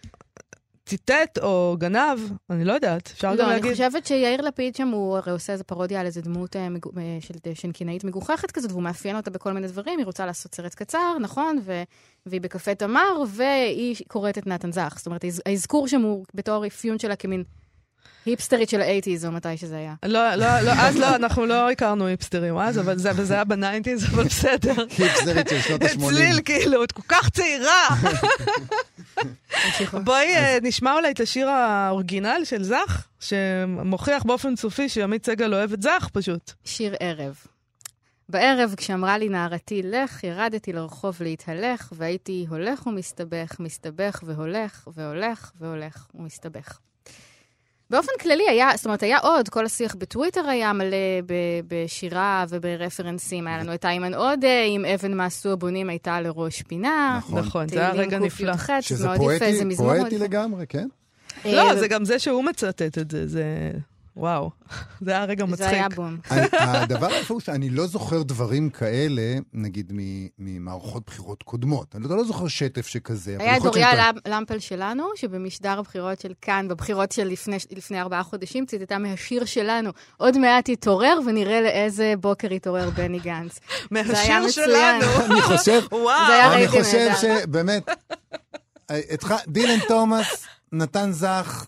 ציטט 0.86 1.38
או 1.42 1.76
גנב, 1.78 2.18
אני 2.50 2.64
לא 2.64 2.72
יודעת, 2.72 3.10
אפשר 3.14 3.28
גם 3.30 3.36
לא, 3.38 3.44
אני 3.44 3.52
להגיד. 3.52 3.70
חושבת 3.72 4.06
שיאיר 4.06 4.40
לפיד 4.40 4.76
שם, 4.76 4.88
הוא 4.88 5.16
הרי 5.16 5.32
עושה 5.32 5.52
איזה 5.52 5.64
פרודיה 5.64 6.00
על 6.00 6.06
איזה 6.06 6.20
דמות 6.20 6.56
אה, 6.56 6.68
מגו- 6.68 6.90
אה, 6.98 7.18
של 7.20 7.34
שנקינאית 7.54 8.04
מגוחכת 8.04 8.50
כזאת, 8.50 8.70
והוא 8.70 8.82
מאפיין 8.82 9.16
אותה 9.16 9.30
בכל 9.30 9.52
מיני 9.52 9.66
דברים, 9.68 9.98
היא 9.98 10.06
רוצה 10.06 10.26
לעשות 10.26 10.54
סרט 10.54 10.74
קצר, 10.74 11.16
נכון? 11.20 11.58
ו- 11.64 11.82
והיא 12.26 12.40
בקפה 12.40 12.74
תמר, 12.74 13.22
והיא 13.28 13.96
קוראת 14.08 14.38
את 14.38 14.46
נתן 14.46 14.72
זך. 14.72 14.94
זאת 14.96 15.06
אומרת, 15.06 15.24
האז- 15.24 15.42
האזכור 15.46 15.88
שם 15.88 16.00
הוא 16.02 16.24
בתור 16.34 16.66
אפיון 16.66 16.98
שלה 16.98 17.16
כמין 17.16 17.44
היפסטרית 18.26 18.68
של 18.68 18.80
ה 18.80 18.85
eighties, 18.85 19.24
או 19.26 19.32
מתי 19.32 19.56
שזה 19.56 19.76
היה. 19.76 19.94
לא, 20.04 20.34
לא, 20.34 20.60
לא, 20.60 20.70
אז 20.72 20.96
לא, 20.96 21.16
אנחנו 21.16 21.46
לא 21.46 21.70
הכרנו 21.70 22.06
היפסטרים 22.06 22.58
אז, 22.58 22.78
אבל 22.78 22.98
זה, 22.98 23.10
וזה 23.16 23.34
היה 23.34 23.44
ב 23.44 23.50
nineties, 23.50 24.04
אבל 24.14 24.24
בסדר. 24.24 24.74
היפסטרית 24.98 25.48
של 25.48 25.60
שנות 25.60 25.82
ה-80. 25.84 26.08
צליל, 26.08 26.40
כאילו, 26.44 26.84
את 26.84 26.92
כל 26.92 27.02
כך 27.08 27.30
צעירה. 27.30 27.88
בואי 30.04 30.36
אה, 30.36 30.58
נשמע 30.62 30.94
אולי 30.94 31.10
את 31.10 31.20
השיר 31.20 31.48
האורגינל 31.48 32.40
של 32.44 32.62
זך, 32.62 33.06
שמוכיח 33.20 34.22
באופן 34.22 34.56
סופי 34.56 34.88
שעמית 34.88 35.26
סגל 35.26 35.54
אוהב 35.54 35.72
את 35.72 35.82
זך 35.82 36.08
פשוט. 36.12 36.52
שיר 36.64 36.94
ערב. 37.00 37.36
בערב, 38.28 38.74
כשאמרה 38.76 39.18
לי 39.18 39.28
נערתי 39.28 39.82
לך, 39.84 40.24
ירדתי 40.24 40.72
לרחוב 40.72 41.16
להתהלך, 41.20 41.92
והייתי 41.92 42.46
הולך 42.48 42.86
ומסתבך, 42.86 43.56
מסתבך 43.60 44.22
והולך, 44.26 44.88
והולך 44.94 45.52
והולך 45.60 46.06
ומסתבך. 46.14 46.78
באופן 47.90 48.12
כללי 48.20 48.44
היה, 48.48 48.70
זאת 48.76 48.84
אומרת, 48.86 49.02
היה 49.02 49.18
עוד, 49.18 49.48
כל 49.48 49.66
השיח 49.66 49.94
בטוויטר 49.94 50.48
היה 50.48 50.72
מלא 50.72 50.96
ב- 51.26 51.60
בשירה 51.68 52.44
וברפרנסים. 52.48 53.46
היה 53.46 53.58
לנו 53.58 53.74
את 53.74 53.84
איימן 53.84 54.14
עודה, 54.14 54.64
עם 54.68 54.84
אבן 54.84 55.12
מעשו 55.12 55.52
הבונים 55.52 55.88
הייתה 55.88 56.20
לראש 56.20 56.62
פינה. 56.62 57.14
נכון. 57.18 57.38
נכון, 57.38 57.68
זה 57.68 57.80
היה 57.80 57.90
רגע 57.92 58.18
נפלא. 58.18 58.52
תהילים 58.52 58.56
ק"ח, 58.56 58.80
שזה 58.80 59.08
פואטי, 59.16 59.76
פואטי. 59.76 60.18
לגמרי, 60.18 60.66
כן? 60.68 60.88
לא, 61.44 61.70
אה, 61.70 61.76
זה 61.76 61.88
גם 61.88 62.04
זה 62.04 62.18
שהוא 62.18 62.44
מצטט 62.44 62.98
את 62.98 63.10
זה, 63.10 63.26
זה... 63.26 63.44
וואו. 64.16 64.50
זה 65.04 65.10
היה 65.10 65.24
רגע 65.24 65.44
מצחיק. 65.44 65.66
זה 65.68 65.74
היה 65.74 65.88
בום. 65.88 66.16
הדבר 66.52 67.06
היפה 67.06 67.34
הוא 67.34 67.40
שאני 67.40 67.70
לא 67.70 67.86
זוכר 67.86 68.22
דברים 68.22 68.70
כאלה, 68.70 69.22
נגיד 69.52 69.92
מ- 69.94 70.26
ממערכות 70.38 71.02
בחירות 71.06 71.42
קודמות. 71.42 71.96
אני 71.96 72.08
לא 72.08 72.16
לא 72.16 72.24
זוכר 72.24 72.48
שטף 72.48 72.86
שכזה. 72.86 73.36
היה 73.40 73.58
דוריה 73.58 73.90
למפל 74.28 74.58
שלנו, 74.58 75.04
שבמשדר 75.16 75.78
הבחירות 75.78 76.20
של 76.20 76.32
כאן, 76.40 76.68
בבחירות 76.68 77.12
של 77.12 77.24
לפני, 77.24 77.56
לפני 77.76 78.00
ארבעה 78.00 78.22
חודשים, 78.22 78.66
ציטטה 78.66 78.98
מהשיר 78.98 79.44
שלנו, 79.44 79.90
עוד 80.16 80.38
מעט 80.38 80.68
יתעורר 80.68 81.18
ונראה 81.26 81.60
לאיזה 81.60 82.14
בוקר 82.20 82.52
יתעורר 82.52 82.90
בני 82.90 83.18
גנץ. 83.18 83.60
מהשיר. 83.90 84.48
שלנו. 84.50 85.06
אני 85.24 85.42
חושב, 85.42 85.80
וואו. 85.92 86.52
אני 86.52 86.68
חושב. 86.68 87.10
שבאמת, 87.20 87.88
התח- 88.90 89.44
דילן 89.48 89.78
תומאס, 89.88 90.46
נתן 90.72 91.12
זך, 91.12 91.66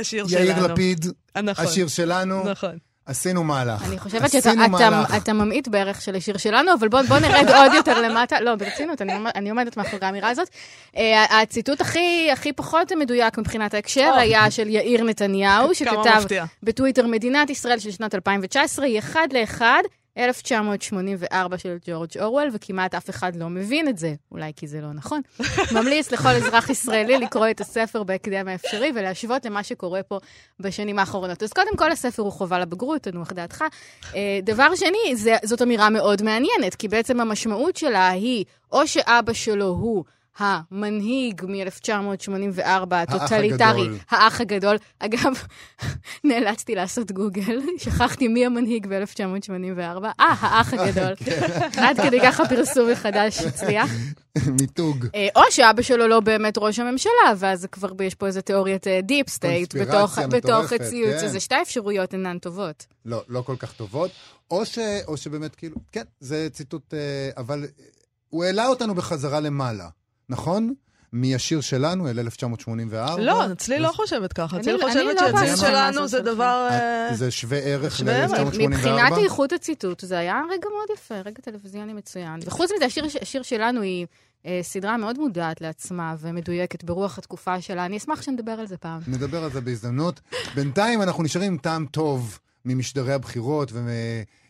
השיר 0.00 0.26
שלנו. 0.28 0.44
יאיר 0.44 0.66
לפיד, 0.66 1.06
נכון. 1.42 1.64
השיר 1.64 1.88
שלנו, 1.88 2.44
נכון. 2.50 2.78
עשינו 3.06 3.44
מהלך. 3.44 3.82
אני 3.88 3.98
חושבת 3.98 4.30
שאתה 4.30 4.52
אתה, 4.52 4.68
מהלך. 4.68 5.14
אתה 5.16 5.32
ממעיט 5.32 5.68
בערך 5.68 6.02
של 6.02 6.16
השיר 6.16 6.36
שלנו, 6.36 6.72
אבל 6.78 6.88
בוא, 6.88 7.02
בוא 7.02 7.18
נרד 7.18 7.50
עוד 7.60 7.72
יותר 7.74 8.00
למטה. 8.00 8.40
לא, 8.40 8.54
ברצינות, 8.54 9.02
אני, 9.02 9.12
אני 9.34 9.50
עומדת 9.50 9.76
מאחורי 9.76 10.06
האמירה 10.06 10.28
הזאת. 10.28 10.48
אה, 10.96 11.42
הציטוט 11.42 11.80
הכי, 11.80 12.28
הכי 12.32 12.52
פחות 12.52 12.92
מדויק 12.92 13.38
מבחינת 13.38 13.74
ההקשר. 13.74 14.14
היה 14.18 14.50
של 14.50 14.68
יאיר 14.68 15.04
נתניהו, 15.04 15.74
שכתב. 15.74 16.22
בטוויטר, 16.62 17.06
מדינת 17.06 17.50
ישראל 17.50 17.78
של 17.78 17.90
שנת 17.90 18.14
2019 18.14 18.84
היא 18.86 18.98
אחד 18.98 19.28
לאחד. 19.32 19.82
1984 20.18 21.58
של 21.58 21.76
ג'ורג' 21.86 22.18
אורוול, 22.20 22.48
וכמעט 22.52 22.94
אף 22.94 23.10
אחד 23.10 23.36
לא 23.36 23.48
מבין 23.48 23.88
את 23.88 23.98
זה, 23.98 24.14
אולי 24.32 24.52
כי 24.56 24.66
זה 24.66 24.80
לא 24.80 24.92
נכון. 24.92 25.20
ממליץ 25.76 26.12
לכל 26.12 26.28
אזרח 26.28 26.70
ישראלי 26.70 27.18
לקרוא 27.18 27.46
את 27.50 27.60
הספר 27.60 28.02
בהקדם 28.02 28.48
האפשרי 28.48 28.92
ולהשוות 28.94 29.44
למה 29.44 29.62
שקורה 29.62 30.02
פה 30.02 30.18
בשנים 30.60 30.98
האחרונות. 30.98 31.42
אז 31.42 31.52
קודם 31.52 31.76
כל, 31.76 31.92
הספר 31.92 32.22
הוא 32.22 32.32
חובה 32.32 32.58
לבגרות, 32.58 33.02
תנוח 33.02 33.32
דעתך. 33.32 33.64
אה, 34.14 34.38
דבר 34.42 34.74
שני, 34.74 35.16
זה, 35.16 35.36
זאת 35.44 35.62
אמירה 35.62 35.90
מאוד 35.90 36.22
מעניינת, 36.22 36.74
כי 36.74 36.88
בעצם 36.88 37.20
המשמעות 37.20 37.76
שלה 37.76 38.08
היא, 38.08 38.44
או 38.72 38.86
שאבא 38.86 39.32
שלו 39.32 39.66
הוא 39.66 40.04
המנהיג 40.38 41.44
מ-1984, 41.44 42.94
הטוטליטרי, 42.94 43.52
הגדול. 43.82 43.98
האח 44.10 44.40
הגדול. 44.40 44.76
אגב, 44.98 45.32
נאלצתי 46.24 46.74
לעשות 46.74 47.12
גוגל, 47.12 47.60
שכחתי 47.84 48.28
מי 48.28 48.46
המנהיג 48.46 48.86
ב-1984. 48.86 50.04
אה, 50.04 50.12
האח 50.40 50.74
הגדול. 50.74 51.14
עד 51.84 52.00
כדי 52.00 52.20
ככה 52.20 52.48
פרסום 52.48 52.90
מחדש 52.90 53.38
הצליח. 53.38 53.90
מיתוג. 54.46 55.06
אה, 55.14 55.28
או 55.36 55.42
שאבא 55.50 55.82
שלו 55.82 56.08
לא 56.08 56.20
באמת 56.20 56.54
ראש 56.58 56.78
הממשלה, 56.78 57.32
ואז 57.36 57.66
כבר 57.72 57.90
יש 58.02 58.14
פה 58.14 58.26
איזה 58.26 58.42
תיאוריית 58.42 58.86
deep 59.02 59.28
state 59.28 59.72
קונספירציה 59.72 60.26
בתוך, 60.26 60.34
מטורפת, 60.34 60.80
הציוץ 60.80 61.20
כן. 61.20 61.26
הזה. 61.26 61.40
שתי 61.40 61.54
האפשרויות 61.54 62.12
אינן 62.12 62.38
טובות. 62.38 62.86
לא, 63.04 63.22
לא 63.28 63.42
כל 63.42 63.56
כך 63.58 63.72
טובות. 63.72 64.10
או, 64.50 64.66
ש, 64.66 64.78
או 65.06 65.16
שבאמת, 65.16 65.54
כאילו, 65.54 65.76
כן, 65.92 66.02
זה 66.20 66.48
ציטוט, 66.52 66.94
אה, 66.94 67.30
אבל 67.36 67.64
אה, 67.64 67.84
הוא 68.28 68.44
העלה 68.44 68.66
אותנו 68.66 68.94
בחזרה 68.94 69.40
למעלה, 69.40 69.88
נכון? 70.30 70.74
מהשיר 71.12 71.60
שלנו, 71.60 72.08
אל 72.08 72.18
1984. 72.18 73.22
לא, 73.22 73.52
אצלי 73.52 73.78
לא 73.78 73.88
חושבת 73.88 74.32
ככה. 74.32 74.60
אצלי 74.60 74.72
אני 74.72 74.82
חושבת 74.82 75.16
לא 75.20 75.32
בהסכמה 75.32 75.56
שלנו 75.56 76.08
זה. 76.08 76.20
דבר... 76.20 76.68
אה, 76.70 77.08
אה, 77.08 77.14
זה 77.14 77.30
שווה 77.30 77.58
ערך 77.58 77.96
שווה 77.96 78.12
ערך. 78.12 78.32
ל-1984? 78.32 78.68
מבחינת 78.68 79.12
איכות 79.24 79.52
הציטוט, 79.52 80.00
זה 80.00 80.18
היה 80.18 80.42
רגע 80.50 80.68
מאוד 80.68 80.88
יפה, 80.94 81.14
רגע 81.14 81.40
טלוויזיוני 81.42 81.92
מצוין. 81.92 82.40
וחוץ 82.44 82.70
מזה, 82.76 82.84
השיר, 83.22 83.42
שלנו 83.42 83.82
היא 83.82 84.06
אה, 84.46 84.60
סדרה 84.62 84.96
מאוד 84.96 85.18
מודעת 85.18 85.60
לעצמה 85.60 86.14
ומדויקת 86.18 86.84
ברוח 86.84 87.18
התקופה 87.18 87.60
שלה. 87.60 87.86
אני 87.86 87.96
אשמח 87.96 88.22
שנדבר 88.22 88.52
על 88.52 88.66
זה 88.66 88.76
פעם. 88.76 89.00
נדבר 89.06 89.44
על 89.44 89.50
זה 89.50 89.60
בהזדמנות. 89.60 90.20
בינתיים 90.54 91.02
אנחנו 91.02 91.22
נשארים 91.22 91.52
עם 91.52 91.58
טעם 91.58 91.86
טוב 91.86 92.38
ממשדרי 92.64 93.12
הבחירות 93.12 93.70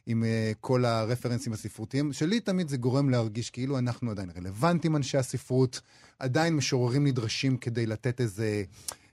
ועם 0.07 0.25
אה, 0.25 0.53
כל 0.61 0.85
הרפרנסים 0.85 1.53
הספרותיים. 1.53 2.13
שלי 2.13 2.41
תמיד 2.41 2.69
זה 2.69 2.77
גורם 2.77 3.11
להרגיש 3.11 3.51
כאילו 3.51 3.79
אנחנו 3.79 4.11
עדיין 4.11 4.31
רלוונטיים, 4.37 4.97
אנשי 4.97 5.19
הספרות, 5.19 5.81
עדיין 6.19 6.57
משוררים 6.57 7.07
נדרשים 7.07 7.57
כדי 7.57 7.87
לתת 7.87 8.21
איזה, 8.21 8.65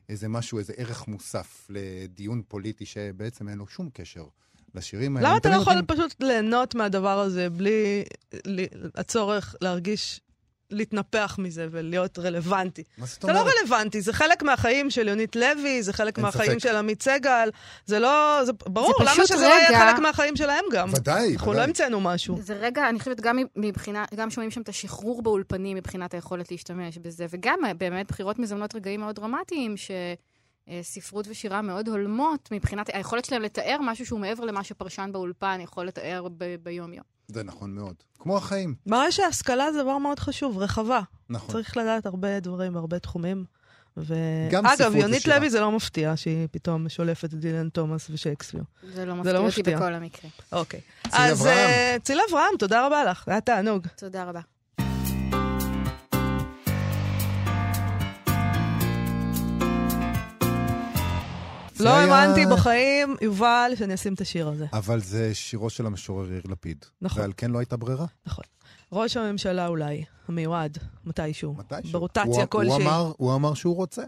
איזה 0.09 0.27
משהו, 0.27 0.59
איזה 0.59 0.73
ערך 0.77 1.07
מוסף 1.07 1.67
לדיון 1.69 2.41
פוליטי 2.47 2.85
שבעצם 2.85 3.49
אין 3.49 3.57
לו 3.57 3.67
שום 3.67 3.89
קשר 3.93 4.25
לשירים 4.75 5.17
האלה. 5.17 5.29
למה 5.29 5.37
אתה 5.37 5.49
לא 5.49 5.55
יכול 5.55 5.73
נותנים- 5.73 5.97
פשוט 5.97 6.15
ליהנות 6.23 6.75
מהדבר 6.75 7.19
הזה 7.19 7.49
בלי 7.49 8.03
הצורך 8.95 9.55
להרגיש, 9.61 10.21
להתנפח 10.71 11.35
מזה 11.39 11.67
ולהיות 11.71 12.19
רלוונטי? 12.19 12.83
מה 12.97 13.05
זאת 13.05 13.21
זה 13.21 13.33
לא 13.33 13.39
אומרת? 13.39 13.53
רלוונטי, 13.61 14.01
זה 14.01 14.13
חלק 14.13 14.43
מהחיים 14.43 14.89
של 14.89 15.07
יונית 15.07 15.35
לוי, 15.35 15.83
זה 15.83 15.93
חלק 15.93 16.17
מהחיים 16.17 16.59
ספק. 16.59 16.69
של 16.69 16.75
עמית 16.75 17.01
סגל, 17.01 17.49
זה 17.85 17.99
לא... 17.99 18.39
זה 18.45 18.53
ברור, 18.53 18.93
זה 18.99 19.03
למה 19.03 19.27
שזה 19.27 19.47
לא 19.47 19.53
יהיה 19.53 19.79
חלק 19.79 19.99
מהחיים 19.99 20.35
שלהם 20.35 20.65
גם? 20.71 20.89
ודאי, 20.93 21.33
אנחנו 21.33 21.53
לא. 21.53 21.61
המצאנו 21.61 22.01
משהו. 22.01 22.39
זה 22.41 22.53
רגע, 22.53 22.89
אני 22.89 22.99
חושבת, 22.99 23.21
גם 23.21 23.39
מבחינה, 23.55 24.05
גם 24.15 24.29
שומעים 24.29 24.51
שם 24.51 24.61
את 24.61 24.69
השחרור 24.69 25.21
באולפנים 25.21 25.77
מבחינת 25.77 26.13
היכולת 26.13 26.51
להשתמש 26.51 26.97
בזה, 26.97 27.25
וגם 27.29 27.59
אה, 27.65 27.73
באמת 27.73 28.07
בחירות 28.07 28.39
מזמנות 28.39 28.75
רגעים 28.75 28.99
מאוד 28.99 29.15
דרמטיים, 29.15 29.75
שספרות 29.77 31.27
ושירה 31.29 31.61
מאוד 31.61 31.87
הולמות 31.87 32.49
מבחינת 32.51 32.89
היכולת 32.93 33.25
שלהם 33.25 33.41
לתאר 33.41 33.77
משהו 33.81 34.05
שהוא 34.05 34.19
מעבר 34.19 34.45
למה 34.45 34.63
שפרשן 34.63 35.09
באולפן 35.13 35.59
יכול 35.61 35.87
לתאר 35.87 36.27
ביום-יום. 36.63 37.16
זה 37.27 37.43
נכון 37.43 37.75
מאוד. 37.75 37.95
כמו 38.19 38.37
החיים. 38.37 38.75
מראה 38.85 39.11
שהשכלה 39.11 39.71
זה 39.71 39.83
דבר 39.83 39.97
מאוד 39.97 40.19
חשוב, 40.19 40.57
רחבה. 40.57 41.01
נכון. 41.29 41.51
צריך 41.51 41.77
לדעת 41.77 42.05
הרבה 42.05 42.39
דברים 42.39 42.73
בהרבה 42.73 42.99
תחומים. 42.99 43.45
ו... 43.97 44.13
גם 44.51 44.65
אגב, 44.65 44.75
ספרות 44.75 44.95
יונית 44.95 45.17
ושירה. 45.19 45.37
לוי 45.37 45.49
זה 45.49 45.59
לא 45.59 45.71
מפתיע 45.71 46.17
שהיא 46.17 46.47
פתאום 46.51 46.89
שולפת 46.89 47.23
את 47.25 47.33
דילן 47.39 47.69
תומאס 47.69 48.09
ושייקספיר. 48.09 48.63
זה 48.93 49.05
לא 49.05 49.13
זה 49.13 49.19
מפתיע 49.19 49.33
לא 49.33 49.37
אותי 49.37 49.47
מפתיע. 49.59 49.77
בכל 49.77 49.93
המקרה. 49.93 50.29
אוקיי. 50.51 50.79
צילה 51.03 51.25
אז 51.25 51.41
אברהם. 51.41 51.57
אה, 51.57 51.97
צילה 52.03 52.21
אברהם, 52.29 52.57
תודה 52.59 52.85
רבה 52.85 53.03
לך, 53.03 53.27
היה 53.27 53.41
תענוג. 53.41 53.87
תודה 53.95 54.23
רבה. 54.23 54.41
לא 61.79 61.89
היה- 61.89 62.15
האמנתי 62.15 62.45
בחיים, 62.45 63.15
יובל, 63.21 63.71
שאני 63.75 63.93
אשים 63.93 64.13
את 64.13 64.21
השיר 64.21 64.47
הזה. 64.47 64.65
אבל 64.73 64.99
זה 65.01 65.35
שירו 65.35 65.69
של 65.69 65.85
המשורר 65.85 66.31
יאיר 66.31 66.41
לפיד. 66.49 66.85
נכון. 67.01 67.21
ועל 67.21 67.31
כן 67.37 67.51
לא 67.51 67.59
הייתה 67.59 67.77
ברירה. 67.77 68.05
נכון. 68.25 68.43
ראש 68.91 69.17
הממשלה 69.17 69.67
אולי, 69.67 70.03
המיועד, 70.27 70.77
מתישהו. 71.05 71.55
מתישהו. 71.57 71.91
ברוטציה 71.99 72.45
כלשהי. 72.45 72.71
הוא 72.73 72.81
אמר, 72.81 73.11
הוא 73.17 73.35
אמר 73.35 73.53
שהוא 73.53 73.75
רוצה. 73.75 74.03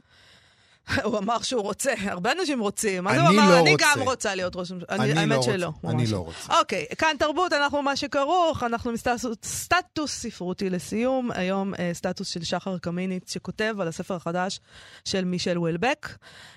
הוא 1.03 1.17
אמר 1.17 1.41
שהוא 1.41 1.61
רוצה, 1.61 1.93
הרבה 1.97 2.31
אנשים 2.31 2.59
רוצים. 2.59 3.03
מה 3.03 3.13
זה 3.13 3.19
אני 3.19 3.27
הוא 3.27 3.35
אמר? 3.35 3.51
לא 3.51 3.59
אני 3.59 3.71
רוצה. 3.71 3.85
גם 3.95 4.01
רוצה 4.01 4.35
להיות 4.35 4.55
ראש 4.55 4.71
ממשלה. 4.71 4.87
אני 4.89 5.13
לא 5.13 5.19
האמת 5.19 5.37
רוצה. 5.37 5.51
שלא. 5.51 5.71
אני 5.83 5.93
ממש 5.93 6.11
לא 6.11 6.17
רוצה. 6.17 6.59
אוקיי, 6.59 6.85
כאן 6.97 7.15
תרבות, 7.19 7.53
אנחנו 7.53 7.81
מה 7.81 7.95
שכרוך, 7.95 8.63
אנחנו 8.63 8.91
מסטטוס 8.91 9.25
סטטוס 9.43 10.11
ספרותי 10.11 10.69
לסיום. 10.69 11.31
היום 11.31 11.73
אה, 11.79 11.91
סטטוס 11.93 12.27
של 12.27 12.43
שחר 12.43 12.77
קמיניץ, 12.77 13.33
שכותב 13.33 13.75
על 13.79 13.87
הספר 13.87 14.15
החדש 14.15 14.59
של 15.05 15.25
מישל 15.25 15.57
וולבק. 15.57 16.09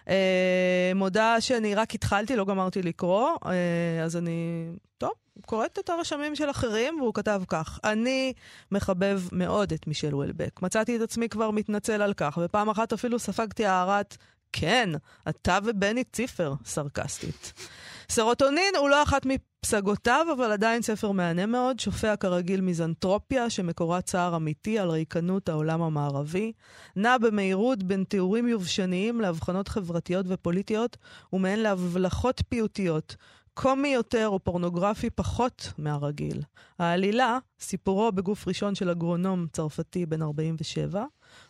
אה, 0.08 0.92
מודה 0.94 1.40
שאני 1.40 1.74
רק 1.74 1.94
התחלתי, 1.94 2.36
לא 2.36 2.44
גמרתי 2.44 2.82
לקרוא, 2.82 3.30
אה, 3.46 4.04
אז 4.04 4.16
אני, 4.16 4.66
טוב, 5.02 5.12
קוראת 5.46 5.78
את 5.78 5.90
הרשמים 5.90 6.36
של 6.36 6.50
אחרים, 6.50 7.00
והוא 7.00 7.14
כתב 7.14 7.42
כך: 7.48 7.78
אני 7.84 8.32
מחבב 8.72 9.20
מאוד 9.32 9.72
את 9.72 9.86
מישל 9.86 10.14
וולבק. 10.14 10.62
מצאתי 10.62 10.96
את 10.96 11.00
עצמי 11.00 11.28
כבר 11.28 11.50
מתנצל 11.50 12.02
על 12.02 12.14
כך, 12.14 12.38
ופעם 12.44 12.68
אחת 12.68 12.92
אפילו 12.92 13.18
ספגתי 13.18 13.66
הערת 13.66 14.16
כן, 14.52 14.90
אתה 15.28 15.58
ובני 15.64 16.04
ציפר, 16.04 16.54
סרקסטית. 16.64 17.52
סרוטונין 18.10 18.74
הוא 18.78 18.88
לא 18.88 19.02
אחת 19.02 19.26
מפסגותיו, 19.26 20.26
אבל 20.36 20.52
עדיין 20.52 20.82
ספר 20.82 21.10
מהנה 21.10 21.46
מאוד, 21.46 21.80
שופע 21.80 22.16
כרגיל 22.16 22.60
מיזנטרופיה, 22.60 23.50
שמקורה 23.50 24.00
צער 24.00 24.36
אמיתי 24.36 24.78
על 24.78 24.90
ריקנות 24.90 25.48
העולם 25.48 25.82
המערבי, 25.82 26.52
נע 26.96 27.18
במהירות 27.18 27.82
בין 27.82 28.04
תיאורים 28.04 28.48
יובשניים 28.48 29.20
להבחנות 29.20 29.68
חברתיות 29.68 30.26
ופוליטיות, 30.28 30.96
ומהן 31.32 31.58
להבלחות 31.58 32.42
פיוטיות. 32.48 33.16
קומי 33.54 33.88
יותר 33.88 34.28
או 34.28 34.38
פורנוגרפי 34.44 35.10
פחות 35.10 35.72
מהרגיל. 35.78 36.42
העלילה, 36.78 37.38
סיפורו 37.60 38.12
בגוף 38.12 38.48
ראשון 38.48 38.74
של 38.74 38.90
אגרונום 38.90 39.46
צרפתי 39.52 40.06
בן 40.06 40.22
47, 40.22 41.04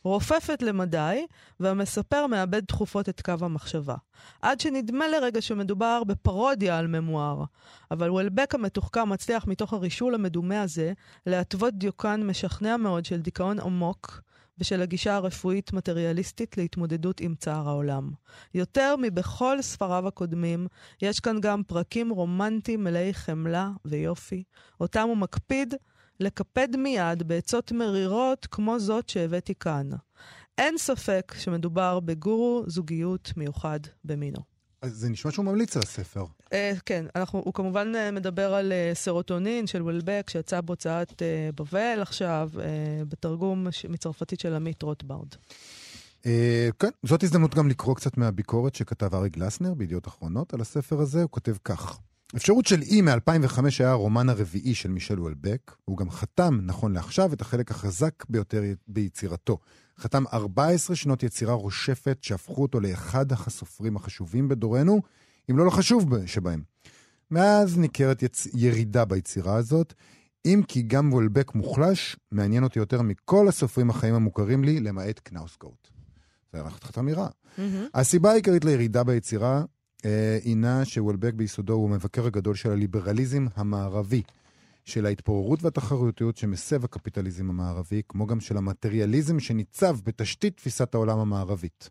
רופפת 0.05 0.63
למדי, 0.63 1.27
והמספר 1.61 2.27
מאבד 2.27 2.65
תכופות 2.65 3.09
את 3.09 3.21
קו 3.21 3.35
המחשבה. 3.41 3.97
עד 4.43 4.61
שנדמה 4.61 5.09
לרגע 5.09 5.43
שמדובר 5.43 6.03
בפרודיה 6.05 6.79
על 6.79 6.87
ממואר. 6.87 7.45
אבל 7.91 8.11
וולבק 8.11 8.55
המתוחכם 8.55 9.09
מצליח 9.09 9.47
מתוך 9.47 9.73
הרישול 9.73 10.15
המדומה 10.15 10.63
הזה 10.63 10.93
להתוות 11.27 11.75
דיוקן 11.75 12.23
משכנע 12.23 12.77
מאוד 12.77 13.05
של 13.05 13.21
דיכאון 13.21 13.61
עמוק 13.61 14.23
ושל 14.63 14.83
הגישה 14.83 15.17
הרפואית-מטריאליסטית 15.17 16.57
להתמודדות 16.57 17.21
עם 17.21 17.35
צער 17.35 17.69
העולם. 17.69 18.11
יותר 18.55 18.95
מבכל 18.99 19.63
ספריו 19.63 20.09
הקודמים, 20.09 20.67
יש 21.03 21.21
כאן 21.21 21.41
גם 21.41 21.63
פרקים 21.63 22.11
רומנטיים 22.11 22.85
מלאי 22.85 23.15
חמלה 23.15 23.71
ויופי, 23.85 24.43
אותם 24.81 25.03
הוא 25.09 25.17
מקפיד 25.17 25.75
לקפד 26.21 26.77
מיד 26.77 27.23
בעצות 27.23 27.73
מרירות 27.73 28.47
כמו 28.51 28.79
זאת 28.79 29.09
שהבאתי 29.09 29.55
כאן. 29.55 29.91
אין 30.59 30.79
ספק 30.79 31.35
שמדובר 31.39 32.01
בגורו 32.01 32.65
זוגיות 32.67 33.33
מיוחד 33.37 33.81
במינו. 34.05 34.52
זה 34.85 35.09
נשמע 35.09 35.31
שהוא 35.31 35.45
ממליץ 35.45 35.77
על 35.77 35.83
הספר. 35.83 36.25
Uh, 36.45 36.55
כן, 36.87 37.07
אנחנו, 37.17 37.43
הוא 37.45 37.55
כמובן 37.55 37.93
uh, 37.95 38.15
מדבר 38.15 38.55
על 38.55 38.73
uh, 38.73 38.95
סרוטונין 38.95 39.67
של 39.67 39.83
וולבק, 39.83 40.27
שיצא 40.31 40.61
בהוצאת 40.61 41.11
uh, 41.11 41.15
בבל 41.55 41.99
עכשיו, 42.03 42.51
uh, 42.55 42.59
בתרגום. 43.09 43.67
מצרפתית 43.89 44.41
של 44.41 44.55
עמית 44.55 44.83
רוטברד. 44.83 45.35
Uh, 46.23 46.25
כן, 46.79 46.91
זאת 47.03 47.23
הזדמנות 47.23 47.55
גם 47.55 47.69
לקרוא 47.69 47.95
קצת 47.97 48.17
מהביקורת 48.17 48.75
שכתב 48.75 49.15
ארי 49.15 49.29
גלסנר 49.29 49.75
בידיעות 49.75 50.09
אחרונות 50.09 50.55
על 50.55 50.61
הספר 50.61 51.01
הזה, 51.01 51.23
הוא 51.23 51.31
כותב 51.31 51.57
כך: 51.65 51.99
אפשרות 52.37 52.67
של 52.67 52.83
אי 52.83 53.01
מ-2005 53.01 53.61
היה 53.79 53.91
הרומן 53.91 54.29
הרביעי 54.29 54.75
של 54.75 54.91
מישל 54.91 55.21
וולבק, 55.21 55.73
הוא 55.85 55.99
גם 55.99 56.11
חתם, 56.11 56.59
נכון 56.63 56.93
לעכשיו, 56.93 57.33
את 57.33 57.41
החלק 57.41 57.71
החזק 57.71 58.25
ביותר 58.29 58.63
ביצירתו. 58.89 59.59
חתם 59.99 60.25
14 60.33 60.97
שנות 60.97 61.23
יצירה 61.23 61.55
רושפת 61.55 62.19
שהפכו 62.23 62.63
אותו 62.63 62.81
לאחד 62.81 63.33
הסופרים 63.33 63.97
החשובים 63.97 64.49
בדורנו, 64.49 65.03
אם 65.51 65.59
לא 65.59 65.67
לחשוב 65.67 66.27
שבהם. 66.27 66.63
מאז 67.31 67.79
ניכרת 67.79 68.23
יצ... 68.23 68.47
ירידה 68.55 69.05
ביצירה 69.05 69.57
הזאת, 69.57 69.95
אם 70.45 70.63
כי 70.69 70.83
גם 70.83 71.13
וולבק 71.13 71.55
מוחלש, 71.55 72.17
מעניין 72.33 72.65
אותי 72.65 72.79
יותר 72.79 73.03
מכל 73.03 73.49
הסופרים 73.49 73.91
החיים 73.91 74.15
המוכרים 74.15 74.65
לי, 74.65 74.81
למעט 74.81 75.19
קנאוסקוט. 75.19 75.89
זה 76.53 76.61
היה 76.61 76.71
חתיכת 76.71 76.99
אמירה. 76.99 77.27
Mm-hmm. 77.29 77.61
הסיבה 77.95 78.31
העיקרית 78.31 78.65
לירידה 78.65 79.05
ביצירה 79.05 79.65
הינה 80.45 80.85
שוולבק 80.85 81.35
ביסודו 81.35 81.73
הוא 81.73 81.91
המבקר 81.91 82.27
הגדול 82.27 82.55
של 82.55 82.71
הליברליזם 82.71 83.47
המערבי. 83.55 84.23
של 84.85 85.07
ההתפוררות 85.07 85.63
והתחרותיות 85.63 86.37
שמסב 86.37 86.85
הקפיטליזם 86.85 87.51
המערבי, 87.51 88.03
כמו 88.09 88.27
גם 88.27 88.41
של 88.41 88.57
המטריאליזם 88.57 89.41
שניצב 89.41 89.97
בתשתית 90.05 90.57
תפיסת 90.57 90.95
העולם 90.95 91.19
המערבית. 91.19 91.91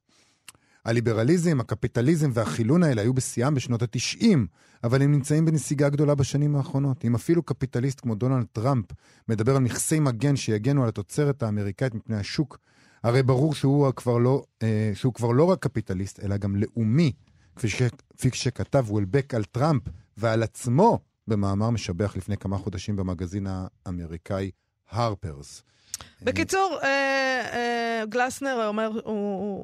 הליברליזם, 0.86 1.60
הקפיטליזם 1.60 2.30
והחילון 2.34 2.84
האלה 2.84 3.02
היו 3.02 3.14
בשיאם 3.14 3.56
בשנות 3.56 3.82
ה-90, 3.82 4.38
אבל 4.84 5.02
הם 5.02 5.12
נמצאים 5.12 5.46
בנסיגה 5.46 5.90
גדולה 5.90 6.16
בשנים 6.16 6.56
האחרונות. 6.56 7.06
אם 7.06 7.16
אפילו 7.16 7.44
קפיטליסט 7.44 8.00
כמו 8.00 8.16
דונלד 8.16 8.46
טראמפ 8.54 8.86
מדבר 9.30 9.56
על 9.56 9.62
מכסי 9.62 10.00
מגן 10.00 10.36
שיגנו 10.36 10.84
על 10.84 10.90
התוצרת 10.90 11.44
האמריקאית 11.44 11.96
מפני 11.96 12.16
השוק, 12.16 12.58
הרי 13.04 13.24
ברור 13.24 13.54
שהוא 13.54 13.92
כבר 13.92 14.18
לא, 14.18 14.44
אה, 14.64 14.92
שהוא 14.94 15.14
כבר 15.14 15.32
לא 15.32 15.44
רק 15.44 15.60
קפיטליסט, 15.60 16.20
אלא 16.24 16.38
גם 16.38 16.56
לאומי, 16.56 17.12
כפי, 17.56 17.70
ש, 17.70 17.82
כפי 18.18 18.30
שכתב 18.34 18.86
וולבק 18.88 19.34
על 19.34 19.44
טראמפ 19.44 19.84
ועל 20.18 20.44
עצמו 20.44 21.00
במאמר 21.28 21.70
משבח 21.70 22.18
לפני 22.18 22.38
כמה 22.38 22.58
חודשים 22.58 22.96
במגזין 22.96 23.48
האמריקאי 23.86 24.52
הרפרס. 24.90 25.64
בקיצור, 26.22 26.80
אה, 26.84 26.88
אה, 27.54 28.06
גלסנר 28.10 28.68
אומר, 28.68 28.88
הוא, 28.88 29.04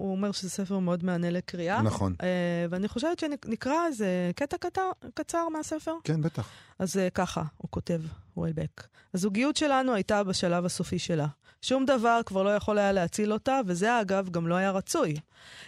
הוא 0.02 0.12
אומר 0.12 0.32
שזה 0.32 0.50
ספר 0.50 0.80
מאוד 0.80 1.04
מענה 1.04 1.30
לקריאה. 1.30 1.82
נכון. 1.82 2.16
אה, 2.22 2.66
ואני 2.70 2.88
חושבת 2.88 3.20
שנקרא 3.20 3.86
איזה 3.88 4.32
קטע 4.36 4.58
קטע, 4.58 4.82
קצר 5.14 5.50
מהספר. 5.50 5.94
כן, 6.04 6.22
בטח. 6.22 6.50
אז 6.80 6.98
אה, 6.98 7.10
ככה, 7.10 7.44
הוא 7.58 7.68
כותב, 7.72 8.02
וולבק. 8.38 8.88
הזוגיות 9.14 9.56
שלנו 9.56 9.94
הייתה 9.94 10.24
בשלב 10.24 10.66
הסופי 10.66 11.00
שלה. 11.00 11.28
שום 11.62 11.86
דבר 11.86 12.20
כבר 12.26 12.44
לא 12.44 12.56
יכול 12.56 12.78
היה 12.78 12.92
להציל 12.92 13.34
אותה, 13.34 13.60
וזה 13.66 14.02
אגב 14.02 14.30
גם 14.30 14.48
לא 14.48 14.56
היה 14.56 14.72
רצוי. 14.72 15.16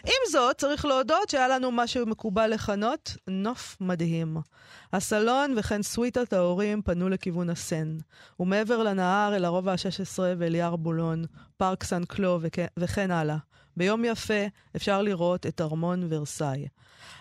עם 0.04 0.32
זאת, 0.32 0.58
צריך 0.58 0.86
להודות 0.86 1.30
שהיה 1.30 1.48
לנו 1.48 1.72
משהו 1.72 2.06
מקובל 2.06 2.48
לכנות 2.48 3.18
נוף 3.28 3.78
מדהים. 3.82 4.38
הסלון 4.94 5.54
וכן 5.58 5.84
סוויטת 5.84 6.34
ההורים 6.34 6.82
פנו 6.82 7.10
לכיוון 7.10 7.50
הסן, 7.50 7.98
ומעבר 8.40 8.84
לנהר 8.84 9.36
אל 9.36 9.46
הרובע 9.46 9.72
ה-16 9.72 10.20
ואל 10.38 10.56
יער 10.56 10.76
בולון, 10.76 11.26
פארק 11.58 11.84
סן 11.84 12.06
קלו 12.06 12.40
וכן 12.78 13.12
הלאה. 13.12 13.38
ביום 13.78 14.06
יפה 14.06 14.44
אפשר 14.76 15.02
לראות 15.02 15.46
את 15.46 15.62
ארמון 15.62 16.08
ורסאי. 16.10 16.68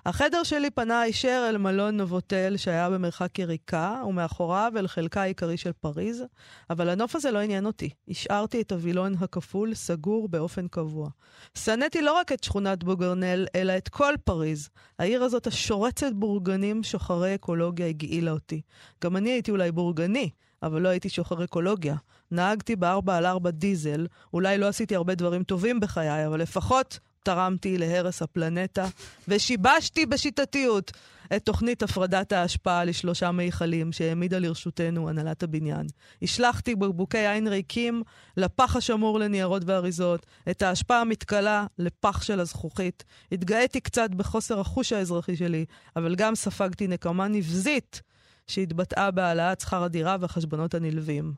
החדר 0.06 0.42
שלי 0.42 0.70
פנה 0.70 1.00
הישר 1.00 1.46
אל 1.48 1.58
מלון 1.58 1.96
נובוטל 1.96 2.54
שהיה 2.56 2.90
במרחק 2.90 3.38
יריקה, 3.38 4.02
ומאחוריו 4.08 4.72
אל 4.76 4.86
חלקה 4.86 5.22
העיקרי 5.22 5.56
של 5.56 5.72
פריז, 5.72 6.24
אבל 6.70 6.88
הנוף 6.88 7.16
הזה 7.16 7.30
לא 7.30 7.38
עניין 7.38 7.66
אותי. 7.66 7.90
השארתי 8.08 8.60
את 8.60 8.72
הווילון 8.72 9.14
הכפול 9.20 9.74
סגור 9.74 10.28
באופן 10.28 10.68
קבוע. 10.68 11.08
שנאתי 11.54 12.02
לא 12.02 12.12
רק 12.12 12.32
את 12.32 12.44
שכונת 12.44 12.84
בוגרנל, 12.84 13.46
אלא 13.54 13.76
את 13.76 13.88
כל 13.88 14.14
פריז. 14.24 14.68
העיר 14.98 15.22
הזאת 15.22 15.46
השורצת 15.46 16.12
בורגנים 16.12 16.82
שוחרי 16.82 17.34
אקולוגיה 17.34 17.86
הגעילה 17.86 18.30
אותי. 18.30 18.60
גם 19.04 19.16
אני 19.16 19.30
הייתי 19.30 19.50
אולי 19.50 19.72
בורגני, 19.72 20.30
אבל 20.62 20.82
לא 20.82 20.88
הייתי 20.88 21.08
שוחר 21.08 21.44
אקולוגיה. 21.44 21.96
נהגתי 22.30 22.76
בארבע 22.76 23.16
על 23.16 23.26
ארבע 23.26 23.50
דיזל, 23.50 24.06
אולי 24.32 24.58
לא 24.58 24.66
עשיתי 24.66 24.96
הרבה 24.96 25.14
דברים 25.14 25.42
טובים 25.42 25.80
בחיי, 25.80 26.26
אבל 26.26 26.40
לפחות 26.40 26.98
תרמתי 27.28 27.78
להרס 27.78 28.22
הפלנטה, 28.22 28.86
ושיבשתי 29.28 30.06
בשיטתיות 30.06 30.92
את 31.36 31.44
תוכנית 31.44 31.82
הפרדת 31.82 32.32
ההשפעה 32.32 32.84
לשלושה 32.84 33.30
מיכלים 33.30 33.92
שהעמידה 33.92 34.38
לרשותנו 34.38 35.08
הנהלת 35.08 35.42
הבניין. 35.42 35.86
השלכתי 36.22 36.74
בקבוקי 36.74 37.26
עין 37.26 37.48
ריקים 37.48 38.02
לפח 38.36 38.76
השמור 38.76 39.18
לניירות 39.18 39.62
ואריזות, 39.66 40.26
את 40.50 40.62
ההשפעה 40.62 41.00
המתכלה 41.00 41.66
לפח 41.78 42.22
של 42.22 42.40
הזכוכית. 42.40 43.04
התגאיתי 43.32 43.80
קצת 43.80 44.10
בחוסר 44.10 44.60
החוש 44.60 44.92
האזרחי 44.92 45.36
שלי, 45.36 45.64
אבל 45.96 46.14
גם 46.14 46.34
ספגתי 46.34 46.86
נקמה 46.86 47.28
נבזית 47.28 48.02
שהתבטאה 48.46 49.10
בהעלאת 49.10 49.60
שכר 49.60 49.82
הדירה 49.82 50.16
והחשבונות 50.20 50.74
הנלווים. 50.74 51.32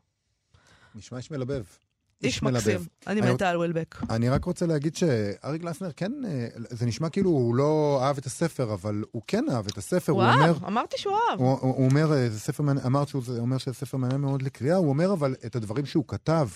נשמע 0.95 1.21
איש 2.23 2.43
מלבב. 2.43 2.57
מקסים, 2.57 2.79
אני 3.07 3.21
מתה 3.21 3.49
על 3.49 3.57
וולבק. 3.57 3.95
אני 4.09 4.29
רק 4.29 4.45
רוצה 4.45 4.65
להגיד 4.65 4.95
שארי 4.95 5.57
גלסנר 5.57 5.91
כן, 5.91 6.11
אה, 6.25 6.47
זה 6.55 6.85
נשמע 6.85 7.09
כאילו 7.09 7.29
הוא 7.29 7.55
לא 7.55 7.99
אהב 8.03 8.17
את 8.17 8.25
הספר, 8.25 8.73
אבל 8.73 9.03
הוא 9.11 9.21
כן 9.27 9.45
אהב 9.51 9.67
את 9.67 9.77
הספר. 9.77 10.11
הוא 10.11 10.23
אהב, 10.23 10.63
אמרתי 10.65 10.97
שהוא 10.97 11.13
אהב. 11.29 11.39
הוא 11.39 11.89
אומר, 11.89 12.13
אה, 12.13 12.29
זה 12.29 12.39
ספר 12.39 12.63
מעניין, 12.63 12.85
אמרת 12.85 13.07
שהוא 13.07 13.23
אומר 13.37 13.57
שזה 13.57 13.73
ספר 13.73 13.97
מעניין 13.97 14.21
מאוד 14.21 14.41
לקריאה, 14.41 14.75
הוא 14.75 14.89
אומר 14.89 15.13
אבל 15.13 15.35
את 15.45 15.55
הדברים 15.55 15.85
שהוא 15.85 16.03
כתב 16.07 16.47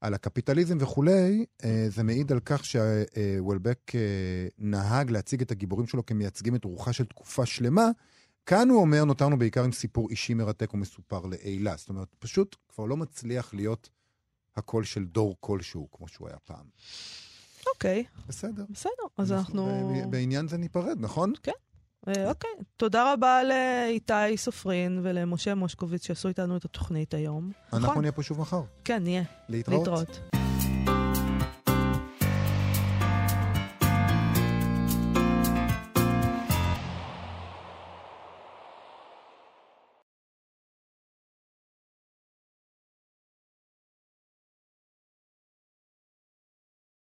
על 0.00 0.14
הקפיטליזם 0.14 0.76
וכולי, 0.80 1.44
אה, 1.64 1.86
זה 1.88 2.02
מעיד 2.02 2.32
על 2.32 2.40
כך 2.44 2.62
שוולבק 2.64 3.92
נהג 4.58 5.10
להציג 5.10 5.42
את 5.42 5.50
הגיבורים 5.50 5.86
שלו 5.86 6.06
כמייצגים 6.06 6.54
את 6.54 6.64
רוחה 6.64 6.92
של 6.92 7.04
תקופה 7.04 7.46
שלמה. 7.46 7.88
כאן 8.46 8.68
הוא 8.68 8.80
אומר, 8.80 9.04
נותרנו 9.04 9.38
בעיקר 9.38 9.64
עם 9.64 9.72
סיפור 9.72 10.10
אישי 10.10 10.34
מרתק 10.34 10.74
ומסופר 10.74 11.26
לעילה. 11.26 11.74
זאת 11.76 11.88
אומרת, 11.88 12.08
פשוט 12.18 12.56
כבר 12.68 12.84
לא 12.84 12.96
מצליח 12.96 13.54
להיות... 13.54 13.90
הקול 14.56 14.84
של 14.84 15.04
דור 15.04 15.36
כלשהו, 15.40 15.88
כמו 15.92 16.08
שהוא 16.08 16.28
היה 16.28 16.36
פעם. 16.44 16.64
אוקיי. 17.74 18.04
בסדר. 18.28 18.64
בסדר, 18.70 19.04
אז 19.18 19.32
אנחנו... 19.32 19.92
בעניין 20.10 20.48
זה 20.48 20.58
ניפרד, 20.58 20.96
נכון? 21.00 21.32
כן. 21.42 21.52
אה, 22.08 22.28
אוקיי. 22.28 22.50
תודה 22.76 23.12
רבה 23.12 23.40
לאיתי 23.44 24.36
סופרין 24.36 25.00
ולמשה 25.02 25.54
מושקוביץ 25.54 26.06
שעשו 26.06 26.28
איתנו 26.28 26.56
את 26.56 26.64
התוכנית 26.64 27.14
היום. 27.14 27.50
אנחנו 27.72 27.88
נכון? 27.88 28.00
נהיה 28.00 28.12
פה 28.12 28.22
שוב 28.22 28.40
מחר. 28.40 28.62
כן, 28.84 29.02
נהיה. 29.02 29.22
להתראות. 29.48 29.88
להתראות. 29.88 30.41